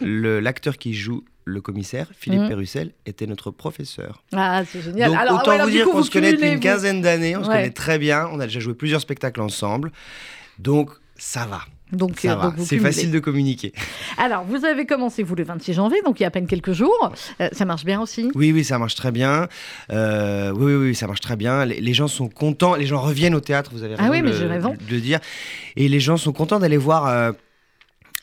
le- 0.00 0.40
l'acteur 0.40 0.78
qui 0.78 0.94
joue 0.94 1.24
le 1.46 1.60
commissaire, 1.60 2.08
Philippe. 2.18 2.48
Pérussel, 2.48 2.90
était 3.06 3.26
notre 3.26 3.50
professeur. 3.52 4.22
Ah, 4.34 4.62
c'est 4.70 4.82
génial. 4.82 5.10
Donc 5.10 5.18
alors, 5.20 5.34
autant 5.40 5.50
ouais, 5.50 5.54
alors, 5.54 5.66
vous 5.68 5.72
dire 5.72 5.86
qu'on 5.86 6.02
se 6.02 6.10
connaît 6.10 6.32
depuis 6.32 6.48
une 6.48 6.60
quinzaine 6.60 7.00
d'années, 7.00 7.36
on 7.36 7.42
se 7.44 7.48
connaît 7.48 7.70
très 7.70 7.98
bien, 7.98 8.28
on 8.32 8.40
a 8.40 8.46
déjà 8.46 8.60
joué 8.60 8.74
plusieurs 8.74 9.00
spectacles 9.00 9.40
ensemble. 9.40 9.92
Donc 10.58 10.90
ça 11.16 11.46
va, 11.46 11.60
Donc, 11.92 12.24
euh, 12.24 12.34
donc 12.34 12.54
c'est 12.58 12.78
facile 12.78 13.10
de 13.10 13.20
communiquer. 13.20 13.72
Alors, 14.18 14.44
vous 14.44 14.64
avez 14.66 14.84
commencé, 14.86 15.22
vous, 15.22 15.34
le 15.36 15.44
26 15.44 15.72
janvier, 15.74 15.98
donc 16.04 16.18
il 16.20 16.24
y 16.24 16.24
a 16.24 16.28
à 16.28 16.30
peine 16.30 16.46
quelques 16.46 16.72
jours. 16.72 17.12
Euh, 17.40 17.48
ça 17.52 17.64
marche 17.64 17.84
bien 17.84 18.00
aussi? 18.02 18.30
Oui, 18.34 18.52
oui, 18.52 18.64
ça 18.64 18.78
marche 18.78 18.96
très 18.96 19.12
bien. 19.12 19.48
Euh, 19.92 20.50
oui, 20.52 20.74
oui, 20.74 20.88
oui, 20.88 20.94
ça 20.94 21.06
marche 21.06 21.20
très 21.20 21.36
bien. 21.36 21.64
Les, 21.64 21.80
les 21.80 21.94
gens 21.94 22.08
sont 22.08 22.28
contents, 22.28 22.74
les 22.74 22.86
gens 22.86 23.00
reviennent 23.00 23.34
au 23.36 23.40
théâtre, 23.40 23.70
vous 23.72 23.82
avez 23.84 23.94
Ah 23.98 24.02
raison, 24.02 24.12
oui, 24.12 24.22
mais 24.22 24.32
j'ai 24.32 24.46
raison. 24.46 24.72
de 24.74 24.94
le 24.94 25.00
dire. 25.00 25.20
Et 25.76 25.88
les 25.88 26.00
gens 26.00 26.16
sont 26.16 26.32
contents 26.32 26.58
d'aller 26.58 26.76
voir 26.76 27.06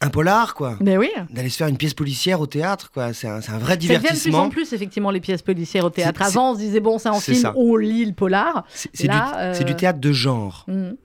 un 0.05 0.09
polar, 0.09 0.53
quoi. 0.53 0.77
Mais 0.81 0.97
oui. 0.97 1.09
D'aller 1.29 1.49
se 1.49 1.57
faire 1.57 1.67
une 1.67 1.77
pièce 1.77 1.93
policière 1.93 2.41
au 2.41 2.47
théâtre, 2.47 2.91
quoi. 2.91 3.13
C'est 3.13 3.27
un, 3.27 3.35
un 3.47 3.57
vrai 3.57 3.71
Ça 3.73 3.75
devient 3.77 3.87
de 3.87 3.93
plus 3.93 3.99
divertissement. 3.99 4.39
en 4.43 4.49
plus, 4.49 4.73
effectivement, 4.73 5.11
les 5.11 5.21
pièces 5.21 5.41
policières 5.41 5.85
au 5.85 5.89
théâtre. 5.89 6.21
Avant, 6.21 6.51
on 6.51 6.53
se 6.55 6.59
disait, 6.59 6.79
bon, 6.79 6.97
c'est 6.99 7.09
c'est 7.19 7.31
film, 7.33 7.41
ça. 7.41 7.53
on 7.55 7.75
lit 7.75 8.05
le 8.05 8.13
polar. 8.13 8.65
C'est 8.73 9.07
du, 9.07 9.09
euh, 9.37 9.57
du 9.63 9.75
théâtre 9.75 9.99
de 9.99 10.11
genre. 10.11 10.65
Mhm. 10.67 10.95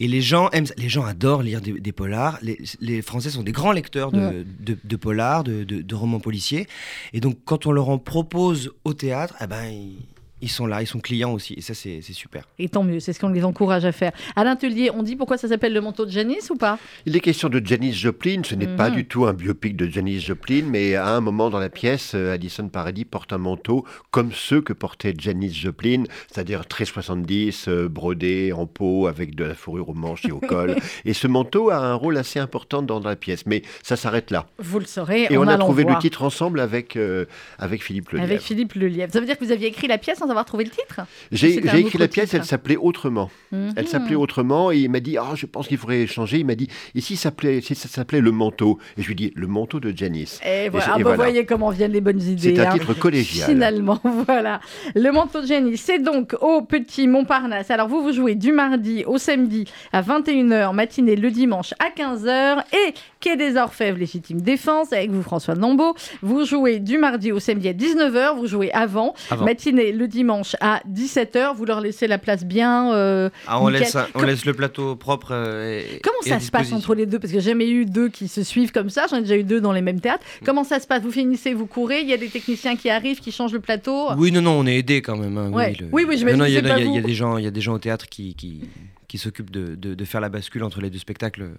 Et 0.00 0.08
les 0.08 0.20
gens 0.22 0.50
aiment. 0.50 0.66
Les 0.76 0.88
gens 0.88 1.04
adorent 1.04 1.42
lire 1.42 1.60
des, 1.60 1.72
des 1.72 1.92
polars. 1.92 2.38
Les, 2.42 2.58
les 2.80 3.00
Français 3.00 3.30
sont 3.30 3.44
des 3.44 3.52
grands 3.52 3.70
lecteurs 3.72 4.10
de, 4.10 4.18
Ouais. 4.18 4.44
de, 4.60 4.76
de 4.82 4.96
polars, 4.96 5.44
de, 5.44 5.62
de- 5.62 5.82
de 5.82 5.94
romans 5.94 6.18
policiers. 6.18 6.66
Et 7.12 7.20
donc, 7.20 7.38
quand 7.44 7.66
on 7.66 7.72
leur 7.72 7.88
en 7.88 7.98
propose 7.98 8.72
au 8.84 8.92
théâtre, 8.92 9.34
eh 9.40 9.46
ben, 9.46 9.64
ils, 9.66 9.98
ils 10.44 10.50
sont 10.50 10.66
là, 10.66 10.82
ils 10.82 10.86
sont 10.86 11.00
clients 11.00 11.32
aussi. 11.32 11.54
Et 11.54 11.60
ça, 11.62 11.72
c'est 11.74 12.00
super. 12.02 12.44
Et 12.58 12.68
tant 12.68 12.84
mieux, 12.84 13.00
c'est 13.00 13.12
ce 13.12 13.18
qu'on 13.20 13.30
les 13.30 13.44
encourage 13.44 13.84
à 13.84 13.92
faire. 13.92 14.12
À 14.36 14.44
l'atelier, 14.44 14.90
on 14.94 15.02
dit 15.02 15.16
pourquoi 15.16 15.38
ça 15.38 15.48
s'appelle 15.48 15.72
le 15.72 15.80
manteau 15.80 16.04
de 16.04 16.10
Janice 16.10 16.50
ou 16.50 16.56
pas? 16.56 16.78
Il 17.06 17.16
est 17.16 17.20
question 17.20 17.48
de 17.48 17.60
Janis 17.64 17.92
Joplin. 17.94 18.42
Ce 18.44 18.54
n'est 18.54 18.66
pas 18.66 18.90
Mhm. 18.90 18.94
du 18.96 19.04
tout 19.06 19.24
un 19.24 19.32
biopic 19.32 19.74
de 19.76 19.86
Janis 19.88 20.20
Joplin, 20.20 20.62
mais 20.68 20.94
à 20.94 21.08
un 21.08 21.20
moment 21.22 21.48
dans 21.48 21.58
la 21.58 21.70
pièce, 21.70 22.12
euh, 22.14 22.34
Alison 22.34 22.68
Paradis 22.68 23.04
porte 23.06 23.32
un 23.32 23.38
manteau 23.38 23.84
comme 24.10 24.32
ceux 24.32 24.60
que 24.60 24.72
portait 24.74 25.14
Janis 25.18 25.52
Joplin, 25.54 26.04
c'est-à-dire 26.30 26.66
très 26.66 26.84
70, 26.84 27.66
euh, 27.68 27.88
brodé 27.88 28.52
en 28.52 28.66
peau 28.66 29.06
avec 29.06 29.34
de 29.34 29.44
la 29.44 29.54
fourrure 29.54 29.88
aux 29.88 29.94
manches 29.94 30.26
et 30.26 30.32
au 30.32 30.40
col. 30.40 30.76
et 31.06 31.14
ce 31.14 31.26
manteau 31.26 31.70
a 31.70 31.76
un 31.78 31.94
rôle 31.94 32.16
assez 32.18 32.38
important 32.38 32.82
dans 32.82 33.00
la 33.00 33.16
pièce, 33.16 33.46
mais 33.46 33.62
ça 33.82 33.96
s'arrête 33.96 34.30
là. 34.30 34.46
Vous 34.58 34.78
le 34.78 34.84
saurez. 34.86 35.26
Et 35.30 35.36
en 35.38 35.44
on 35.44 35.48
a 35.48 35.56
trouvé 35.56 35.84
voir. 35.84 35.96
le 35.96 36.00
titre 36.02 36.22
ensemble 36.22 36.60
avec, 36.60 36.96
euh, 36.96 37.24
avec 37.58 37.82
Philippe 37.82 38.10
Lelièvre. 38.10 38.30
Avec 38.30 38.40
Philippe 38.42 38.74
Lelièvre. 38.74 39.12
Ça 39.12 39.20
veut 39.20 39.26
dire 39.26 39.38
que 39.38 39.44
vous 39.44 39.52
aviez 39.52 39.68
écrit 39.68 39.86
la 39.86 39.98
pièce 39.98 40.18
sans 40.18 40.28
avoir 40.34 40.44
trouvé 40.44 40.64
le 40.64 40.70
titre 40.70 41.00
J'ai 41.32 41.56
écrit 41.56 41.98
la 41.98 42.08
pièce, 42.08 42.30
titre. 42.30 42.36
elle 42.36 42.44
s'appelait 42.44 42.76
Autrement. 42.76 43.30
Mhm. 43.52 43.72
Elle 43.76 43.88
s'appelait 43.88 44.14
Autrement 44.16 44.70
et 44.72 44.78
il 44.78 44.90
m'a 44.90 45.00
dit 45.00 45.16
Ah, 45.18 45.32
je 45.34 45.46
pense 45.46 45.68
qu'il 45.68 45.78
faudrait 45.78 46.06
changer. 46.06 46.38
Il 46.38 46.46
m'a 46.46 46.54
dit 46.54 46.68
Et 46.94 47.00
si 47.00 47.16
ça 47.16 47.24
s'appelait 47.24 47.60
si 47.60 47.74
ça 47.74 47.88
s'appelait 47.88 48.20
Le 48.20 48.30
Manteau? 48.32 48.78
Et 48.98 49.02
je 49.02 49.08
lui 49.08 49.14
dis 49.14 49.32
Le 49.34 49.46
Manteau 49.46 49.80
de 49.80 49.92
Janice. 49.96 50.40
Et 50.44 50.68
voilà, 50.68 50.86
Ah 50.88 50.94
et 50.98 51.02
bah, 51.02 51.14
voilà. 51.14 51.16
voyez 51.16 51.46
comment 51.46 51.70
viennent 51.70 51.92
les 51.92 52.00
bonnes 52.00 52.20
idées. 52.22 52.54
C'est 52.56 52.60
un 52.60 52.70
hein. 52.70 52.74
titre 52.74 52.94
collégial. 52.94 53.48
Finalement, 53.48 54.00
voilà. 54.26 54.60
Le 54.94 55.10
manteau 55.10 55.40
de 55.40 55.46
Jenny, 55.46 55.76
c'est 55.76 55.98
donc 55.98 56.34
au 56.40 56.62
Petit 56.62 57.06
Montparnasse. 57.08 57.70
Alors, 57.70 57.88
vous, 57.88 58.02
vous 58.02 58.12
jouez 58.12 58.34
du 58.34 58.52
mardi 58.52 59.04
au 59.06 59.18
samedi 59.18 59.64
à 59.92 60.02
21h, 60.02 60.74
matinée 60.74 61.16
le 61.16 61.30
dimanche 61.30 61.72
à 61.78 61.88
15h 61.90 62.62
et 62.72 62.94
Quai 63.20 63.36
des 63.36 63.56
Orfèvres, 63.56 63.98
légitime 63.98 64.40
défense, 64.40 64.92
avec 64.92 65.10
vous, 65.10 65.22
François 65.22 65.54
Nambeau. 65.54 65.94
Vous 66.22 66.44
jouez 66.44 66.78
du 66.78 66.98
mardi 66.98 67.32
au 67.32 67.38
samedi 67.40 67.68
à 67.68 67.72
19h, 67.72 68.36
vous 68.36 68.46
jouez 68.46 68.70
avant, 68.72 69.14
Avant. 69.30 69.44
matinée 69.44 69.92
le 69.92 70.06
dimanche 70.14 70.56
à 70.60 70.80
17h. 70.90 71.54
Vous 71.56 71.64
leur 71.64 71.80
laissez 71.80 72.06
la 72.06 72.18
place 72.18 72.44
bien. 72.44 72.92
euh, 72.94 73.28
Ah, 73.46 73.60
on, 73.60 73.68
laisse, 73.68 73.96
on 74.14 74.22
le 74.22 74.52
plateau 74.52 74.96
propre. 74.96 75.28
euh, 75.32 75.80
et- 75.80 76.00
Comment 76.02 76.16
et 76.24 76.28
ça 76.28 76.40
se 76.40 76.50
passe 76.50 76.72
entre 76.72 76.94
les 76.94 77.06
deux? 77.06 77.18
Parce 77.18 77.32
que 77.32 77.40
j'ai 77.40 77.50
jamais 77.50 77.68
eu 77.68 77.84
deux 77.84 78.08
qui 78.08 78.28
se 78.28 78.42
suivent 78.42 78.72
comme 78.72 78.90
ça. 78.90 79.06
J'en 79.10 79.16
ai 79.18 79.22
déjà 79.22 79.36
eu 79.36 79.44
deux 79.44 79.60
dans 79.60 79.72
les 79.72 79.82
mêmes 79.82 80.00
théâtres. 80.00 80.24
Comment 80.44 80.64
ça 80.64 80.80
se 80.80 80.86
passe? 80.86 81.02
Vous 81.02 81.12
finissez, 81.12 81.52
vous 81.54 81.66
courez. 81.66 82.00
Il 82.00 82.08
y 82.08 82.12
a 82.14 82.16
des 82.16 82.28
techniciens 82.28 82.76
qui 82.76 82.88
arrivent, 82.90 83.20
qui 83.20 83.32
changent 83.32 83.52
le 83.52 83.60
plateau? 83.60 84.08
Oui, 84.16 84.32
non, 84.32 84.40
non, 84.42 84.52
on 84.52 84.66
est 84.66 84.76
aidé 84.76 85.02
quand 85.02 85.16
même. 85.16 85.36
hein, 85.36 85.50
Ouais. 85.50 85.74
le- 85.78 85.86
Oui, 85.92 86.04
oui, 86.08 86.16
non, 86.36 86.44
il 86.44 86.52
y, 86.52 86.56
a- 86.56 86.60
des 87.00 87.14
gens, 87.14 87.36
il 87.38 87.44
y 87.44 87.46
a 87.48 87.50
des 87.50 87.60
gens 87.60 87.74
au 87.74 87.78
théâtre 87.78 88.06
qui, 88.08 88.34
qui, 88.34 88.60
qui 89.08 89.18
s'occupent 89.18 89.50
de, 89.50 89.74
de- 89.74 89.94
de 89.94 90.04
faire 90.04 90.20
la 90.20 90.28
bascule 90.28 90.62
entre 90.64 90.80
les 90.80 90.90
deux 90.90 90.98
spectacles. 90.98 91.50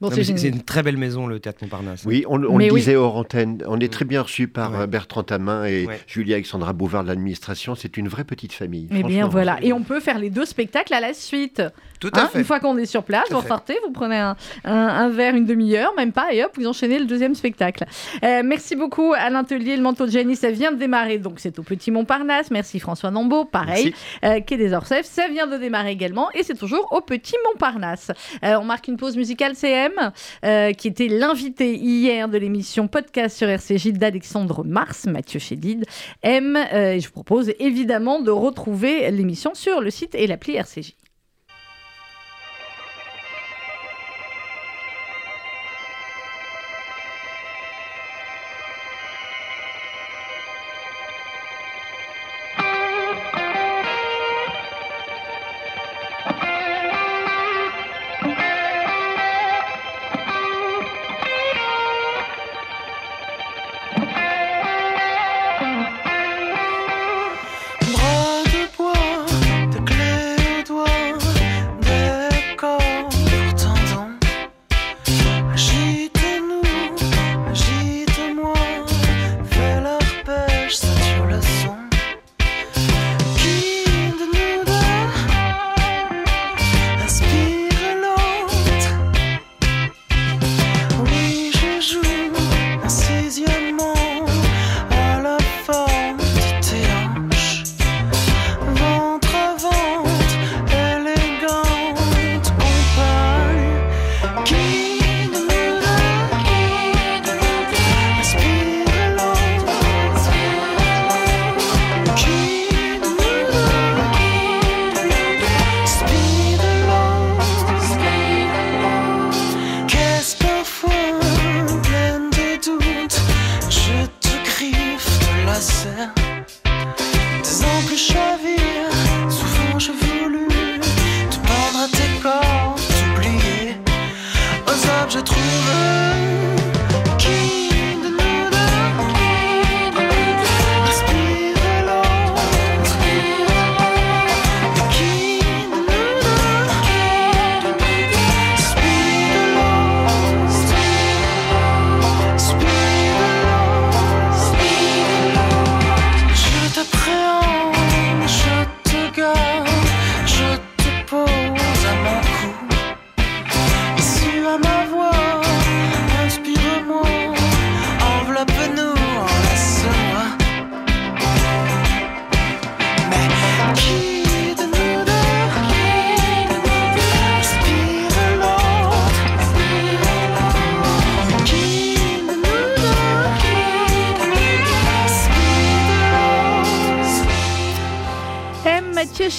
Bon, 0.00 0.10
c'est 0.10 0.48
une 0.48 0.62
très 0.62 0.82
belle 0.82 0.96
maison, 0.96 1.26
le 1.26 1.40
théâtre 1.40 1.58
Montparnasse. 1.62 2.04
Oui, 2.06 2.24
on, 2.28 2.38
le 2.38 2.48
oui. 2.48 2.70
disait 2.72 2.96
hors 2.96 3.16
antenne. 3.16 3.62
On 3.66 3.78
est 3.80 3.92
très 3.92 4.04
bien 4.06 4.22
reçu 4.22 4.48
par 4.48 4.72
Ouais. 4.72 4.78
euh, 4.80 4.86
Bertrand 4.86 5.22
Tamin 5.22 5.64
et 5.66 5.86
Ouais. 5.86 6.00
Julie 6.06 6.32
Alexandra 6.32 6.72
Bouvard 6.72 7.02
de 7.02 7.08
l'administration. 7.08 7.74
C'est 7.74 7.96
une 7.98 8.08
vraie 8.08 8.24
petite 8.24 8.52
famille. 8.54 8.88
Eh 8.92 9.02
bien 9.02 9.28
voilà, 9.28 9.58
et 9.62 9.72
on 9.74 9.82
peut 9.82 10.00
faire 10.00 10.18
les 10.18 10.30
deux 10.30 10.46
spectacles 10.46 10.94
à 10.94 11.00
la 11.00 11.12
suite. 11.12 11.62
Tout 12.00 12.10
à 12.14 12.22
Hein, 12.22 12.28
fait. 12.32 12.38
Une 12.38 12.44
fois 12.46 12.60
qu'on 12.60 12.78
est 12.78 12.86
sur 12.86 13.02
place, 13.02 13.24
vous 13.30 13.36
fait. 13.36 13.42
repartez, 13.42 13.76
vous 13.84 13.92
prenez 13.92 14.16
un, 14.16 14.34
un- 14.64 14.72
un 14.72 15.08
verre, 15.10 15.34
une 15.36 15.44
demi-heure, 15.44 15.92
même 15.98 16.12
pas, 16.12 16.32
et 16.32 16.42
hop, 16.42 16.52
vous 16.56 16.66
enchaînez 16.66 16.98
le 16.98 17.04
deuxième 17.04 17.34
spectacle. 17.34 17.84
Euh, 18.24 18.40
merci 18.42 18.74
beaucoup 18.76 19.12
Alain 19.14 19.44
Tellier, 19.44 19.76
le 19.76 19.82
manteau 19.82 20.06
de 20.06 20.10
Jenny, 20.10 20.34
ça 20.34 20.50
vient 20.50 20.72
de 20.72 20.78
démarrer, 20.78 21.18
donc 21.18 21.34
c'est 21.40 21.58
au 21.58 21.62
Petit 21.62 21.90
Montparnasse. 21.90 22.50
Merci 22.50 22.80
François 22.80 23.10
Nambeau, 23.10 23.44
pareil. 23.44 23.92
Euh, 24.24 24.40
Quai 24.40 24.56
des 24.56 24.72
Orfèvres, 24.72 25.04
ça 25.06 25.28
vient 25.28 25.46
de 25.46 25.58
démarrer 25.58 25.90
également, 25.90 26.30
et 26.32 26.42
c'est 26.42 26.54
toujours 26.58 26.88
au 26.90 27.02
Petit 27.02 27.34
Montparnasse. 27.52 28.12
Euh, 28.44 28.56
on 28.58 28.64
marque 28.64 28.88
une 28.88 28.96
pause 28.96 29.18
musicale 29.18 29.54
CM, 29.54 29.89
euh, 30.44 30.72
qui 30.72 30.88
était 30.88 31.08
l'invité 31.08 31.74
hier 31.74 32.28
de 32.28 32.38
l'émission 32.38 32.88
podcast 32.88 33.36
sur 33.36 33.48
RCJ 33.48 33.92
d'Alexandre 33.92 34.64
Mars, 34.64 35.06
Mathieu 35.06 35.40
Chédid, 35.40 35.84
M. 36.22 36.56
Euh, 36.56 36.98
je 36.98 37.06
vous 37.06 37.12
propose 37.12 37.52
évidemment 37.58 38.20
de 38.20 38.30
retrouver 38.30 39.10
l'émission 39.10 39.54
sur 39.54 39.80
le 39.80 39.90
site 39.90 40.14
et 40.14 40.26
l'appli 40.26 40.54
RCJ. 40.56 40.94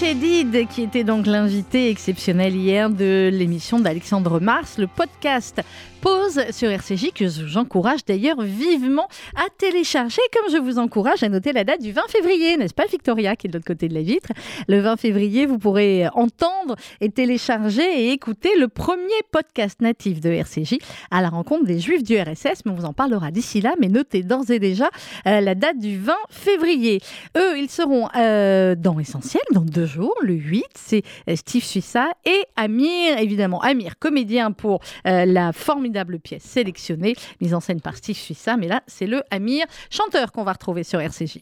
Chédid, 0.02 0.68
qui 0.68 0.82
était 0.82 1.04
donc 1.04 1.28
l'invité 1.28 1.92
exceptionnel 1.92 2.56
hier 2.56 2.90
de 2.90 3.30
l'émission 3.32 3.80
d'Alexandre 3.80 4.40
Mars, 4.40 4.80
le 4.80 4.88
podcast 4.88 5.62
Pause 6.02 6.42
sur 6.52 6.72
RCJ, 6.72 7.12
que 7.14 7.28
j'encourage 7.28 8.04
d'ailleurs 8.06 8.42
vivement 8.42 9.08
à 9.36 9.46
télécharger, 9.56 10.22
comme 10.34 10.52
je 10.52 10.58
vous 10.58 10.80
encourage 10.80 11.22
à 11.22 11.30
noter 11.30 11.54
la 11.54 11.64
date 11.64 11.80
du 11.80 11.92
20 11.92 12.02
février, 12.10 12.58
n'est-ce 12.58 12.74
pas 12.74 12.88
Victoria, 12.88 13.36
qui 13.36 13.46
est 13.46 13.50
de 13.52 13.54
l'autre 13.54 13.68
côté 13.68 13.88
de 13.88 13.94
la 13.94 14.02
vitre? 14.02 14.30
Le 14.68 14.80
20 14.80 14.98
février, 14.98 15.46
vous 15.46 15.60
pourrez 15.60 16.08
entendre 16.16 16.76
et 17.02 17.10
télécharger 17.12 17.84
et 17.84 18.12
écouter 18.14 18.50
le 18.60 18.68
premier 18.68 19.04
podcast 19.32 19.80
natif 19.82 20.22
de 20.22 20.32
RCJ 20.32 20.80
à 21.12 21.22
la 21.22 21.30
rencontre 21.30 21.66
des 21.66 21.80
Juifs 21.80 22.04
du 22.04 22.20
RSS, 22.20 22.66
mais 22.66 22.72
on 22.72 22.76
vous 22.76 22.86
en 22.86 22.94
parlera 22.94 23.30
d'ici 23.30 23.62
là, 23.62 23.76
mais 23.80 23.88
notez 23.88 24.24
d'ores 24.24 24.50
et 24.50 24.58
déjà 24.58 24.90
euh, 25.28 25.40
la 25.40 25.54
date 25.54 25.78
du 25.78 26.00
20 26.00 26.14
février. 26.32 27.00
Eux, 27.38 27.60
ils 27.60 27.70
seront 27.70 28.10
euh, 28.18 28.74
dans 28.74 28.98
Essentiel, 28.98 29.44
dans 29.52 29.62
deux 29.62 29.86
jours, 29.86 30.16
le 30.24 30.34
8, 30.34 30.64
c'est 30.74 31.04
euh, 31.30 31.36
Steve 31.36 31.64
Suissa 31.64 32.08
et 32.26 32.42
Amir, 32.56 33.20
évidemment, 33.20 33.62
Amir, 33.62 34.00
comédien 34.00 34.52
pour 34.52 34.80
la 35.06 35.54
formidable 35.54 35.91
pièce 36.20 36.44
sélectionnée, 36.44 37.16
mise 37.40 37.54
en 37.54 37.60
scène 37.60 37.82
par 37.82 37.96
Steve 37.96 38.18
Suissa, 38.18 38.58
mais 38.58 38.68
là, 38.68 38.82
c'est 38.88 39.08
le 39.08 39.24
Amir, 39.32 39.66
chanteur 39.90 40.32
qu'on 40.32 40.44
va 40.44 40.54
retrouver 40.54 40.84
sur 40.84 41.00
RCJ. 41.00 41.40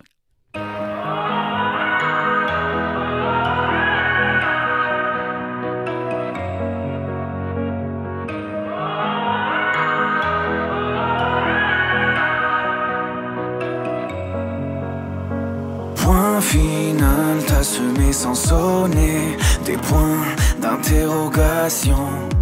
Point 15.95 16.41
final, 16.41 17.37
t'as 17.47 17.63
semé 17.63 18.11
sans 18.11 18.33
sonner 18.33 19.37
des 19.65 19.77
points 19.77 20.25
d'interrogation. 20.59 22.38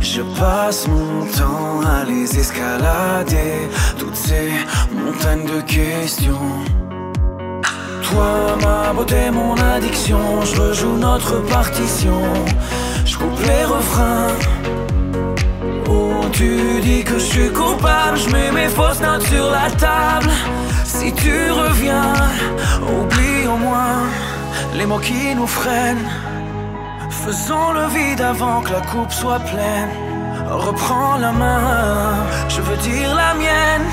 Je 0.00 0.22
passe 0.22 0.88
mon 0.88 1.26
temps 1.26 1.80
à 1.86 2.04
les 2.04 2.38
escalader, 2.38 3.68
toutes 3.98 4.16
ces 4.16 4.50
montagnes 4.92 5.44
de 5.44 5.60
questions. 5.60 6.64
Toi, 8.02 8.56
ma 8.62 8.92
beauté, 8.92 9.30
mon 9.30 9.54
addiction, 9.54 10.18
je 10.42 10.60
rejoue 10.60 10.96
notre 10.96 11.38
partition. 11.46 12.22
Je 13.04 13.16
coupe 13.16 13.40
les 13.46 13.64
refrains. 13.64 14.34
Oh, 15.88 16.24
tu 16.32 16.80
dis 16.82 17.04
que 17.04 17.14
je 17.14 17.24
suis 17.24 17.50
coupable, 17.50 18.16
je 18.16 18.30
mets 18.30 18.50
mes 18.52 18.68
fausses 18.68 19.00
notes 19.00 19.26
sur 19.26 19.50
la 19.50 19.70
table. 19.70 20.30
Si 20.84 21.12
tu 21.12 21.50
reviens, 21.50 22.14
oublie 22.82 23.46
au 23.46 23.56
moins 23.56 24.08
les 24.74 24.86
mots 24.86 24.98
qui 24.98 25.34
nous 25.34 25.46
freinent. 25.46 26.08
Faisons 27.10 27.72
le 27.72 27.86
vide 27.88 28.20
avant 28.20 28.60
que 28.62 28.72
la 28.72 28.80
coupe 28.80 29.12
soit 29.12 29.40
pleine. 29.40 29.90
Reprends 30.48 31.16
la 31.18 31.32
main, 31.32 32.14
je 32.48 32.60
veux 32.60 32.76
dire 32.78 33.14
la 33.14 33.34
mienne. 33.34 33.86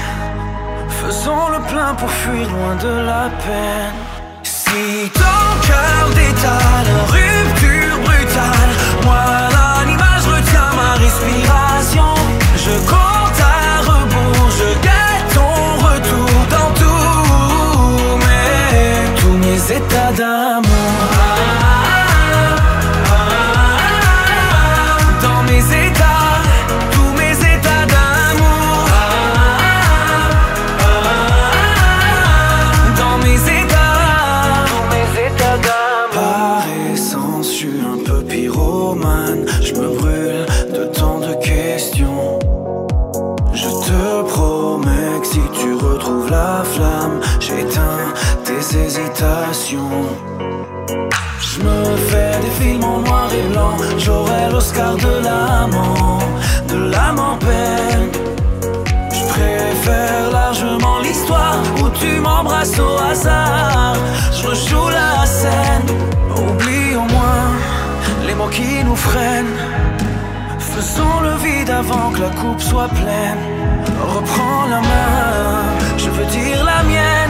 Faisons 1.01 1.49
le 1.49 1.59
plein 1.71 1.93
pour 1.95 2.09
fuir 2.09 2.47
loin 2.49 2.75
de 2.75 2.93
la 3.05 3.29
peine. 3.43 3.95
Si 4.43 5.09
ton 5.13 5.39
cœur 5.67 6.09
détale, 6.15 6.89
rupture 7.15 7.97
brutale, 8.05 8.71
moi 9.03 9.23
l'animal, 9.55 10.19
je 10.23 10.29
retiens 10.35 10.71
ma 10.75 10.91
respiration. 11.05 12.13
Je 12.55 12.75
compte 12.91 13.39
à 13.41 13.81
rebours, 13.91 14.49
je 14.59 14.69
guette 14.85 15.27
ton 15.33 15.57
retour 15.87 16.33
dans 16.53 16.71
mes, 18.23 19.19
tous 19.19 19.37
mes 19.45 19.59
états 19.77 20.11
d'amour. 20.13 20.66
Tes 49.17 49.23
hésitations. 49.23 49.89
Je 51.39 51.59
me 51.61 51.95
fais 52.09 52.39
des 52.41 52.63
films 52.63 52.83
en 52.83 52.99
noir 52.99 53.29
et 53.33 53.51
blanc. 53.51 53.75
J'aurai 53.97 54.49
l'Oscar 54.51 54.95
de 54.95 55.23
l'amant, 55.23 56.19
de 56.67 56.91
l'âme 56.91 57.19
en 57.19 57.37
peine. 57.37 58.09
Je 59.11 59.23
préfère 59.33 60.31
largement 60.31 60.99
l'histoire 60.99 61.59
où 61.81 61.89
tu 61.89 62.19
m'embrasses 62.19 62.79
au 62.79 62.97
hasard. 63.11 63.95
Je 64.31 64.47
rejoue 64.47 64.89
la 64.89 65.25
scène. 65.25 65.87
Oublie 66.35 66.95
au 66.95 67.07
moins 67.15 67.49
les 68.25 68.35
mots 68.35 68.49
qui 68.49 68.83
nous 68.83 68.95
freinent. 68.95 69.57
Faisons 70.59 71.19
le 71.21 71.35
vide 71.43 71.69
avant 71.69 72.11
que 72.11 72.21
la 72.21 72.29
coupe 72.29 72.61
soit 72.61 72.89
pleine. 72.89 73.43
Reprends 74.15 74.65
la 74.69 74.81
main, 74.81 75.63
je 75.97 76.09
veux 76.09 76.25
dire 76.25 76.63
la 76.63 76.83
mienne. 76.83 77.26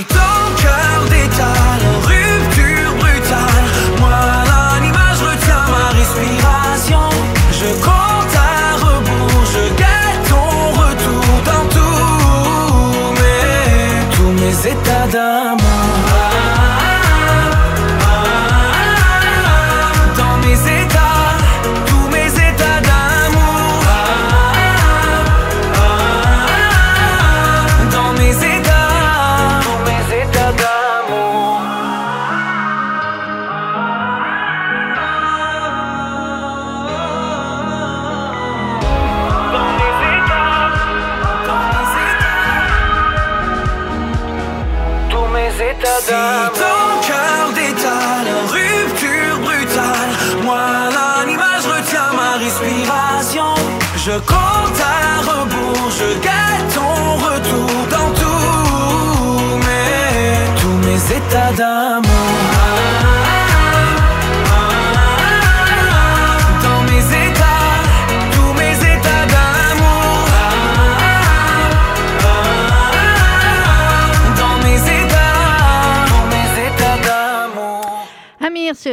Si 0.00 0.06
ton 0.06 0.14
cœur 0.14 0.18
détale, 0.62 0.89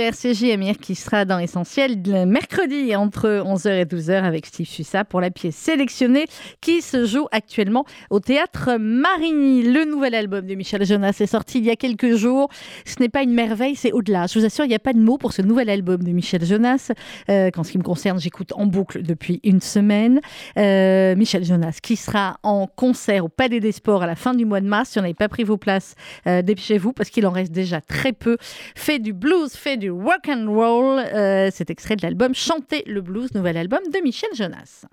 RCJ, 0.08 0.52
Amir, 0.54 0.78
qui 0.78 0.96
sera 0.96 1.26
dans 1.26 1.38
Essentiel 1.38 2.02
le 2.06 2.26
mercredi 2.26 2.96
entre 2.96 3.44
11h 3.46 3.82
et 3.82 3.84
12h 3.84 4.24
avec 4.24 4.46
Steve 4.46 4.66
Sussa 4.66 5.04
pour 5.04 5.20
la 5.20 5.32
pièce 5.32 5.56
sélectionnée 5.56 6.28
qui 6.62 6.82
se 6.82 7.06
joue 7.06 7.28
actuellement 7.34 7.84
au 8.10 8.22
théâtre 8.22 8.78
Marigny. 8.80 9.64
Le 9.64 9.84
nouvel 9.84 10.16
album 10.16 10.46
de 10.46 10.56
Michel 10.56 10.86
Jonas 10.86 11.18
est 11.20 11.28
sorti 11.28 11.58
il 11.58 11.66
y 11.66 11.70
a 11.70 11.76
quelques 11.76 12.16
jours. 12.16 12.48
Ce 12.86 12.96
n'est 13.02 13.10
pas 13.10 13.24
une 13.24 13.34
merveille, 13.34 13.76
c'est 13.76 13.92
au-delà. 13.92 14.28
Je 14.28 14.40
vous 14.40 14.46
assure, 14.46 14.64
il 14.64 14.70
n'y 14.70 14.76
a 14.76 14.80
pas 14.80 14.94
de 14.94 15.00
mots 15.00 15.18
pour 15.18 15.34
ce 15.34 15.42
nouvel 15.42 15.70
album 15.70 16.02
de 16.02 16.12
Michel 16.12 16.46
Jonas. 16.46 16.92
Euh, 17.30 17.52
ce 17.54 17.72
qui 17.72 17.78
me 17.78 17.84
concerne, 17.84 18.18
j'écoute 18.18 18.54
en 18.56 18.66
boucle 18.66 19.04
depuis 19.04 19.42
une 19.44 19.60
semaine. 19.60 20.22
Euh, 20.58 21.18
Michel 21.18 21.44
Jonas 21.44 21.80
qui 21.84 21.98
sera 21.98 22.38
en 22.44 22.68
concert 22.68 23.26
au 23.26 23.30
Palais 23.30 23.60
des 23.60 23.74
Sports 23.74 24.04
à 24.04 24.08
la 24.08 24.16
fin 24.16 24.34
du 24.34 24.46
mois 24.46 24.62
de 24.62 24.68
mars. 24.68 24.92
Si 24.92 25.00
vous 25.00 25.04
n'avez 25.04 25.16
pas 25.16 25.28
pris 25.28 25.44
vos 25.44 25.58
places, 25.58 25.96
euh, 26.28 26.42
dépêchez-vous 26.42 26.94
parce 26.94 27.10
qu'il 27.10 27.28
en 27.28 27.32
reste 27.32 27.52
déjà 27.52 27.82
très 27.82 28.14
peu. 28.14 28.38
Fait 28.74 29.00
du 29.00 29.12
blues, 29.12 29.52
fait 29.52 29.76
du 29.76 29.90
rock 30.04 30.30
and 30.30 30.46
roll. 30.48 31.00
Euh, 31.00 31.50
c'est 31.52 31.70
extrait 31.70 31.96
de 31.96 32.04
l'album 32.04 32.34
Chanter 32.34 32.84
le 32.86 33.02
blues, 33.02 33.34
nouvel 33.34 33.58
album 33.58 33.80
de 33.94 34.00
Michel 34.02 34.30
Jonas. 34.34 34.86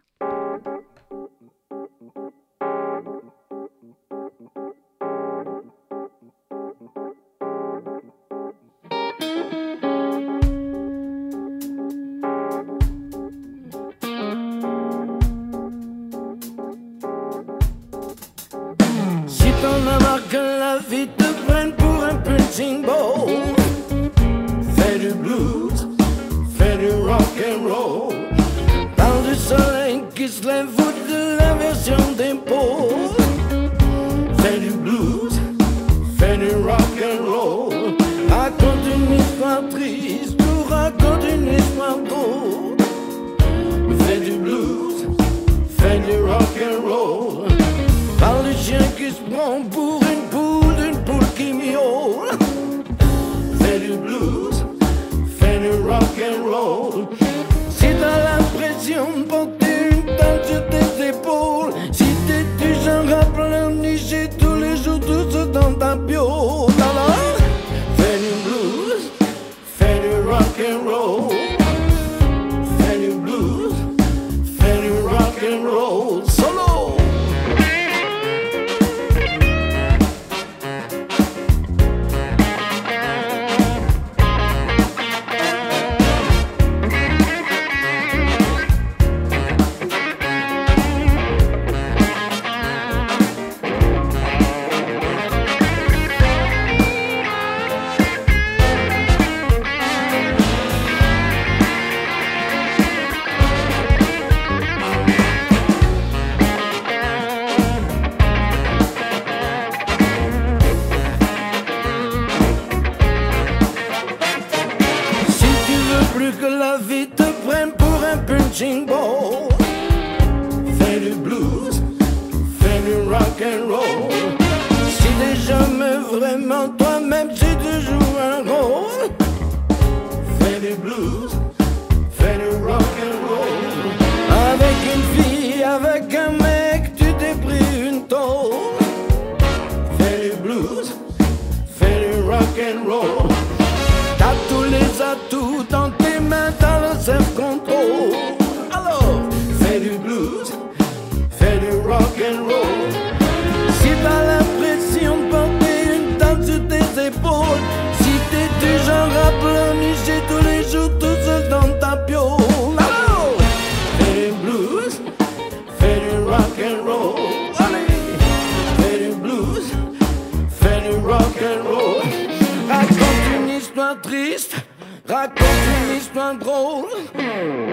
Raconte 175.09 175.46
une 175.90 175.96
histoire 175.98 176.34
drôle. 176.34 176.88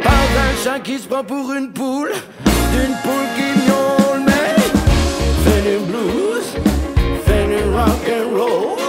Parle 0.04 0.30
d'un 0.36 0.64
chat 0.64 0.80
qui 0.80 1.00
se 1.00 1.08
prend 1.08 1.24
pour 1.24 1.52
une 1.54 1.72
poule, 1.72 2.12
d'une 2.46 2.96
poule 3.04 3.28
qui 3.36 3.68
miaule. 3.68 4.24
Mais 4.26 4.56
fais 5.44 5.78
blues, 5.80 6.56
fais 7.26 7.46
du 7.48 7.64
rock 7.76 8.08
and 8.10 8.38
roll. 8.38 8.81